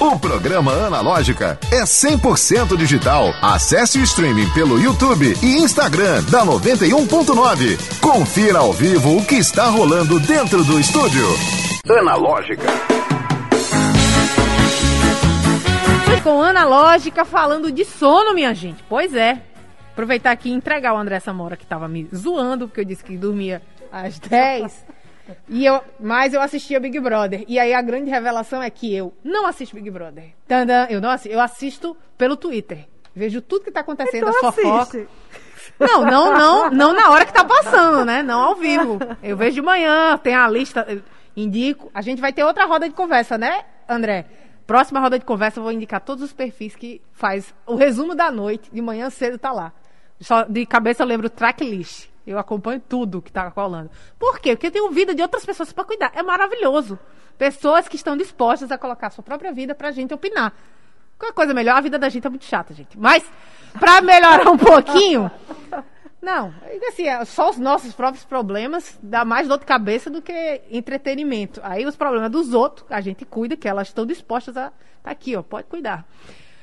O 0.00 0.18
programa 0.18 0.72
Analógica 0.84 1.60
é 1.70 1.84
100% 1.84 2.76
digital. 2.76 3.32
Acesse 3.40 4.00
o 4.00 4.02
streaming 4.02 4.50
pelo 4.50 4.80
YouTube 4.80 5.32
e 5.40 5.58
Instagram 5.58 6.24
da 6.24 6.44
91.9. 6.44 8.00
Confira 8.00 8.58
ao 8.58 8.72
vivo 8.72 9.18
o 9.18 9.24
que 9.24 9.36
está 9.36 9.66
rolando 9.68 10.18
dentro 10.18 10.64
do 10.64 10.80
estúdio. 10.80 11.24
Analógica. 11.88 12.66
Com 16.22 16.40
Analógica 16.40 17.24
falando 17.24 17.72
de 17.72 17.84
sono, 17.84 18.32
minha 18.32 18.54
gente. 18.54 18.82
Pois 18.88 19.14
é. 19.14 19.42
Aproveitar 19.92 20.30
aqui 20.30 20.50
e 20.50 20.52
entregar 20.52 20.94
o 20.94 20.96
André 20.96 21.18
Samora 21.20 21.56
que 21.56 21.64
estava 21.64 21.88
me 21.88 22.08
zoando, 22.14 22.68
porque 22.68 22.80
eu 22.80 22.84
disse 22.84 23.02
que 23.04 23.16
dormia 23.16 23.60
às 23.90 24.18
10. 24.20 24.86
E 25.48 25.64
eu, 25.64 25.80
mas 26.00 26.32
eu 26.32 26.40
assistia 26.40 26.78
Big 26.80 26.98
Brother. 27.00 27.44
E 27.48 27.58
aí 27.58 27.74
a 27.74 27.82
grande 27.82 28.10
revelação 28.10 28.62
é 28.62 28.70
que 28.70 28.94
eu 28.94 29.12
não 29.24 29.46
assisto 29.46 29.74
Big 29.74 29.90
Brother. 29.90 30.32
Tandã, 30.46 30.86
eu 30.88 31.00
não 31.00 31.10
assisto, 31.10 31.34
eu 31.34 31.40
assisto 31.40 31.96
pelo 32.16 32.36
Twitter. 32.36 32.86
Vejo 33.14 33.40
tudo 33.42 33.64
que 33.64 33.70
está 33.70 33.80
acontecendo, 33.80 34.28
então 34.28 34.48
a 34.48 34.52
fofoca. 34.52 35.06
Não, 35.78 36.04
não, 36.04 36.32
não, 36.32 36.70
não 36.70 36.92
na 36.92 37.10
hora 37.10 37.26
que 37.26 37.32
tá 37.32 37.44
passando, 37.44 38.04
né? 38.04 38.22
Não 38.22 38.40
ao 38.40 38.54
vivo. 38.54 38.98
Eu 39.22 39.36
vejo 39.36 39.56
de 39.56 39.62
manhã, 39.62 40.16
tem 40.18 40.34
a 40.34 40.48
lista, 40.48 40.86
indico. 41.36 41.90
A 41.94 42.00
gente 42.00 42.20
vai 42.20 42.32
ter 42.32 42.44
outra 42.44 42.64
roda 42.64 42.88
de 42.88 42.94
conversa, 42.94 43.36
né, 43.36 43.64
André? 43.88 44.24
Próxima 44.72 45.00
roda 45.00 45.18
de 45.18 45.24
conversa 45.26 45.60
eu 45.60 45.64
vou 45.64 45.70
indicar 45.70 46.00
todos 46.00 46.24
os 46.24 46.32
perfis 46.32 46.74
que 46.74 47.02
faz 47.12 47.54
o 47.66 47.74
resumo 47.74 48.14
da 48.14 48.30
noite, 48.30 48.70
de 48.72 48.80
manhã 48.80 49.10
cedo 49.10 49.36
tá 49.36 49.52
lá. 49.52 49.70
Só 50.18 50.44
de 50.44 50.64
cabeça 50.64 51.02
eu 51.02 51.06
lembro 51.06 51.26
o 51.26 51.30
tracklist. 51.30 52.08
Eu 52.26 52.38
acompanho 52.38 52.80
tudo 52.80 53.20
que 53.20 53.28
está 53.28 53.46
rolando. 53.48 53.90
Por 54.18 54.38
quê? 54.40 54.56
Porque 54.56 54.68
eu 54.68 54.70
tenho 54.70 54.90
vida 54.90 55.14
de 55.14 55.20
outras 55.20 55.44
pessoas 55.44 55.74
para 55.74 55.84
cuidar. 55.84 56.10
É 56.14 56.22
maravilhoso. 56.22 56.98
Pessoas 57.36 57.86
que 57.86 57.96
estão 57.96 58.16
dispostas 58.16 58.72
a 58.72 58.78
colocar 58.78 59.08
a 59.08 59.10
sua 59.10 59.22
própria 59.22 59.52
vida 59.52 59.74
para 59.74 59.88
a 59.88 59.92
gente 59.92 60.14
opinar. 60.14 60.54
Qualquer 61.18 61.34
coisa 61.34 61.52
melhor, 61.52 61.76
a 61.76 61.80
vida 61.82 61.98
da 61.98 62.08
gente 62.08 62.26
é 62.26 62.30
muito 62.30 62.46
chata, 62.46 62.72
gente. 62.72 62.98
Mas, 62.98 63.30
para 63.78 64.00
melhorar 64.00 64.48
um 64.48 64.56
pouquinho. 64.56 65.30
Não, 66.22 66.54
assim, 66.86 67.08
é 67.08 67.24
só 67.24 67.50
os 67.50 67.58
nossos 67.58 67.92
próprios 67.92 68.24
problemas 68.24 68.96
dá 69.02 69.24
mais 69.24 69.48
dor 69.48 69.58
de 69.58 69.66
cabeça 69.66 70.08
do 70.08 70.22
que 70.22 70.62
entretenimento. 70.70 71.60
Aí 71.64 71.84
os 71.84 71.96
problemas 71.96 72.30
dos 72.30 72.54
outros, 72.54 72.86
a 72.88 73.00
gente 73.00 73.24
cuida, 73.24 73.56
que 73.56 73.66
elas 73.66 73.88
estão 73.88 74.06
dispostas 74.06 74.56
a. 74.56 74.72
Tá 75.02 75.10
aqui, 75.10 75.34
ó, 75.34 75.42
pode 75.42 75.66
cuidar. 75.66 76.06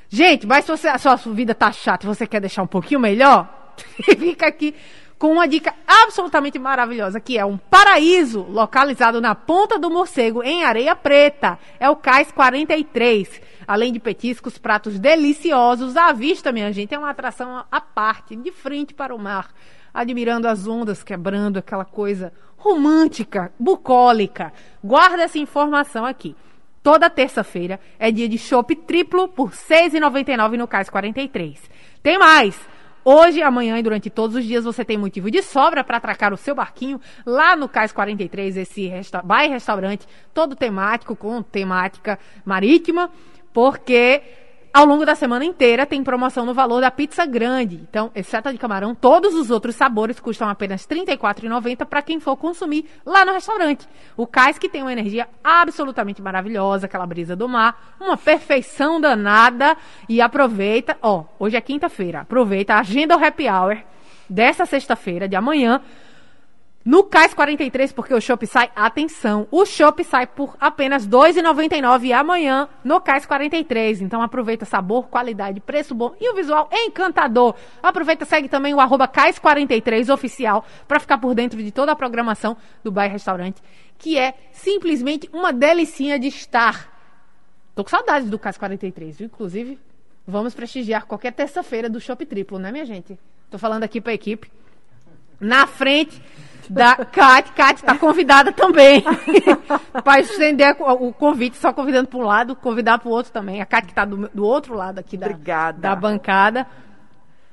Gente, 0.08 0.48
mas 0.48 0.64
se 0.64 0.72
você, 0.72 0.88
a 0.88 0.98
sua 0.98 1.18
vida 1.18 1.54
tá 1.54 1.74
chata 1.74 2.06
e 2.06 2.08
você 2.08 2.26
quer 2.26 2.40
deixar 2.40 2.64
um 2.64 2.68
pouquinho 2.68 3.02
melhor, 3.02 3.74
fica 4.18 4.48
aqui 4.48 4.74
com 5.20 5.34
uma 5.34 5.46
dica 5.46 5.76
absolutamente 5.86 6.58
maravilhosa, 6.58 7.20
que 7.20 7.38
é 7.38 7.44
um 7.44 7.58
paraíso 7.58 8.42
localizado 8.50 9.20
na 9.20 9.36
Ponta 9.36 9.78
do 9.78 9.90
Morcego, 9.90 10.42
em 10.42 10.64
Areia 10.64 10.96
Preta. 10.96 11.60
É 11.78 11.90
o 11.90 11.96
Cais 11.98 12.32
43. 12.32 13.42
Além 13.68 13.92
de 13.92 14.00
petiscos, 14.00 14.58
pratos 14.58 14.98
deliciosos, 14.98 15.98
à 15.98 16.14
vista, 16.14 16.54
minha 16.54 16.72
gente, 16.72 16.96
é 16.96 16.98
uma 16.98 17.10
atração 17.10 17.66
à 17.70 17.82
parte, 17.82 18.34
de 18.34 18.50
frente 18.50 18.94
para 18.94 19.14
o 19.14 19.20
mar, 19.20 19.54
admirando 19.94 20.48
as 20.48 20.66
ondas 20.66 21.04
quebrando, 21.04 21.58
aquela 21.58 21.86
coisa 21.86 22.32
romântica, 22.56 23.52
bucólica. 23.60 24.54
Guarda 24.82 25.24
essa 25.24 25.38
informação 25.38 26.06
aqui. 26.06 26.34
Toda 26.82 27.10
terça-feira 27.10 27.78
é 28.00 28.10
dia 28.10 28.30
de 28.30 28.38
chopp 28.38 28.74
triplo 28.74 29.28
por 29.28 29.50
R$ 29.50 29.56
6,99 29.56 30.58
no 30.58 30.68
Cais 30.68 30.90
43. 30.90 31.60
Tem 32.02 32.18
mais! 32.18 32.69
Hoje, 33.04 33.42
amanhã 33.42 33.80
e 33.80 33.84
durante 33.84 34.10
todos 34.10 34.36
os 34.36 34.44
dias 34.44 34.66
você 34.66 34.84
tem 34.84 34.98
motivo 34.98 35.32
de 35.32 35.42
sobra 35.42 35.84
para 35.84 35.98
atracar 35.98 36.34
o 36.34 36.38
seu 36.38 36.54
barquinho 36.54 37.00
lá 37.26 37.56
no 37.56 37.70
Cais 37.70 37.92
43, 37.92 38.58
esse 38.58 38.88
resta 38.88 39.22
bairro 39.22 39.54
restaurante 39.54 40.08
todo 40.34 40.56
temático, 40.56 41.16
com 41.16 41.42
temática 41.42 42.20
marítima, 42.44 43.10
porque 43.54 44.22
ao 44.72 44.86
longo 44.86 45.06
da 45.06 45.16
semana 45.16 45.44
inteira 45.44 45.86
tem 45.86 46.04
promoção 46.04 46.46
no 46.46 46.54
valor 46.54 46.82
da 46.82 46.92
pizza 46.92 47.26
grande. 47.26 47.76
Então, 47.90 48.12
exceto 48.14 48.50
a 48.50 48.52
de 48.52 48.58
camarão, 48.58 48.94
todos 48.94 49.34
os 49.34 49.50
outros 49.50 49.76
sabores 49.76 50.20
custam 50.20 50.48
apenas 50.48 50.86
R$ 50.86 50.96
34,90 51.06 51.86
para 51.86 52.02
quem 52.02 52.20
for 52.20 52.36
consumir 52.38 52.86
lá 53.06 53.26
no 53.26 53.34
restaurante. 53.34 53.88
O 54.16 54.28
cais 54.28 54.58
que 54.58 54.70
tem 54.70 54.82
uma 54.82 54.94
energia 54.94 55.28
absolutamente 55.44 56.22
maravilhosa, 56.22 56.86
aquela 56.86 57.06
brisa 57.06 57.36
do 57.36 57.50
mar, 57.50 57.96
uma 58.00 58.18
perfeição 58.18 59.02
danada. 59.02 59.76
E 60.08 60.22
aproveita, 60.22 60.98
ó, 61.02 61.24
hoje 61.40 61.58
é 61.58 61.62
quinta-feira, 61.62 62.22
aproveita, 62.22 62.76
agenda 62.76 63.18
o 63.18 63.24
happy 63.24 63.50
hour 63.50 63.78
dessa 64.30 64.66
sexta-feira, 64.66 65.28
de 65.28 65.36
amanhã, 65.36 65.82
no 66.84 67.04
Cais 67.04 67.34
43, 67.34 67.92
porque 67.92 68.14
o 68.14 68.22
shopping 68.22 68.46
sai, 68.46 68.72
atenção, 68.74 69.48
o 69.52 69.66
shopping 69.66 70.04
sai 70.04 70.26
por 70.26 70.56
apenas 70.60 71.04
R$ 71.04 71.12
2,99 71.12 72.14
amanhã 72.14 72.70
no 72.84 73.02
Cais 73.02 73.26
43. 73.26 74.02
Então 74.02 74.22
aproveita 74.22 74.64
sabor, 74.64 75.08
qualidade, 75.10 75.60
preço 75.60 75.94
bom 75.94 76.16
e 76.20 76.32
o 76.32 76.36
visual 76.36 76.70
encantador. 76.72 77.54
Aproveita, 77.84 78.24
segue 78.24 78.48
também 78.48 78.74
o 78.74 78.80
arroba 78.80 79.08
Cais 79.08 79.38
43 79.38 80.10
oficial 80.10 80.66
para 80.88 81.00
ficar 81.00 81.18
por 81.18 81.36
dentro 81.36 81.62
de 81.62 81.70
toda 81.70 81.92
a 81.92 81.96
programação 81.96 82.56
do 82.82 82.92
Bairro 82.92 83.14
Restaurante, 83.14 83.62
que 83.98 84.18
é 84.18 84.34
simplesmente 84.54 85.30
uma 85.34 85.52
delicinha 85.52 86.18
de 86.18 86.28
estar. 86.28 86.98
Tô 87.76 87.84
com 87.84 87.90
saudades 87.90 88.30
do 88.30 88.40
Cais 88.40 88.58
43, 88.58 89.18
viu? 89.18 89.26
Inclusive, 89.28 89.78
vamos 90.26 90.56
prestigiar 90.56 91.06
qualquer 91.06 91.34
terça-feira 91.34 91.90
do 91.90 92.00
Shopping 92.00 92.26
Triplo, 92.26 92.58
né, 92.58 92.72
minha 92.72 92.86
gente? 92.86 93.20
Tô 93.52 93.58
falando 93.58 93.84
aqui 93.84 94.00
para 94.00 94.12
a 94.12 94.16
equipe. 94.16 94.50
Na 95.42 95.68
frente 95.68 96.22
da 96.70 96.96
Kat. 97.06 97.52
Kat 97.52 97.76
está 97.80 97.98
convidada 97.98 98.52
também 98.52 99.04
para 100.04 100.20
estender 100.20 100.76
o 100.80 101.12
convite, 101.12 101.58
só 101.58 101.74
convidando 101.74 102.08
para 102.08 102.20
um 102.20 102.24
lado, 102.24 102.56
convidar 102.56 103.00
para 103.00 103.10
o 103.10 103.12
outro 103.12 103.32
também. 103.32 103.62
A 103.62 103.66
Kat 103.66 103.86
que 103.86 103.92
está 103.92 104.06
do, 104.06 104.30
do, 104.30 104.46
outro 104.46 104.76
lado 104.76 105.00
aqui 105.00 105.18
da, 105.18 105.72
da 105.72 105.96
bancada. 105.96 106.68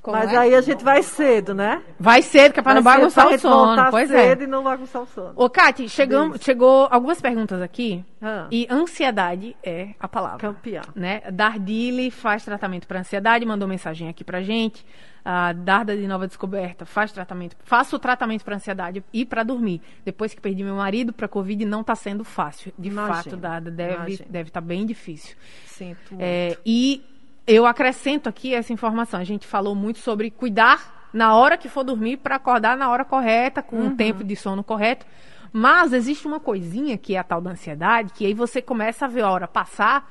Como 0.06 0.16
Mas 0.16 0.32
é? 0.32 0.36
aí 0.36 0.54
a 0.54 0.60
gente 0.60 0.84
vai 0.84 1.02
cedo, 1.02 1.52
né? 1.52 1.82
Vai 1.98 2.22
cedo, 2.22 2.52
que 2.52 2.60
é 2.60 2.62
para 2.62 2.76
não 2.76 2.82
bagunçar 2.82 3.26
o 3.26 3.38
sono. 3.40 3.90
Pois 3.90 4.08
é. 4.08 4.28
cedo 4.28 4.42
é. 4.42 4.44
e 4.44 4.46
não 4.46 4.62
bagunçar 4.62 5.02
o 5.02 5.06
sono. 5.06 5.32
Ô, 5.34 5.50
Kate, 5.50 5.88
chegamos, 5.88 6.40
chegou 6.42 6.86
algumas 6.92 7.20
perguntas 7.20 7.60
aqui. 7.60 8.04
Ah. 8.22 8.46
E 8.48 8.68
ansiedade 8.70 9.56
é 9.64 9.88
a 9.98 10.06
palavra. 10.06 10.38
Campeã. 10.38 10.82
Né? 10.94 11.22
Dardile 11.32 12.12
faz 12.12 12.44
tratamento 12.44 12.86
para 12.86 13.00
ansiedade, 13.00 13.44
mandou 13.44 13.66
mensagem 13.66 14.08
aqui 14.08 14.22
pra 14.22 14.42
gente. 14.42 14.86
A 15.28 15.52
Darda 15.52 15.96
de 15.96 16.06
Nova 16.06 16.24
Descoberta 16.28 16.86
faz 16.86 17.10
tratamento, 17.10 17.56
faço 17.64 17.96
o 17.96 17.98
tratamento 17.98 18.44
para 18.44 18.54
ansiedade 18.54 19.02
e 19.12 19.24
para 19.26 19.42
dormir. 19.42 19.82
Depois 20.04 20.32
que 20.32 20.40
perdi 20.40 20.62
meu 20.62 20.76
marido 20.76 21.12
para 21.12 21.26
Covid, 21.26 21.64
não 21.64 21.80
está 21.80 21.96
sendo 21.96 22.22
fácil. 22.22 22.72
De 22.78 22.90
Imagina. 22.90 23.14
fato, 23.24 23.36
Darda, 23.36 23.68
deve 23.68 24.12
estar 24.22 24.50
tá 24.52 24.60
bem 24.60 24.86
difícil. 24.86 25.36
Sinto. 25.66 26.14
É, 26.20 26.56
e 26.64 27.04
eu 27.44 27.66
acrescento 27.66 28.28
aqui 28.28 28.54
essa 28.54 28.72
informação. 28.72 29.18
A 29.18 29.24
gente 29.24 29.48
falou 29.48 29.74
muito 29.74 29.98
sobre 29.98 30.30
cuidar 30.30 31.08
na 31.12 31.34
hora 31.34 31.56
que 31.56 31.68
for 31.68 31.82
dormir 31.82 32.18
para 32.18 32.36
acordar 32.36 32.76
na 32.76 32.88
hora 32.88 33.04
correta, 33.04 33.60
com 33.60 33.78
uhum. 33.78 33.86
um 33.86 33.96
tempo 33.96 34.22
de 34.22 34.36
sono 34.36 34.62
correto. 34.62 35.04
Mas 35.52 35.92
existe 35.92 36.24
uma 36.24 36.38
coisinha 36.38 36.96
que 36.96 37.16
é 37.16 37.18
a 37.18 37.24
tal 37.24 37.40
da 37.40 37.50
ansiedade, 37.50 38.12
que 38.12 38.24
aí 38.24 38.32
você 38.32 38.62
começa 38.62 39.06
a 39.06 39.08
ver 39.08 39.22
a 39.22 39.30
hora 39.32 39.48
passar 39.48 40.08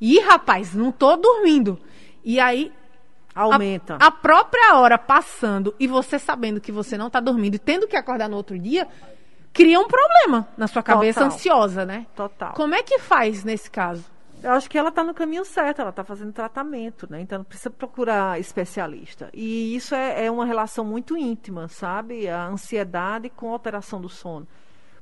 e, 0.00 0.18
rapaz, 0.18 0.74
não 0.74 0.90
tô 0.90 1.16
dormindo. 1.16 1.78
E 2.24 2.40
aí 2.40 2.72
aumenta. 3.38 3.96
A, 4.00 4.06
a 4.06 4.10
própria 4.10 4.76
hora 4.76 4.98
passando 4.98 5.74
e 5.78 5.86
você 5.86 6.18
sabendo 6.18 6.60
que 6.60 6.72
você 6.72 6.96
não 6.98 7.06
está 7.06 7.20
dormindo 7.20 7.54
e 7.54 7.58
tendo 7.58 7.86
que 7.86 7.96
acordar 7.96 8.28
no 8.28 8.36
outro 8.36 8.58
dia, 8.58 8.88
cria 9.52 9.78
um 9.78 9.86
problema 9.86 10.48
na 10.56 10.66
sua 10.66 10.82
cabeça 10.82 11.20
Total. 11.20 11.34
ansiosa, 11.36 11.86
né? 11.86 12.06
Total. 12.14 12.52
Como 12.54 12.74
é 12.74 12.82
que 12.82 12.98
faz 12.98 13.44
nesse 13.44 13.70
caso? 13.70 14.04
Eu 14.42 14.52
acho 14.52 14.70
que 14.70 14.78
ela 14.78 14.90
está 14.90 15.02
no 15.02 15.12
caminho 15.12 15.44
certo, 15.44 15.80
ela 15.80 15.90
está 15.90 16.04
fazendo 16.04 16.32
tratamento, 16.32 17.08
né? 17.10 17.20
Então 17.20 17.42
precisa 17.42 17.70
procurar 17.70 18.38
especialista. 18.38 19.28
E 19.34 19.74
isso 19.74 19.94
é, 19.94 20.26
é, 20.26 20.30
uma 20.30 20.44
relação 20.44 20.84
muito 20.84 21.16
íntima, 21.16 21.66
sabe? 21.66 22.28
A 22.28 22.46
ansiedade 22.46 23.28
com 23.30 23.48
a 23.48 23.52
alteração 23.52 24.00
do 24.00 24.08
sono. 24.08 24.46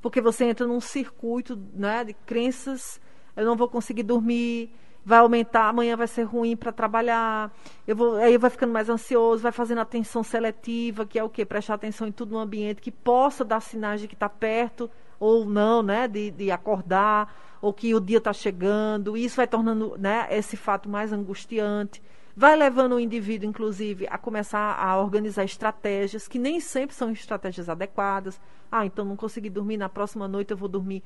porque 0.01 0.21
você 0.21 0.45
entra 0.45 0.65
num 0.65 0.81
circuito 0.81 1.59
né, 1.73 2.03
de 2.03 2.13
crenças, 2.13 2.99
eu 3.35 3.45
não 3.45 3.55
vou 3.55 3.67
conseguir 3.67 4.03
dormir, 4.03 4.71
vai 5.07 5.19
aumentar, 5.19 5.69
amanhã 5.69 5.95
vai 5.95 6.05
ser 6.05 6.23
ruim 6.23 6.57
para 6.57 6.69
trabalhar, 6.69 7.49
eu 7.87 7.95
vou, 7.95 8.17
aí 8.17 8.37
vai 8.37 8.49
ficando 8.49 8.73
mais 8.73 8.89
ansioso, 8.89 9.41
vai 9.41 9.53
fazendo 9.53 9.79
atenção 9.79 10.21
seletiva, 10.21 11.05
que 11.05 11.17
é 11.17 11.23
o 11.23 11.29
quê? 11.29 11.45
Prestar 11.45 11.75
atenção 11.75 12.09
em 12.09 12.11
tudo 12.11 12.33
no 12.33 12.39
ambiente 12.39 12.81
que 12.81 12.91
possa 12.91 13.45
dar 13.45 13.61
sinais 13.61 14.01
de 14.01 14.07
que 14.09 14.15
está 14.15 14.27
perto 14.27 14.91
ou 15.17 15.45
não, 15.45 15.81
né? 15.81 16.09
De, 16.09 16.29
de 16.31 16.51
acordar, 16.51 17.33
ou 17.61 17.71
que 17.71 17.95
o 17.95 18.01
dia 18.01 18.17
está 18.17 18.33
chegando. 18.33 19.15
Isso 19.15 19.37
vai 19.37 19.47
tornando 19.47 19.95
né, 19.97 20.27
esse 20.29 20.57
fato 20.57 20.89
mais 20.89 21.13
angustiante. 21.13 22.03
Vai 22.35 22.57
levando 22.57 22.95
o 22.95 22.99
indivíduo, 22.99 23.47
inclusive, 23.47 24.07
a 24.09 24.17
começar 24.17 24.77
a 24.77 24.99
organizar 24.99 25.45
estratégias 25.45 26.27
que 26.27 26.37
nem 26.37 26.59
sempre 26.59 26.93
são 26.93 27.11
estratégias 27.11 27.69
adequadas. 27.69 28.41
Ah, 28.69 28.85
então 28.85 29.05
não 29.05 29.15
consegui 29.15 29.49
dormir, 29.49 29.77
na 29.77 29.87
próxima 29.87 30.27
noite 30.27 30.51
eu 30.51 30.57
vou 30.57 30.67
dormir 30.67 31.01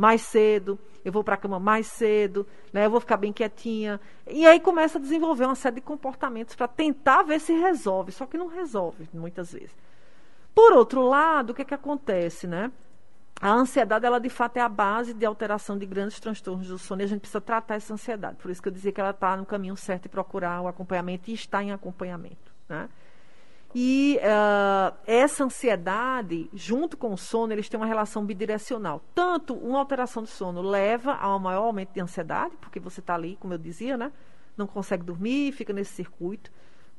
mais 0.00 0.22
cedo, 0.22 0.78
eu 1.04 1.12
vou 1.12 1.22
para 1.22 1.34
a 1.34 1.36
cama 1.36 1.60
mais 1.60 1.86
cedo, 1.86 2.46
né, 2.72 2.86
eu 2.86 2.90
vou 2.90 3.00
ficar 3.00 3.18
bem 3.18 3.34
quietinha. 3.34 4.00
E 4.26 4.46
aí 4.46 4.58
começa 4.58 4.96
a 4.96 5.00
desenvolver 5.00 5.44
uma 5.44 5.54
série 5.54 5.74
de 5.74 5.82
comportamentos 5.82 6.54
para 6.54 6.66
tentar 6.66 7.22
ver 7.22 7.38
se 7.38 7.52
resolve, 7.52 8.10
só 8.10 8.24
que 8.24 8.38
não 8.38 8.46
resolve 8.46 9.06
muitas 9.12 9.52
vezes. 9.52 9.76
Por 10.54 10.72
outro 10.72 11.02
lado, 11.02 11.50
o 11.50 11.54
que, 11.54 11.60
é 11.60 11.64
que 11.66 11.74
acontece, 11.74 12.46
né? 12.46 12.72
A 13.42 13.52
ansiedade, 13.52 14.06
ela 14.06 14.18
de 14.18 14.30
fato 14.30 14.56
é 14.56 14.60
a 14.60 14.68
base 14.70 15.12
de 15.12 15.26
alteração 15.26 15.76
de 15.76 15.84
grandes 15.84 16.18
transtornos 16.18 16.68
do 16.68 16.78
sono 16.78 17.02
e 17.02 17.04
a 17.04 17.06
gente 17.06 17.20
precisa 17.20 17.40
tratar 17.40 17.74
essa 17.74 17.92
ansiedade. 17.92 18.36
Por 18.36 18.50
isso 18.50 18.62
que 18.62 18.68
eu 18.68 18.72
dizia 18.72 18.92
que 18.92 19.00
ela 19.00 19.10
está 19.10 19.36
no 19.36 19.44
caminho 19.44 19.76
certo 19.76 20.04
de 20.04 20.08
procurar 20.08 20.62
o 20.62 20.68
acompanhamento 20.68 21.30
e 21.30 21.34
está 21.34 21.62
em 21.62 21.72
acompanhamento. 21.72 22.54
Né? 22.66 22.88
E 23.74 24.18
uh, 24.18 24.96
essa 25.06 25.44
ansiedade, 25.44 26.50
junto 26.52 26.96
com 26.96 27.12
o 27.12 27.18
sono, 27.18 27.52
eles 27.52 27.68
têm 27.68 27.78
uma 27.78 27.86
relação 27.86 28.24
bidirecional. 28.24 29.00
Tanto 29.14 29.54
uma 29.54 29.78
alteração 29.78 30.24
do 30.24 30.28
sono 30.28 30.60
leva 30.60 31.14
a 31.14 31.34
um 31.34 31.38
maior 31.38 31.66
aumento 31.66 31.92
de 31.92 32.00
ansiedade, 32.00 32.56
porque 32.60 32.80
você 32.80 33.00
está 33.00 33.14
ali, 33.14 33.36
como 33.38 33.54
eu 33.54 33.58
dizia, 33.58 33.96
né? 33.96 34.12
Não 34.56 34.66
consegue 34.66 35.04
dormir, 35.04 35.52
fica 35.52 35.72
nesse 35.72 35.92
circuito. 35.92 36.50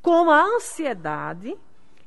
Como 0.01 0.31
a 0.31 0.41
ansiedade, 0.41 1.57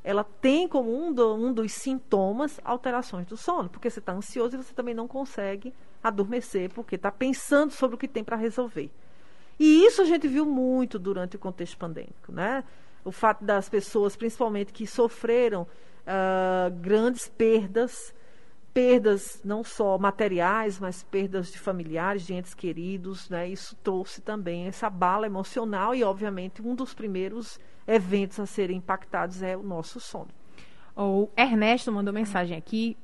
ela 0.03 0.25
tem 0.25 0.67
como 0.67 0.95
um, 0.95 1.13
do, 1.13 1.35
um 1.35 1.53
dos 1.53 1.71
sintomas 1.73 2.59
alterações 2.65 3.27
do 3.27 3.37
sono, 3.37 3.69
porque 3.69 3.91
você 3.91 3.99
está 3.99 4.13
ansioso 4.13 4.57
e 4.57 4.63
você 4.63 4.73
também 4.73 4.95
não 4.95 5.07
consegue 5.07 5.75
adormecer, 6.03 6.71
porque 6.71 6.97
está 6.97 7.13
pensando 7.13 7.71
sobre 7.71 7.97
o 7.97 7.99
que 7.99 8.09
tem 8.09 8.25
para 8.25 8.37
resolver. 8.37 8.91
E 9.59 9.85
isso 9.85 10.03
a 10.03 10.05
gente 10.05 10.27
viu 10.27 10.47
muito 10.47 10.99
durante 10.99 11.37
o 11.37 11.39
contexto 11.39 11.77
pandêmico, 11.77 12.33
né? 12.33 12.65
O 13.05 13.13
fato 13.13 13.45
das 13.45 13.69
pessoas, 13.69 14.17
principalmente 14.17 14.73
que 14.73 14.87
sofreram 14.87 15.63
uh, 15.63 16.71
grandes 16.81 17.29
perdas, 17.29 18.15
perdas 18.73 19.41
não 19.45 19.63
só 19.63 19.99
materiais, 19.99 20.81
mas 20.81 21.03
perdas 21.03 21.53
de 21.53 21.59
familiares, 21.59 22.27
de 22.27 22.35
entes 22.35 22.55
queridos, 22.55 23.29
né? 23.29 23.49
Isso 23.49 23.77
trouxe 23.77 24.21
também 24.21 24.67
essa 24.67 24.89
bala 24.89 25.27
emocional 25.27 25.95
e, 25.95 26.03
obviamente, 26.03 26.63
um 26.63 26.75
dos 26.75 26.95
primeiros 26.95 27.61
eventos 27.87 28.41
a 28.41 28.47
serem 28.47 28.79
impactados 28.79 29.43
é 29.43 29.57
o 29.57 29.63
nosso 29.63 30.01
sono. 30.01 30.29
O 30.97 31.29
Ernesto 31.37 31.93
mandou 31.93 32.13
mensagem 32.13 32.57
aqui 32.57 32.97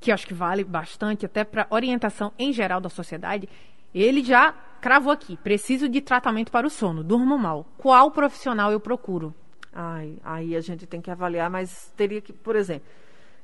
que 0.00 0.12
acho 0.12 0.26
que 0.26 0.34
vale 0.34 0.62
bastante 0.64 1.24
até 1.24 1.44
para 1.44 1.66
orientação 1.70 2.32
em 2.38 2.52
geral 2.52 2.80
da 2.80 2.90
sociedade. 2.90 3.48
Ele 3.94 4.22
já 4.22 4.54
cravou 4.84 5.10
aqui: 5.10 5.38
preciso 5.38 5.88
de 5.88 6.02
tratamento 6.02 6.52
para 6.52 6.66
o 6.66 6.70
sono, 6.70 7.02
durmo 7.02 7.38
mal. 7.38 7.64
Qual 7.78 8.10
profissional 8.10 8.70
eu 8.70 8.78
procuro? 8.78 9.34
Ai, 9.72 10.18
aí 10.22 10.54
a 10.54 10.60
gente 10.60 10.86
tem 10.86 11.00
que 11.00 11.10
avaliar, 11.10 11.48
mas 11.48 11.90
teria 11.96 12.20
que, 12.20 12.34
por 12.34 12.54
exemplo, 12.54 12.86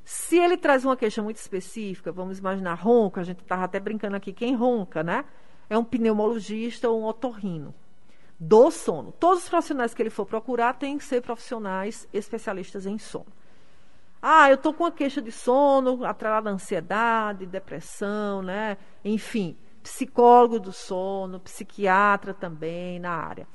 se 0.05 0.37
ele 0.37 0.55
traz 0.55 0.85
uma 0.85 0.95
queixa 0.95 1.19
muito 1.23 1.37
específica, 1.37 2.11
vamos 2.11 2.37
imaginar 2.37 2.75
ronco, 2.75 3.19
a 3.19 3.23
gente 3.23 3.41
estava 3.41 3.63
até 3.63 3.79
brincando 3.79 4.15
aqui, 4.15 4.31
quem 4.31 4.53
ronca, 4.55 5.01
né? 5.01 5.25
É 5.67 5.75
um 5.75 5.83
pneumologista 5.83 6.87
ou 6.87 7.01
um 7.01 7.05
otorrino 7.05 7.73
do 8.39 8.69
sono. 8.69 9.11
Todos 9.11 9.43
os 9.43 9.49
profissionais 9.49 9.95
que 9.95 10.01
ele 10.03 10.11
for 10.11 10.27
procurar 10.27 10.73
têm 10.73 10.99
que 10.99 11.03
ser 11.03 11.21
profissionais 11.21 12.07
especialistas 12.13 12.85
em 12.85 12.99
sono. 12.99 13.25
Ah, 14.21 14.47
eu 14.47 14.55
estou 14.55 14.73
com 14.75 14.83
uma 14.83 14.91
queixa 14.91 15.19
de 15.19 15.31
sono, 15.31 16.05
atrelada 16.05 16.51
à 16.51 16.53
ansiedade, 16.53 17.47
depressão, 17.47 18.43
né? 18.43 18.77
Enfim, 19.03 19.57
psicólogo 19.81 20.59
do 20.59 20.71
sono, 20.71 21.39
psiquiatra 21.39 22.33
também 22.33 22.99
na 22.99 23.11
área. 23.11 23.47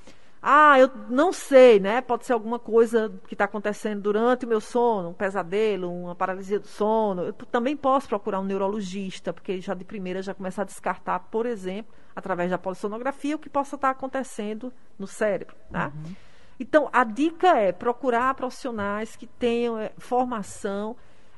Ah, 0.48 0.78
eu 0.78 0.88
não 1.08 1.32
sei, 1.32 1.80
né? 1.80 2.00
Pode 2.00 2.24
ser 2.24 2.32
alguma 2.32 2.58
coisa 2.58 3.12
que 3.26 3.34
está 3.34 3.46
acontecendo 3.46 4.02
durante 4.02 4.44
o 4.44 4.48
meu 4.48 4.60
sono, 4.60 5.08
um 5.08 5.12
pesadelo, 5.12 5.92
uma 5.92 6.14
paralisia 6.14 6.60
do 6.60 6.68
sono. 6.68 7.22
Eu 7.22 7.32
também 7.32 7.76
posso 7.76 8.08
procurar 8.08 8.38
um 8.38 8.44
neurologista, 8.44 9.32
porque 9.32 9.60
já 9.60 9.74
de 9.74 9.84
primeira 9.84 10.22
já 10.22 10.32
começa 10.32 10.62
a 10.62 10.64
descartar, 10.64 11.18
por 11.18 11.46
exemplo, 11.46 11.92
através 12.14 12.50
da 12.50 12.58
polissonografia, 12.58 13.34
o 13.34 13.38
que 13.40 13.50
possa 13.50 13.74
estar 13.74 13.88
tá 13.88 13.92
acontecendo 13.92 14.72
no 14.96 15.06
cérebro, 15.06 15.56
né? 15.68 15.90
Uhum. 15.92 16.14
Então, 16.60 16.88
a 16.92 17.02
dica 17.02 17.58
é 17.58 17.72
procurar 17.72 18.32
profissionais 18.34 19.16
que 19.16 19.26
tenham 19.26 19.76
é, 19.76 19.92
formação 19.98 20.96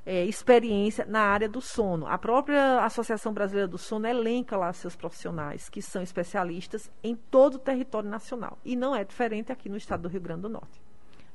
é, 0.08 0.24
experiência 0.24 1.04
na 1.04 1.20
área 1.20 1.46
do 1.46 1.60
sono. 1.60 2.06
A 2.06 2.16
própria 2.16 2.82
Associação 2.82 3.30
Brasileira 3.30 3.68
do 3.68 3.76
Sono 3.76 4.06
elenca 4.06 4.56
lá 4.56 4.72
seus 4.72 4.96
profissionais, 4.96 5.68
que 5.68 5.82
são 5.82 6.00
especialistas 6.00 6.90
em 7.04 7.14
todo 7.14 7.56
o 7.56 7.58
território 7.58 8.08
nacional. 8.08 8.56
E 8.64 8.74
não 8.74 8.96
é 8.96 9.04
diferente 9.04 9.52
aqui 9.52 9.68
no 9.68 9.76
estado 9.76 10.04
do 10.04 10.08
Rio 10.08 10.22
Grande 10.22 10.40
do 10.40 10.48
Norte. 10.48 10.80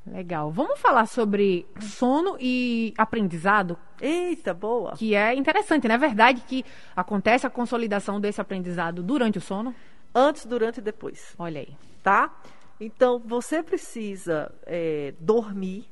Legal. 0.07 0.49
Vamos 0.49 0.79
falar 0.79 1.05
sobre 1.05 1.67
sono 1.81 2.35
e 2.39 2.95
aprendizado? 2.97 3.77
Eita, 4.01 4.55
boa. 4.55 4.93
Que 4.93 5.13
é 5.13 5.35
interessante, 5.35 5.87
não 5.87 5.93
é 5.93 5.99
verdade 5.99 6.41
que 6.41 6.65
acontece 6.95 7.45
a 7.45 7.51
consolidação 7.51 8.19
desse 8.19 8.41
aprendizado 8.41 9.03
durante 9.03 9.37
o 9.37 9.41
sono? 9.41 9.75
Antes, 10.15 10.47
durante 10.47 10.79
e 10.79 10.81
depois. 10.81 11.35
Olha 11.37 11.61
aí. 11.61 11.77
Tá? 12.01 12.35
Então, 12.79 13.19
você 13.19 13.61
precisa 13.61 14.51
é, 14.65 15.13
dormir 15.19 15.85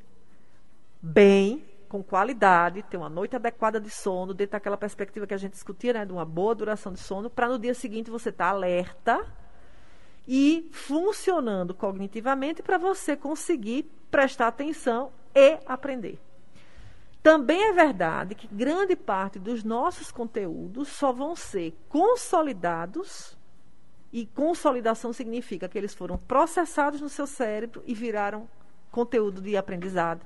bem, 0.99 1.63
com 1.91 2.01
qualidade, 2.01 2.83
ter 2.83 2.95
uma 2.95 3.09
noite 3.09 3.35
adequada 3.35 3.77
de 3.77 3.89
sono, 3.89 4.33
dentro 4.33 4.53
daquela 4.53 4.77
perspectiva 4.77 5.27
que 5.27 5.33
a 5.33 5.37
gente 5.37 5.51
discutia, 5.51 5.91
né, 5.91 6.05
de 6.05 6.13
uma 6.13 6.23
boa 6.23 6.55
duração 6.55 6.93
de 6.93 6.99
sono, 7.01 7.29
para 7.29 7.49
no 7.49 7.59
dia 7.59 7.73
seguinte 7.73 8.09
você 8.09 8.29
estar 8.29 8.45
tá 8.45 8.51
alerta 8.51 9.25
e 10.25 10.69
funcionando 10.71 11.73
cognitivamente 11.73 12.63
para 12.63 12.77
você 12.77 13.17
conseguir 13.17 13.91
prestar 14.09 14.47
atenção 14.47 15.11
e 15.35 15.59
aprender. 15.65 16.17
Também 17.21 17.61
é 17.61 17.73
verdade 17.73 18.35
que 18.35 18.47
grande 18.47 18.95
parte 18.95 19.37
dos 19.37 19.61
nossos 19.61 20.13
conteúdos 20.13 20.87
só 20.87 21.11
vão 21.11 21.35
ser 21.35 21.75
consolidados, 21.89 23.37
e 24.13 24.25
consolidação 24.27 25.11
significa 25.11 25.67
que 25.67 25.77
eles 25.77 25.93
foram 25.93 26.17
processados 26.17 27.01
no 27.01 27.09
seu 27.09 27.27
cérebro 27.27 27.83
e 27.85 27.93
viraram 27.93 28.47
conteúdo 28.89 29.41
de 29.41 29.57
aprendizado 29.57 30.25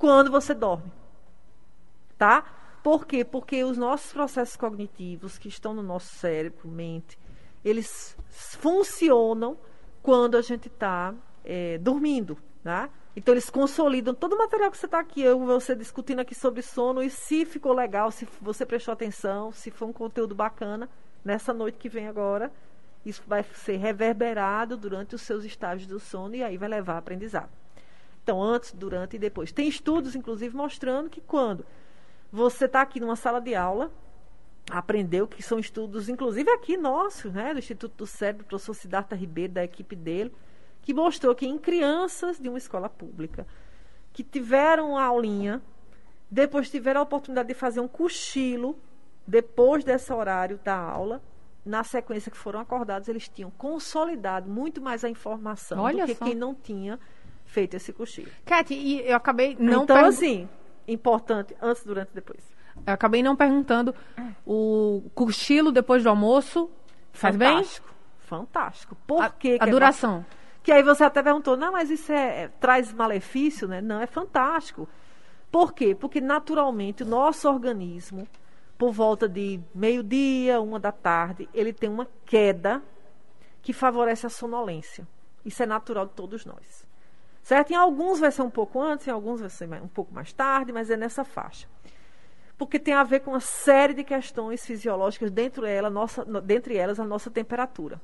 quando 0.00 0.30
você 0.30 0.54
dorme. 0.54 0.90
Tá? 2.16 2.42
Por 2.82 3.06
quê? 3.06 3.22
Porque 3.22 3.62
os 3.62 3.76
nossos 3.76 4.10
processos 4.10 4.56
cognitivos 4.56 5.36
que 5.36 5.46
estão 5.46 5.74
no 5.74 5.82
nosso 5.82 6.14
cérebro, 6.14 6.66
mente, 6.66 7.18
eles 7.62 8.16
funcionam 8.30 9.58
quando 10.02 10.38
a 10.38 10.42
gente 10.42 10.68
está 10.68 11.14
é, 11.44 11.76
dormindo, 11.76 12.38
tá? 12.64 12.88
Então 13.14 13.34
eles 13.34 13.50
consolidam 13.50 14.14
todo 14.14 14.32
o 14.32 14.38
material 14.38 14.70
que 14.70 14.78
você 14.78 14.86
está 14.86 14.98
aqui, 14.98 15.20
eu 15.20 15.38
você 15.38 15.76
discutindo 15.76 16.20
aqui 16.20 16.34
sobre 16.34 16.62
sono 16.62 17.02
e 17.02 17.10
se 17.10 17.44
ficou 17.44 17.74
legal, 17.74 18.10
se 18.10 18.26
você 18.40 18.64
prestou 18.64 18.92
atenção, 18.92 19.52
se 19.52 19.70
foi 19.70 19.86
um 19.88 19.92
conteúdo 19.92 20.34
bacana 20.34 20.88
nessa 21.22 21.52
noite 21.52 21.76
que 21.76 21.90
vem 21.90 22.08
agora, 22.08 22.50
isso 23.04 23.22
vai 23.26 23.42
ser 23.42 23.76
reverberado 23.76 24.78
durante 24.78 25.14
os 25.14 25.20
seus 25.20 25.44
estágios 25.44 25.86
do 25.86 26.00
sono 26.00 26.34
e 26.34 26.42
aí 26.42 26.56
vai 26.56 26.70
levar 26.70 26.94
a 26.94 26.98
aprendizado. 26.98 27.59
Então, 28.30 28.40
antes, 28.40 28.72
durante 28.72 29.16
e 29.16 29.18
depois. 29.18 29.50
Tem 29.50 29.66
estudos, 29.66 30.14
inclusive, 30.14 30.54
mostrando 30.54 31.10
que 31.10 31.20
quando 31.20 31.66
você 32.30 32.66
está 32.66 32.80
aqui 32.80 33.00
numa 33.00 33.16
sala 33.16 33.40
de 33.40 33.56
aula, 33.56 33.90
aprendeu 34.70 35.26
que 35.26 35.42
são 35.42 35.58
estudos, 35.58 36.08
inclusive 36.08 36.48
aqui 36.48 36.76
nossos, 36.76 37.32
né, 37.32 37.52
do 37.52 37.58
Instituto 37.58 37.92
do 37.96 38.06
Cérebro, 38.06 38.44
do 38.44 38.46
professor 38.46 38.72
Siddhartha 38.72 39.16
Ribeiro, 39.16 39.54
da 39.54 39.64
equipe 39.64 39.96
dele, 39.96 40.32
que 40.80 40.94
mostrou 40.94 41.34
que 41.34 41.44
em 41.44 41.58
crianças 41.58 42.38
de 42.38 42.48
uma 42.48 42.56
escola 42.56 42.88
pública 42.88 43.44
que 44.12 44.22
tiveram 44.22 44.96
a 44.96 45.02
aulinha, 45.02 45.60
depois 46.30 46.70
tiveram 46.70 47.00
a 47.00 47.02
oportunidade 47.02 47.48
de 47.48 47.54
fazer 47.54 47.80
um 47.80 47.88
cochilo, 47.88 48.78
depois 49.26 49.82
desse 49.82 50.12
horário 50.12 50.60
da 50.62 50.76
aula, 50.76 51.20
na 51.66 51.82
sequência 51.82 52.30
que 52.30 52.38
foram 52.38 52.60
acordados, 52.60 53.08
eles 53.08 53.28
tinham 53.28 53.50
consolidado 53.50 54.48
muito 54.48 54.80
mais 54.80 55.04
a 55.04 55.10
informação 55.10 55.80
Olha 55.80 56.04
do 56.04 56.12
que 56.12 56.14
só. 56.14 56.24
quem 56.24 56.36
não 56.36 56.54
tinha 56.54 56.96
feito 57.50 57.76
esse 57.76 57.92
cochilo. 57.92 58.30
Kátia, 58.44 58.74
e 58.74 59.00
eu 59.08 59.16
acabei 59.16 59.56
não 59.58 59.82
Então, 59.82 60.04
assim, 60.04 60.48
importante, 60.86 61.54
antes, 61.60 61.84
durante 61.84 62.10
e 62.10 62.14
depois. 62.14 62.42
Eu 62.86 62.94
acabei 62.94 63.22
não 63.22 63.36
perguntando 63.36 63.94
o 64.46 65.02
cochilo 65.14 65.70
depois 65.72 66.02
do 66.02 66.08
almoço 66.08 66.70
faz 67.12 67.36
fantástico, 67.36 67.88
bem? 67.88 67.96
Fantástico. 68.20 68.96
Por 69.06 69.22
a, 69.22 69.28
que 69.28 69.58
a 69.60 69.66
é 69.66 69.70
duração? 69.70 70.24
É 70.36 70.40
que 70.62 70.70
aí 70.70 70.82
você 70.82 71.02
até 71.02 71.22
perguntou, 71.22 71.56
não, 71.56 71.72
mas 71.72 71.90
isso 71.90 72.12
é, 72.12 72.44
é, 72.44 72.48
traz 72.48 72.92
malefício, 72.92 73.66
né? 73.66 73.80
Não, 73.80 74.00
é 74.00 74.06
fantástico. 74.06 74.88
Por 75.50 75.72
quê? 75.72 75.94
Porque 75.94 76.20
naturalmente 76.20 77.02
o 77.02 77.06
nosso 77.06 77.48
organismo 77.48 78.28
por 78.78 78.92
volta 78.92 79.28
de 79.28 79.60
meio-dia, 79.74 80.58
uma 80.58 80.80
da 80.80 80.90
tarde, 80.90 81.46
ele 81.52 81.70
tem 81.70 81.90
uma 81.90 82.08
queda 82.24 82.82
que 83.60 83.74
favorece 83.74 84.26
a 84.26 84.30
sonolência. 84.30 85.06
Isso 85.44 85.62
é 85.62 85.66
natural 85.66 86.06
de 86.06 86.12
todos 86.12 86.46
nós. 86.46 86.88
Certo? 87.42 87.72
Em 87.72 87.76
alguns 87.76 88.20
vai 88.20 88.30
ser 88.30 88.42
um 88.42 88.50
pouco 88.50 88.80
antes, 88.80 89.06
em 89.06 89.10
alguns 89.10 89.40
vai 89.40 89.50
ser 89.50 89.68
um 89.82 89.88
pouco 89.88 90.12
mais 90.14 90.32
tarde, 90.32 90.72
mas 90.72 90.90
é 90.90 90.96
nessa 90.96 91.24
faixa. 91.24 91.66
Porque 92.56 92.78
tem 92.78 92.92
a 92.92 93.02
ver 93.02 93.20
com 93.20 93.30
uma 93.30 93.40
série 93.40 93.94
de 93.94 94.04
questões 94.04 94.64
fisiológicas, 94.66 95.30
dentro 95.30 95.64
ela, 95.64 95.88
nossa, 95.88 96.24
dentre 96.42 96.76
elas 96.76 97.00
a 97.00 97.04
nossa 97.04 97.30
temperatura. 97.30 98.00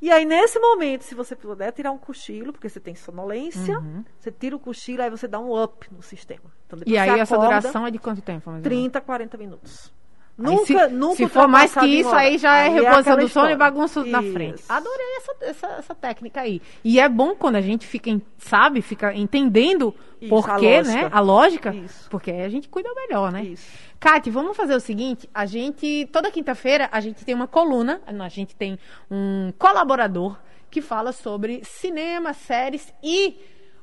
E 0.00 0.10
aí, 0.12 0.24
nesse 0.24 0.58
momento, 0.60 1.02
se 1.02 1.14
você 1.14 1.34
puder 1.34 1.72
tirar 1.72 1.90
um 1.90 1.98
cochilo, 1.98 2.52
porque 2.52 2.68
você 2.68 2.78
tem 2.78 2.94
sonolência, 2.94 3.78
uhum. 3.78 4.04
você 4.18 4.30
tira 4.30 4.54
o 4.54 4.58
cochilo, 4.58 5.02
aí 5.02 5.10
você 5.10 5.26
dá 5.26 5.40
um 5.40 5.60
up 5.60 5.92
no 5.92 6.02
sistema. 6.02 6.52
Então, 6.66 6.78
e 6.86 6.96
aí, 6.96 7.18
essa 7.18 7.36
duração 7.36 7.86
é 7.86 7.90
de 7.90 7.98
quanto 7.98 8.22
tempo? 8.22 8.50
30, 8.62 9.00
40 9.00 9.36
minutos. 9.36 9.92
Nunca, 10.38 10.64
se, 10.64 10.88
nunca 10.94 11.16
se 11.16 11.28
for 11.28 11.48
mais 11.48 11.74
que 11.74 11.84
isso, 11.84 12.14
aí 12.14 12.38
já 12.38 12.58
é 12.58 12.68
aí 12.68 12.68
é 12.68 12.80
reposição 12.80 13.14
é 13.14 13.16
do 13.16 13.28
sono 13.28 13.50
e 13.50 13.56
bagunça 13.56 14.00
isso. 14.00 14.08
na 14.08 14.22
frente. 14.22 14.62
Adorei 14.68 15.06
essa, 15.16 15.36
essa, 15.40 15.66
essa, 15.78 15.94
técnica 15.96 16.42
aí. 16.42 16.62
E 16.84 17.00
é 17.00 17.08
bom 17.08 17.34
quando 17.34 17.56
a 17.56 17.60
gente 17.60 17.84
fica, 17.84 18.08
em, 18.08 18.22
sabe, 18.38 18.80
fica 18.80 19.12
entendendo 19.12 19.92
isso, 20.20 20.30
por 20.30 20.56
quê, 20.56 20.80
né? 20.82 21.08
A 21.10 21.18
lógica. 21.18 21.74
Isso. 21.74 22.08
Porque 22.08 22.30
aí 22.30 22.42
a 22.42 22.48
gente 22.48 22.68
cuida 22.68 22.88
melhor, 22.94 23.32
né? 23.32 23.42
Isso. 23.42 23.68
Kate, 23.98 24.30
vamos 24.30 24.56
fazer 24.56 24.76
o 24.76 24.80
seguinte: 24.80 25.28
a 25.34 25.44
gente, 25.44 26.08
toda 26.12 26.30
quinta-feira, 26.30 26.88
a 26.92 27.00
gente 27.00 27.24
tem 27.24 27.34
uma 27.34 27.48
coluna, 27.48 28.00
a 28.06 28.28
gente 28.28 28.54
tem 28.54 28.78
um 29.10 29.52
colaborador 29.58 30.36
que 30.70 30.80
fala 30.80 31.10
sobre 31.10 31.64
cinema, 31.64 32.32
séries 32.32 32.94
e 33.02 33.36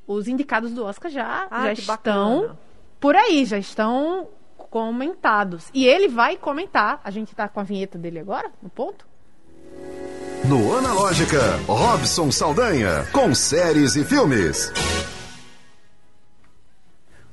os 0.06 0.26
indicados 0.26 0.72
do 0.72 0.84
Oscar 0.84 1.10
já, 1.10 1.48
ah, 1.50 1.64
já 1.64 1.72
estão 1.72 2.40
bacana. 2.40 2.58
por 2.98 3.14
aí, 3.14 3.44
já 3.44 3.58
estão 3.58 4.28
comentados. 4.76 5.70
E 5.72 5.86
ele 5.86 6.06
vai 6.06 6.36
comentar. 6.36 7.00
A 7.02 7.10
gente 7.10 7.34
tá 7.34 7.48
com 7.48 7.58
a 7.58 7.62
vinheta 7.62 7.96
dele 7.96 8.18
agora, 8.18 8.50
no 8.62 8.68
ponto? 8.68 9.06
No 10.44 10.76
Analógica, 10.76 11.40
Robson 11.66 12.30
Saldanha, 12.30 13.06
com 13.10 13.34
séries 13.34 13.96
e 13.96 14.04
filmes. 14.04 14.70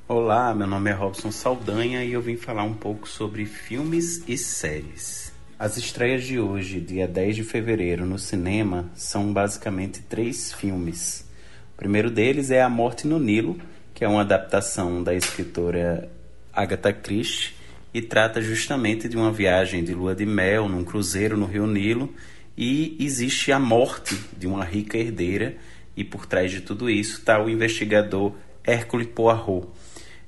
Olá, 0.08 0.54
meu 0.54 0.66
nome 0.66 0.88
é 0.88 0.94
Robson 0.94 1.30
Saldanha 1.30 2.02
e 2.02 2.14
eu 2.14 2.22
vim 2.22 2.38
falar 2.38 2.62
um 2.62 2.72
pouco 2.72 3.06
sobre 3.06 3.44
filmes 3.44 4.26
e 4.26 4.38
séries. 4.38 5.30
As 5.58 5.76
estreias 5.76 6.24
de 6.24 6.40
hoje, 6.40 6.80
dia 6.80 7.06
10 7.06 7.36
de 7.36 7.44
fevereiro, 7.44 8.06
no 8.06 8.18
cinema, 8.18 8.90
são 8.94 9.34
basicamente 9.34 10.00
três 10.00 10.50
filmes. 10.50 11.28
O 11.74 11.76
primeiro 11.76 12.10
deles 12.10 12.50
é 12.50 12.62
A 12.62 12.70
Morte 12.70 13.06
no 13.06 13.18
Nilo, 13.18 13.58
que 13.92 14.02
é 14.02 14.08
uma 14.08 14.22
adaptação 14.22 15.02
da 15.02 15.14
escritora 15.14 16.10
Agatha 16.54 16.92
Christie 16.92 17.52
e 17.92 18.02
trata 18.02 18.40
justamente 18.40 19.08
de 19.08 19.16
uma 19.16 19.30
viagem 19.30 19.84
de 19.84 19.94
lua 19.94 20.14
de 20.14 20.26
mel 20.26 20.68
num 20.68 20.84
cruzeiro 20.84 21.36
no 21.36 21.46
Rio 21.46 21.66
Nilo 21.66 22.12
e 22.56 22.96
existe 23.00 23.52
a 23.52 23.58
morte 23.58 24.18
de 24.36 24.46
uma 24.46 24.64
rica 24.64 24.98
herdeira 24.98 25.56
e 25.96 26.02
por 26.02 26.26
trás 26.26 26.50
de 26.50 26.60
tudo 26.60 26.90
isso 26.90 27.18
está 27.18 27.42
o 27.42 27.48
investigador 27.48 28.32
Hercule 28.66 29.06
Poirot. 29.06 29.66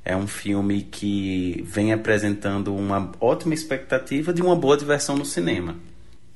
É 0.04 0.16
um 0.16 0.28
filme 0.28 0.82
que 0.82 1.64
vem 1.66 1.92
apresentando 1.92 2.74
uma 2.74 3.10
ótima 3.20 3.54
expectativa 3.54 4.32
de 4.32 4.40
uma 4.40 4.54
boa 4.54 4.76
diversão 4.76 5.16
no 5.16 5.24
cinema. 5.24 5.76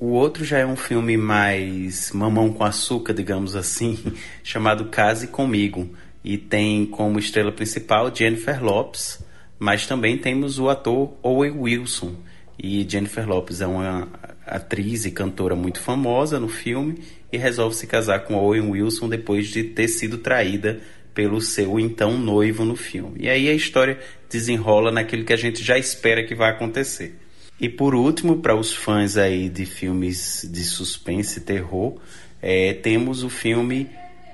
O 0.01 0.07
outro 0.07 0.45
já 0.45 0.59
é 0.59 0.67
um 0.67 0.77
filme 0.77 1.17
mais 1.17 2.11
mamão 2.11 2.53
com 2.53 2.65
açúcar, 2.65 3.13
digamos 3.13 3.55
assim, 3.55 3.97
chamado 4.43 4.87
Case 4.87 5.29
Comigo, 5.29 5.89
e 6.25 6.37
tem 6.37 6.87
como 6.87 7.19
estrela 7.19 7.53
principal 7.53 8.13
Jennifer 8.13 8.65
Lopes, 8.65 9.23
mas 9.61 9.87
também 9.87 10.17
temos 10.17 10.59
o 10.59 10.71
ator 10.71 11.13
Owen 11.23 11.53
Wilson. 11.53 12.15
E 12.59 12.85
Jennifer 12.89 13.29
Lopez 13.29 13.61
é 13.61 13.67
uma 13.67 14.09
atriz 14.47 15.05
e 15.05 15.11
cantora 15.11 15.55
muito 15.55 15.81
famosa 15.81 16.41
no 16.41 16.49
filme 16.49 16.99
e 17.31 17.37
resolve 17.37 17.77
se 17.77 17.87
casar 17.87 18.21
com 18.21 18.35
Owen 18.35 18.71
Wilson 18.71 19.09
depois 19.09 19.49
de 19.49 19.63
ter 19.63 19.87
sido 19.89 20.19
traída 20.19 20.81
pelo 21.15 21.41
seu 21.43 21.79
então 21.79 22.17
noivo 22.17 22.65
no 22.65 22.75
filme. 22.75 23.21
E 23.21 23.29
aí 23.29 23.49
a 23.49 23.53
história 23.53 23.99
desenrola 24.31 24.91
naquilo 24.91 25.25
que 25.25 25.33
a 25.33 25.37
gente 25.37 25.63
já 25.63 25.77
espera 25.77 26.25
que 26.25 26.35
vai 26.35 26.51
acontecer. 26.51 27.19
E 27.61 27.69
por 27.69 27.95
último, 27.95 28.39
para 28.39 28.57
os 28.57 28.73
fãs 28.73 29.19
aí 29.19 29.51
de 29.51 29.67
filmes 29.67 30.49
de 30.51 30.65
suspense 30.65 31.39
e 31.39 31.43
terror, 31.43 31.99
é, 32.41 32.73
temos 32.73 33.23
o 33.23 33.29
filme 33.29 33.91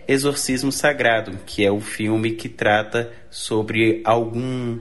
Exorcismo 0.06 0.70
Sagrado, 0.70 1.36
que 1.44 1.64
é 1.64 1.70
o 1.70 1.80
filme 1.80 2.32
que 2.32 2.48
trata 2.48 3.12
sobre 3.28 4.00
algum 4.04 4.78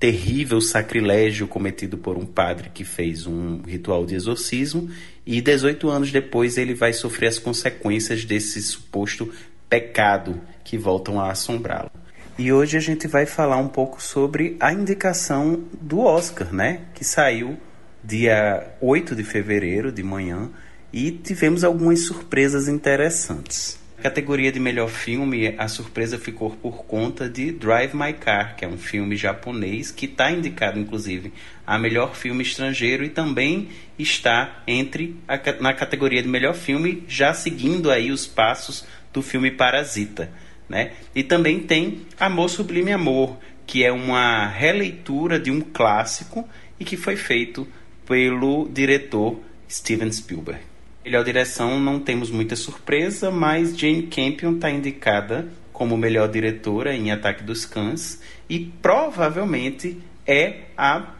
terrível 0.00 0.62
sacrilégio 0.62 1.46
cometido 1.46 1.98
por 1.98 2.16
um 2.16 2.24
padre 2.24 2.70
que 2.72 2.84
fez 2.84 3.26
um 3.26 3.60
ritual 3.60 4.06
de 4.06 4.14
exorcismo 4.14 4.88
e 5.26 5.42
18 5.42 5.90
anos 5.90 6.10
depois 6.10 6.56
ele 6.56 6.72
vai 6.72 6.94
sofrer 6.94 7.26
as 7.26 7.38
consequências 7.38 8.24
desse 8.24 8.62
suposto 8.62 9.30
pecado 9.68 10.40
que 10.64 10.78
voltam 10.78 11.20
a 11.20 11.30
assombrá-lo. 11.30 11.90
E 12.38 12.50
hoje 12.50 12.78
a 12.78 12.80
gente 12.80 13.06
vai 13.06 13.26
falar 13.26 13.58
um 13.58 13.68
pouco 13.68 14.02
sobre 14.02 14.56
a 14.58 14.72
indicação 14.72 15.62
do 15.78 16.00
Oscar, 16.00 16.50
né, 16.50 16.80
que 16.94 17.04
saiu 17.04 17.58
dia 18.02 18.66
8 18.80 19.14
de 19.14 19.22
fevereiro 19.22 19.92
de 19.92 20.02
manhã 20.02 20.48
e 20.90 21.10
tivemos 21.10 21.62
algumas 21.62 22.06
surpresas 22.06 22.68
interessantes. 22.68 23.79
Categoria 24.00 24.50
de 24.50 24.58
melhor 24.58 24.88
filme, 24.88 25.54
a 25.58 25.68
surpresa 25.68 26.18
ficou 26.18 26.50
por 26.50 26.84
conta 26.84 27.28
de 27.28 27.52
Drive 27.52 27.94
My 27.94 28.14
Car, 28.14 28.56
que 28.56 28.64
é 28.64 28.68
um 28.68 28.78
filme 28.78 29.14
japonês 29.14 29.90
que 29.90 30.06
está 30.06 30.30
indicado, 30.30 30.78
inclusive, 30.78 31.32
a 31.66 31.78
melhor 31.78 32.16
filme 32.16 32.42
estrangeiro 32.42 33.04
e 33.04 33.10
também 33.10 33.68
está 33.98 34.62
entre 34.66 35.16
a, 35.28 35.38
na 35.60 35.74
categoria 35.74 36.22
de 36.22 36.28
melhor 36.28 36.54
filme, 36.54 37.04
já 37.06 37.34
seguindo 37.34 37.90
aí 37.90 38.10
os 38.10 38.26
passos 38.26 38.86
do 39.12 39.20
filme 39.20 39.50
Parasita. 39.50 40.32
Né? 40.66 40.92
E 41.14 41.22
também 41.22 41.60
tem 41.60 42.00
Amor 42.18 42.48
Sublime 42.48 42.92
Amor, 42.92 43.38
que 43.66 43.84
é 43.84 43.92
uma 43.92 44.46
releitura 44.46 45.38
de 45.38 45.50
um 45.50 45.60
clássico 45.60 46.48
e 46.78 46.86
que 46.86 46.96
foi 46.96 47.16
feito 47.16 47.68
pelo 48.06 48.66
diretor 48.72 49.38
Steven 49.68 50.10
Spielberg. 50.10 50.69
Melhor 51.10 51.24
direção 51.24 51.80
não 51.80 51.98
temos 51.98 52.30
muita 52.30 52.54
surpresa, 52.54 53.32
mas 53.32 53.76
Jane 53.76 54.04
Campion 54.04 54.54
está 54.54 54.70
indicada 54.70 55.48
como 55.72 55.96
melhor 55.96 56.28
diretora 56.28 56.94
em 56.94 57.10
Ataque 57.10 57.42
dos 57.42 57.66
Cães 57.66 58.22
e 58.48 58.60
provavelmente 58.80 60.00
é 60.24 60.66
a 60.78 61.14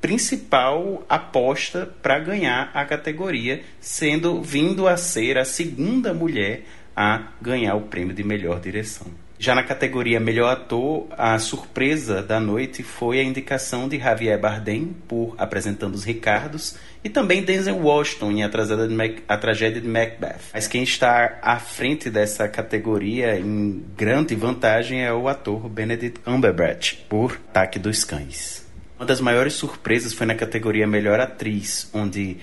principal 0.00 1.06
aposta 1.08 1.86
para 2.02 2.18
ganhar 2.18 2.72
a 2.74 2.84
categoria, 2.84 3.62
sendo 3.78 4.42
vindo 4.42 4.88
a 4.88 4.96
ser 4.96 5.38
a 5.38 5.44
segunda 5.44 6.12
mulher 6.12 6.64
a 6.96 7.28
ganhar 7.40 7.76
o 7.76 7.82
prêmio 7.82 8.12
de 8.12 8.24
melhor 8.24 8.58
direção. 8.58 9.06
Já 9.40 9.54
na 9.54 9.62
categoria 9.62 10.18
Melhor 10.18 10.50
Ator, 10.50 11.06
a 11.16 11.38
surpresa 11.38 12.20
da 12.20 12.40
noite 12.40 12.82
foi 12.82 13.20
a 13.20 13.22
indicação 13.22 13.88
de 13.88 13.96
Javier 13.96 14.36
Bardem 14.36 14.96
por 15.06 15.36
Apresentando 15.38 15.94
os 15.94 16.02
Ricardos 16.02 16.74
e 17.04 17.08
também 17.08 17.44
Denzel 17.44 17.78
Washington 17.78 18.32
em 18.32 18.42
A, 18.42 18.48
de 18.48 18.94
Mac, 18.94 19.18
a 19.28 19.36
Tragédia 19.36 19.80
de 19.80 19.86
Macbeth. 19.86 20.40
Mas 20.52 20.66
quem 20.66 20.82
está 20.82 21.38
à 21.40 21.56
frente 21.60 22.10
dessa 22.10 22.48
categoria 22.48 23.38
em 23.38 23.84
grande 23.96 24.34
vantagem 24.34 25.04
é 25.04 25.12
o 25.12 25.28
ator 25.28 25.68
Benedict 25.68 26.18
Cumberbatch 26.18 26.94
por 27.08 27.36
Taque 27.52 27.78
dos 27.78 28.02
Cães. 28.02 28.66
Uma 28.98 29.06
das 29.06 29.20
maiores 29.20 29.52
surpresas 29.52 30.12
foi 30.12 30.26
na 30.26 30.34
categoria 30.34 30.84
Melhor 30.84 31.20
Atriz, 31.20 31.88
onde 31.94 32.38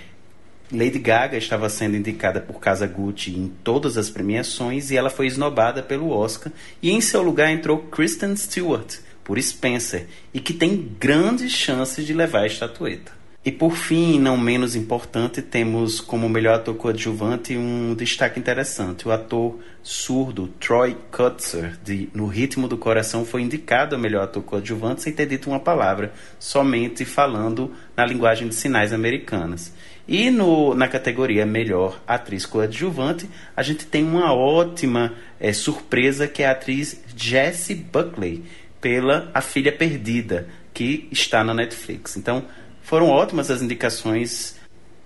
Lady 0.71 0.99
Gaga 0.99 1.37
estava 1.37 1.69
sendo 1.69 1.95
indicada 1.95 2.41
por 2.41 2.59
Casa 2.59 2.87
Gucci 2.87 3.31
em 3.31 3.47
todas 3.63 3.97
as 3.97 4.09
premiações 4.09 4.89
e 4.89 4.97
ela 4.97 5.09
foi 5.09 5.27
esnobada 5.27 5.83
pelo 5.83 6.09
Oscar. 6.09 6.51
E 6.81 6.91
em 6.91 6.99
seu 7.01 7.21
lugar 7.21 7.51
entrou 7.51 7.77
Kristen 7.77 8.35
Stewart 8.35 8.97
por 9.23 9.41
Spencer 9.41 10.07
e 10.33 10.39
que 10.39 10.53
tem 10.53 10.75
grandes 10.99 11.51
chances 11.51 12.05
de 12.05 12.13
levar 12.13 12.41
a 12.41 12.47
estatueta. 12.47 13.14
E 13.45 13.51
por 13.51 13.75
fim, 13.77 14.19
não 14.19 14.35
menos 14.35 14.75
importante, 14.75 15.39
temos 15.39 16.01
como 16.01 16.27
melhor 16.27 16.55
ator 16.55 16.73
coadjuvante 16.73 17.55
um 17.55 17.93
destaque 17.93 18.39
interessante. 18.39 19.07
O 19.07 19.11
ator 19.11 19.59
surdo 19.83 20.47
Troy 20.59 20.97
Kutzer, 21.11 21.77
de 21.83 22.09
No 22.11 22.25
Ritmo 22.25 22.67
do 22.67 22.75
Coração, 22.75 23.23
foi 23.23 23.43
indicado 23.43 23.93
a 23.93 23.99
melhor 23.99 24.23
ator 24.23 24.41
coadjuvante 24.41 25.03
sem 25.03 25.13
ter 25.13 25.27
dito 25.27 25.47
uma 25.47 25.59
palavra, 25.59 26.11
somente 26.39 27.05
falando 27.05 27.71
na 27.95 28.03
linguagem 28.03 28.47
de 28.47 28.55
sinais 28.55 28.91
americanas. 28.91 29.71
E 30.07 30.31
no, 30.31 30.73
na 30.73 30.87
categoria 30.87 31.45
Melhor 31.45 32.01
Atriz 32.07 32.47
Coadjuvante, 32.47 33.29
a 33.55 33.61
gente 33.61 33.85
tem 33.85 34.03
uma 34.03 34.33
ótima 34.33 35.13
é, 35.39 35.53
surpresa 35.53 36.27
que 36.27 36.41
é 36.41 36.47
a 36.47 36.51
atriz 36.51 36.99
Jessie 37.15 37.75
Buckley, 37.75 38.43
pela 38.81 39.29
A 39.35 39.41
Filha 39.41 39.71
Perdida, 39.71 40.47
que 40.73 41.07
está 41.11 41.43
na 41.43 41.53
Netflix. 41.53 42.17
Então, 42.17 42.45
foram 42.85 43.09
ótimas 43.09 43.51
as 43.51 43.61
indicações. 43.61 44.55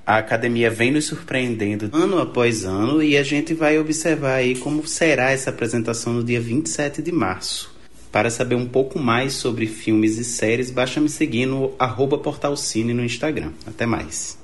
A 0.06 0.18
academia 0.18 0.70
vem 0.70 0.92
nos 0.92 1.06
surpreendendo 1.06 1.90
ano 1.94 2.20
após 2.20 2.66
ano 2.66 3.02
e 3.02 3.16
a 3.16 3.24
gente 3.24 3.54
vai 3.54 3.80
observar 3.80 4.36
aí 4.36 4.56
como 4.58 4.86
será 4.86 5.32
essa 5.32 5.50
apresentação 5.50 6.14
no 6.14 6.24
dia 6.24 6.42
27 6.42 7.02
de 7.02 7.12
março. 7.12 7.74
Para 8.12 8.30
saber 8.30 8.56
um 8.56 8.68
pouco 8.68 9.00
mais 9.00 9.34
sobre 9.34 9.68
filmes 9.68 10.18
e 10.18 10.24
séries, 10.24 10.72
basta 10.72 11.00
me 11.00 11.10
seguir 11.10 11.46
no 11.46 11.74
arroba 11.78 12.18
portalcine 12.18 12.94
no 12.94 13.06
Instagram. 13.06 13.52
Até 13.66 13.86
mais. 13.86 14.38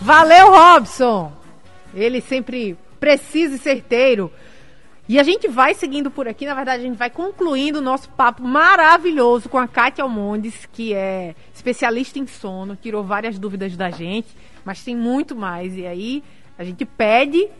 Valeu, 0.00 0.50
Robson! 0.50 1.32
Ele 1.94 2.20
sempre 2.20 2.76
preciso 2.98 3.56
e 3.56 3.58
certeiro. 3.58 4.32
E 5.10 5.18
a 5.18 5.24
gente 5.24 5.48
vai 5.48 5.74
seguindo 5.74 6.08
por 6.08 6.28
aqui, 6.28 6.46
na 6.46 6.54
verdade, 6.54 6.84
a 6.84 6.86
gente 6.86 6.96
vai 6.96 7.10
concluindo 7.10 7.80
o 7.80 7.82
nosso 7.82 8.08
papo 8.10 8.44
maravilhoso 8.44 9.48
com 9.48 9.58
a 9.58 9.66
Kátia 9.66 10.04
Almondes, 10.04 10.68
que 10.72 10.94
é 10.94 11.34
especialista 11.52 12.20
em 12.20 12.28
sono, 12.28 12.76
tirou 12.76 13.02
várias 13.02 13.36
dúvidas 13.36 13.76
da 13.76 13.90
gente, 13.90 14.28
mas 14.64 14.84
tem 14.84 14.94
muito 14.94 15.34
mais. 15.34 15.76
E 15.76 15.84
aí 15.84 16.22
a 16.56 16.62
gente 16.62 16.84
pede, 16.84 17.50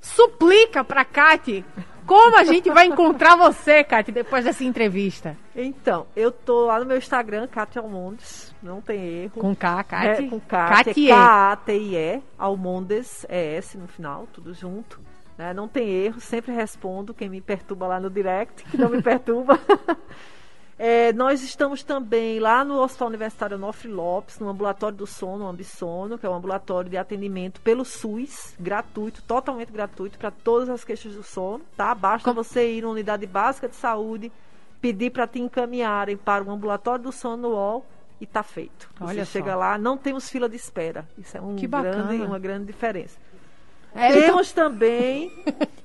suplica 0.00 0.84
pra 0.84 1.04
Kátia 1.04 1.64
como 2.06 2.38
a 2.38 2.44
gente 2.44 2.70
vai 2.70 2.86
encontrar 2.86 3.34
você, 3.34 3.82
Kátia, 3.82 4.14
depois 4.14 4.44
dessa 4.44 4.62
entrevista. 4.62 5.36
Então, 5.56 6.06
eu 6.14 6.30
tô 6.30 6.66
lá 6.66 6.78
no 6.78 6.86
meu 6.86 6.98
Instagram, 6.98 7.48
Kátia 7.48 7.82
Almondes, 7.82 8.54
não 8.62 8.80
tem 8.80 9.24
erro. 9.24 9.40
Com 9.40 9.56
K, 9.56 9.82
Kátia? 9.82 10.24
É, 10.24 10.28
com 10.28 10.38
Kátia, 10.38 10.94
K-A-T-I-E, 10.94 12.22
Almondes, 12.38 13.26
é 13.28 13.56
S 13.56 13.76
no 13.76 13.88
final, 13.88 14.28
tudo 14.32 14.54
junto. 14.54 15.00
Né? 15.36 15.52
Não 15.54 15.68
tem 15.68 15.88
erro, 15.88 16.20
sempre 16.20 16.52
respondo 16.52 17.14
quem 17.14 17.28
me 17.28 17.40
perturba 17.40 17.86
lá 17.86 18.00
no 18.00 18.10
direct, 18.10 18.64
que 18.64 18.76
não 18.76 18.88
me 18.88 19.00
perturba. 19.02 19.58
é, 20.78 21.12
nós 21.12 21.42
estamos 21.42 21.82
também 21.82 22.38
lá 22.38 22.64
no 22.64 22.78
Hospital 22.80 23.08
Universitário 23.08 23.56
Onofre 23.56 23.88
Lopes, 23.88 24.38
no 24.38 24.48
Ambulatório 24.48 24.96
do 24.96 25.06
Sono, 25.06 25.46
Ambisono, 25.46 26.18
que 26.18 26.26
é 26.26 26.28
um 26.28 26.34
ambulatório 26.34 26.90
de 26.90 26.96
atendimento 26.96 27.60
pelo 27.60 27.84
SUS, 27.84 28.54
gratuito, 28.58 29.22
totalmente 29.22 29.72
gratuito, 29.72 30.18
para 30.18 30.30
todas 30.30 30.68
as 30.68 30.84
queixas 30.84 31.14
do 31.14 31.22
sono, 31.22 31.64
tá? 31.76 31.94
Basta 31.94 32.30
Como? 32.30 32.42
você 32.42 32.72
ir 32.72 32.82
na 32.82 32.88
unidade 32.88 33.26
básica 33.26 33.68
de 33.68 33.76
saúde, 33.76 34.30
pedir 34.80 35.10
para 35.10 35.26
te 35.26 35.40
encaminharem 35.40 36.16
para 36.16 36.44
o 36.44 36.50
ambulatório 36.50 37.04
do 37.04 37.12
sono 37.12 37.36
no 37.36 37.48
UOL 37.50 37.86
e 38.20 38.24
está 38.24 38.42
feito. 38.42 38.88
Olha 39.00 39.24
você 39.24 39.24
só. 39.24 39.32
chega 39.32 39.56
lá, 39.56 39.76
não 39.76 39.96
temos 39.96 40.28
fila 40.28 40.48
de 40.48 40.56
espera. 40.56 41.08
Isso 41.18 41.36
é 41.36 41.40
um 41.40 41.56
grande, 41.56 42.22
uma 42.22 42.38
grande 42.38 42.66
diferença. 42.66 43.18
É, 43.94 44.12
Temos 44.12 44.52
também 44.52 45.30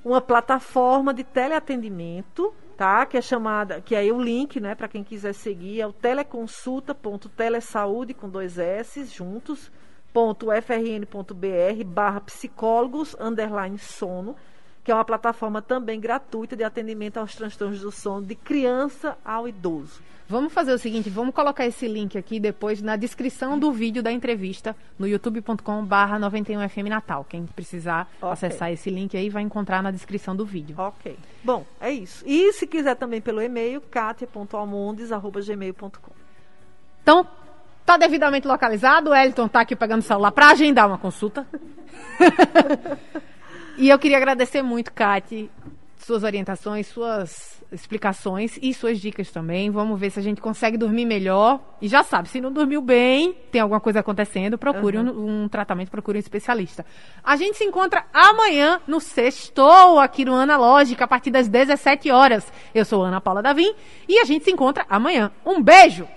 uma 0.03 0.19
plataforma 0.21 1.13
de 1.13 1.23
teleatendimento, 1.23 2.53
tá? 2.77 3.05
Que 3.05 3.17
é 3.17 3.21
chamada, 3.21 3.81
que 3.81 3.95
aí 3.95 4.11
o 4.11 4.21
link, 4.21 4.59
né, 4.59 4.73
para 4.75 4.87
quem 4.87 5.03
quiser 5.03 5.33
seguir, 5.33 5.81
é 5.81 5.87
o 5.87 5.93
teleconsulta.telesaude 5.93 8.13
com 8.13 8.29
dois 8.29 8.57
S 8.57 9.03
juntos, 9.05 9.71
ponto 10.13 10.47
frn.br 10.61 11.83
barra 11.85 12.21
psicólogos 12.21 13.15
underline 13.19 13.77
sono, 13.77 14.35
que 14.87 14.91
é 14.91 14.95
uma 14.95 15.03
plataforma 15.03 15.61
também 15.61 15.99
gratuita 15.99 16.55
de 16.55 16.63
atendimento 16.63 17.17
aos 17.17 17.35
transtornos 17.35 17.81
do 17.81 17.91
sono 17.91 18.25
de 18.25 18.35
criança 18.35 19.17
ao 19.25 19.45
idoso. 19.45 19.99
Vamos 20.29 20.53
fazer 20.53 20.71
o 20.71 20.77
seguinte, 20.77 21.09
vamos 21.09 21.35
colocar 21.35 21.65
esse 21.65 21.85
link 21.89 22.17
aqui 22.17 22.39
depois 22.39 22.81
na 22.81 22.95
descrição 22.95 23.59
do 23.59 23.73
vídeo 23.73 24.01
da 24.01 24.13
entrevista 24.13 24.73
no 24.97 25.05
youtube.com 25.05 25.83
barra 25.83 26.17
91FM 26.17 26.87
Natal. 26.87 27.25
Quem 27.27 27.45
precisar 27.45 28.09
okay. 28.15 28.31
acessar 28.31 28.71
esse 28.71 28.89
link 28.89 29.17
aí 29.17 29.29
vai 29.29 29.43
encontrar 29.43 29.83
na 29.83 29.91
descrição 29.91 30.33
do 30.33 30.45
vídeo. 30.45 30.79
Ok. 30.79 31.17
Bom, 31.43 31.65
é 31.81 31.91
isso. 31.91 32.23
E 32.25 32.53
se 32.53 32.65
quiser 32.65 32.95
também 32.95 33.19
pelo 33.19 33.41
e-mail, 33.41 33.81
katia.almondes.gmail.com 33.91 36.11
Então, 37.03 37.27
tá 37.85 37.97
devidamente 37.97 38.47
localizado. 38.47 39.09
O 39.09 39.13
Elton 39.13 39.49
tá 39.49 39.59
aqui 39.59 39.75
pegando 39.75 39.99
o 39.99 40.03
celular 40.03 40.31
para 40.31 40.51
agendar 40.51 40.87
uma 40.87 40.97
consulta. 40.97 41.45
e 43.77 43.89
eu 43.89 43.99
queria 43.99 44.17
agradecer 44.17 44.61
muito, 44.61 44.91
Kátia, 44.91 45.47
suas 45.97 46.23
orientações, 46.23 46.87
suas 46.87 47.57
explicações 47.71 48.57
e 48.61 48.73
suas 48.73 48.99
dicas 48.99 49.29
também. 49.29 49.69
Vamos 49.69 49.99
ver 49.99 50.09
se 50.09 50.19
a 50.19 50.23
gente 50.23 50.39
consegue 50.39 50.77
dormir 50.77 51.05
melhor. 51.05 51.59
E 51.81 51.87
já 51.87 52.03
sabe, 52.03 52.29
se 52.29 52.39
não 52.39 52.51
dormiu 52.51 52.81
bem, 52.81 53.35
tem 53.51 53.59
alguma 53.59 53.79
coisa 53.79 53.99
acontecendo, 53.99 54.57
procure 54.57 54.97
uhum. 54.97 55.09
um, 55.09 55.43
um, 55.43 55.49
tratamento, 55.49 55.91
procure 55.91 56.17
um 56.17 56.19
especialista. 56.19 56.85
A 57.23 57.35
gente 57.35 57.57
se 57.57 57.63
encontra 57.65 58.05
amanhã 58.13 58.79
no 58.87 58.99
Sextou, 58.99 59.99
aqui 59.99 60.23
no 60.23 60.33
Analógica, 60.33 61.03
a 61.03 61.07
partir 61.07 61.29
das 61.29 61.47
17 61.47 62.09
horas. 62.09 62.51
Eu 62.73 62.85
sou 62.85 63.03
Ana 63.03 63.19
Paula 63.19 63.41
Davim 63.41 63.73
e 64.07 64.17
a 64.19 64.23
gente 64.23 64.45
se 64.45 64.51
encontra 64.51 64.85
amanhã. 64.89 65.31
Um 65.45 65.61
beijo! 65.61 66.07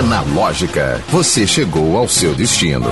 Analógica, 0.00 1.00
você 1.08 1.46
chegou 1.46 1.96
ao 1.96 2.08
seu 2.08 2.34
destino. 2.34 2.88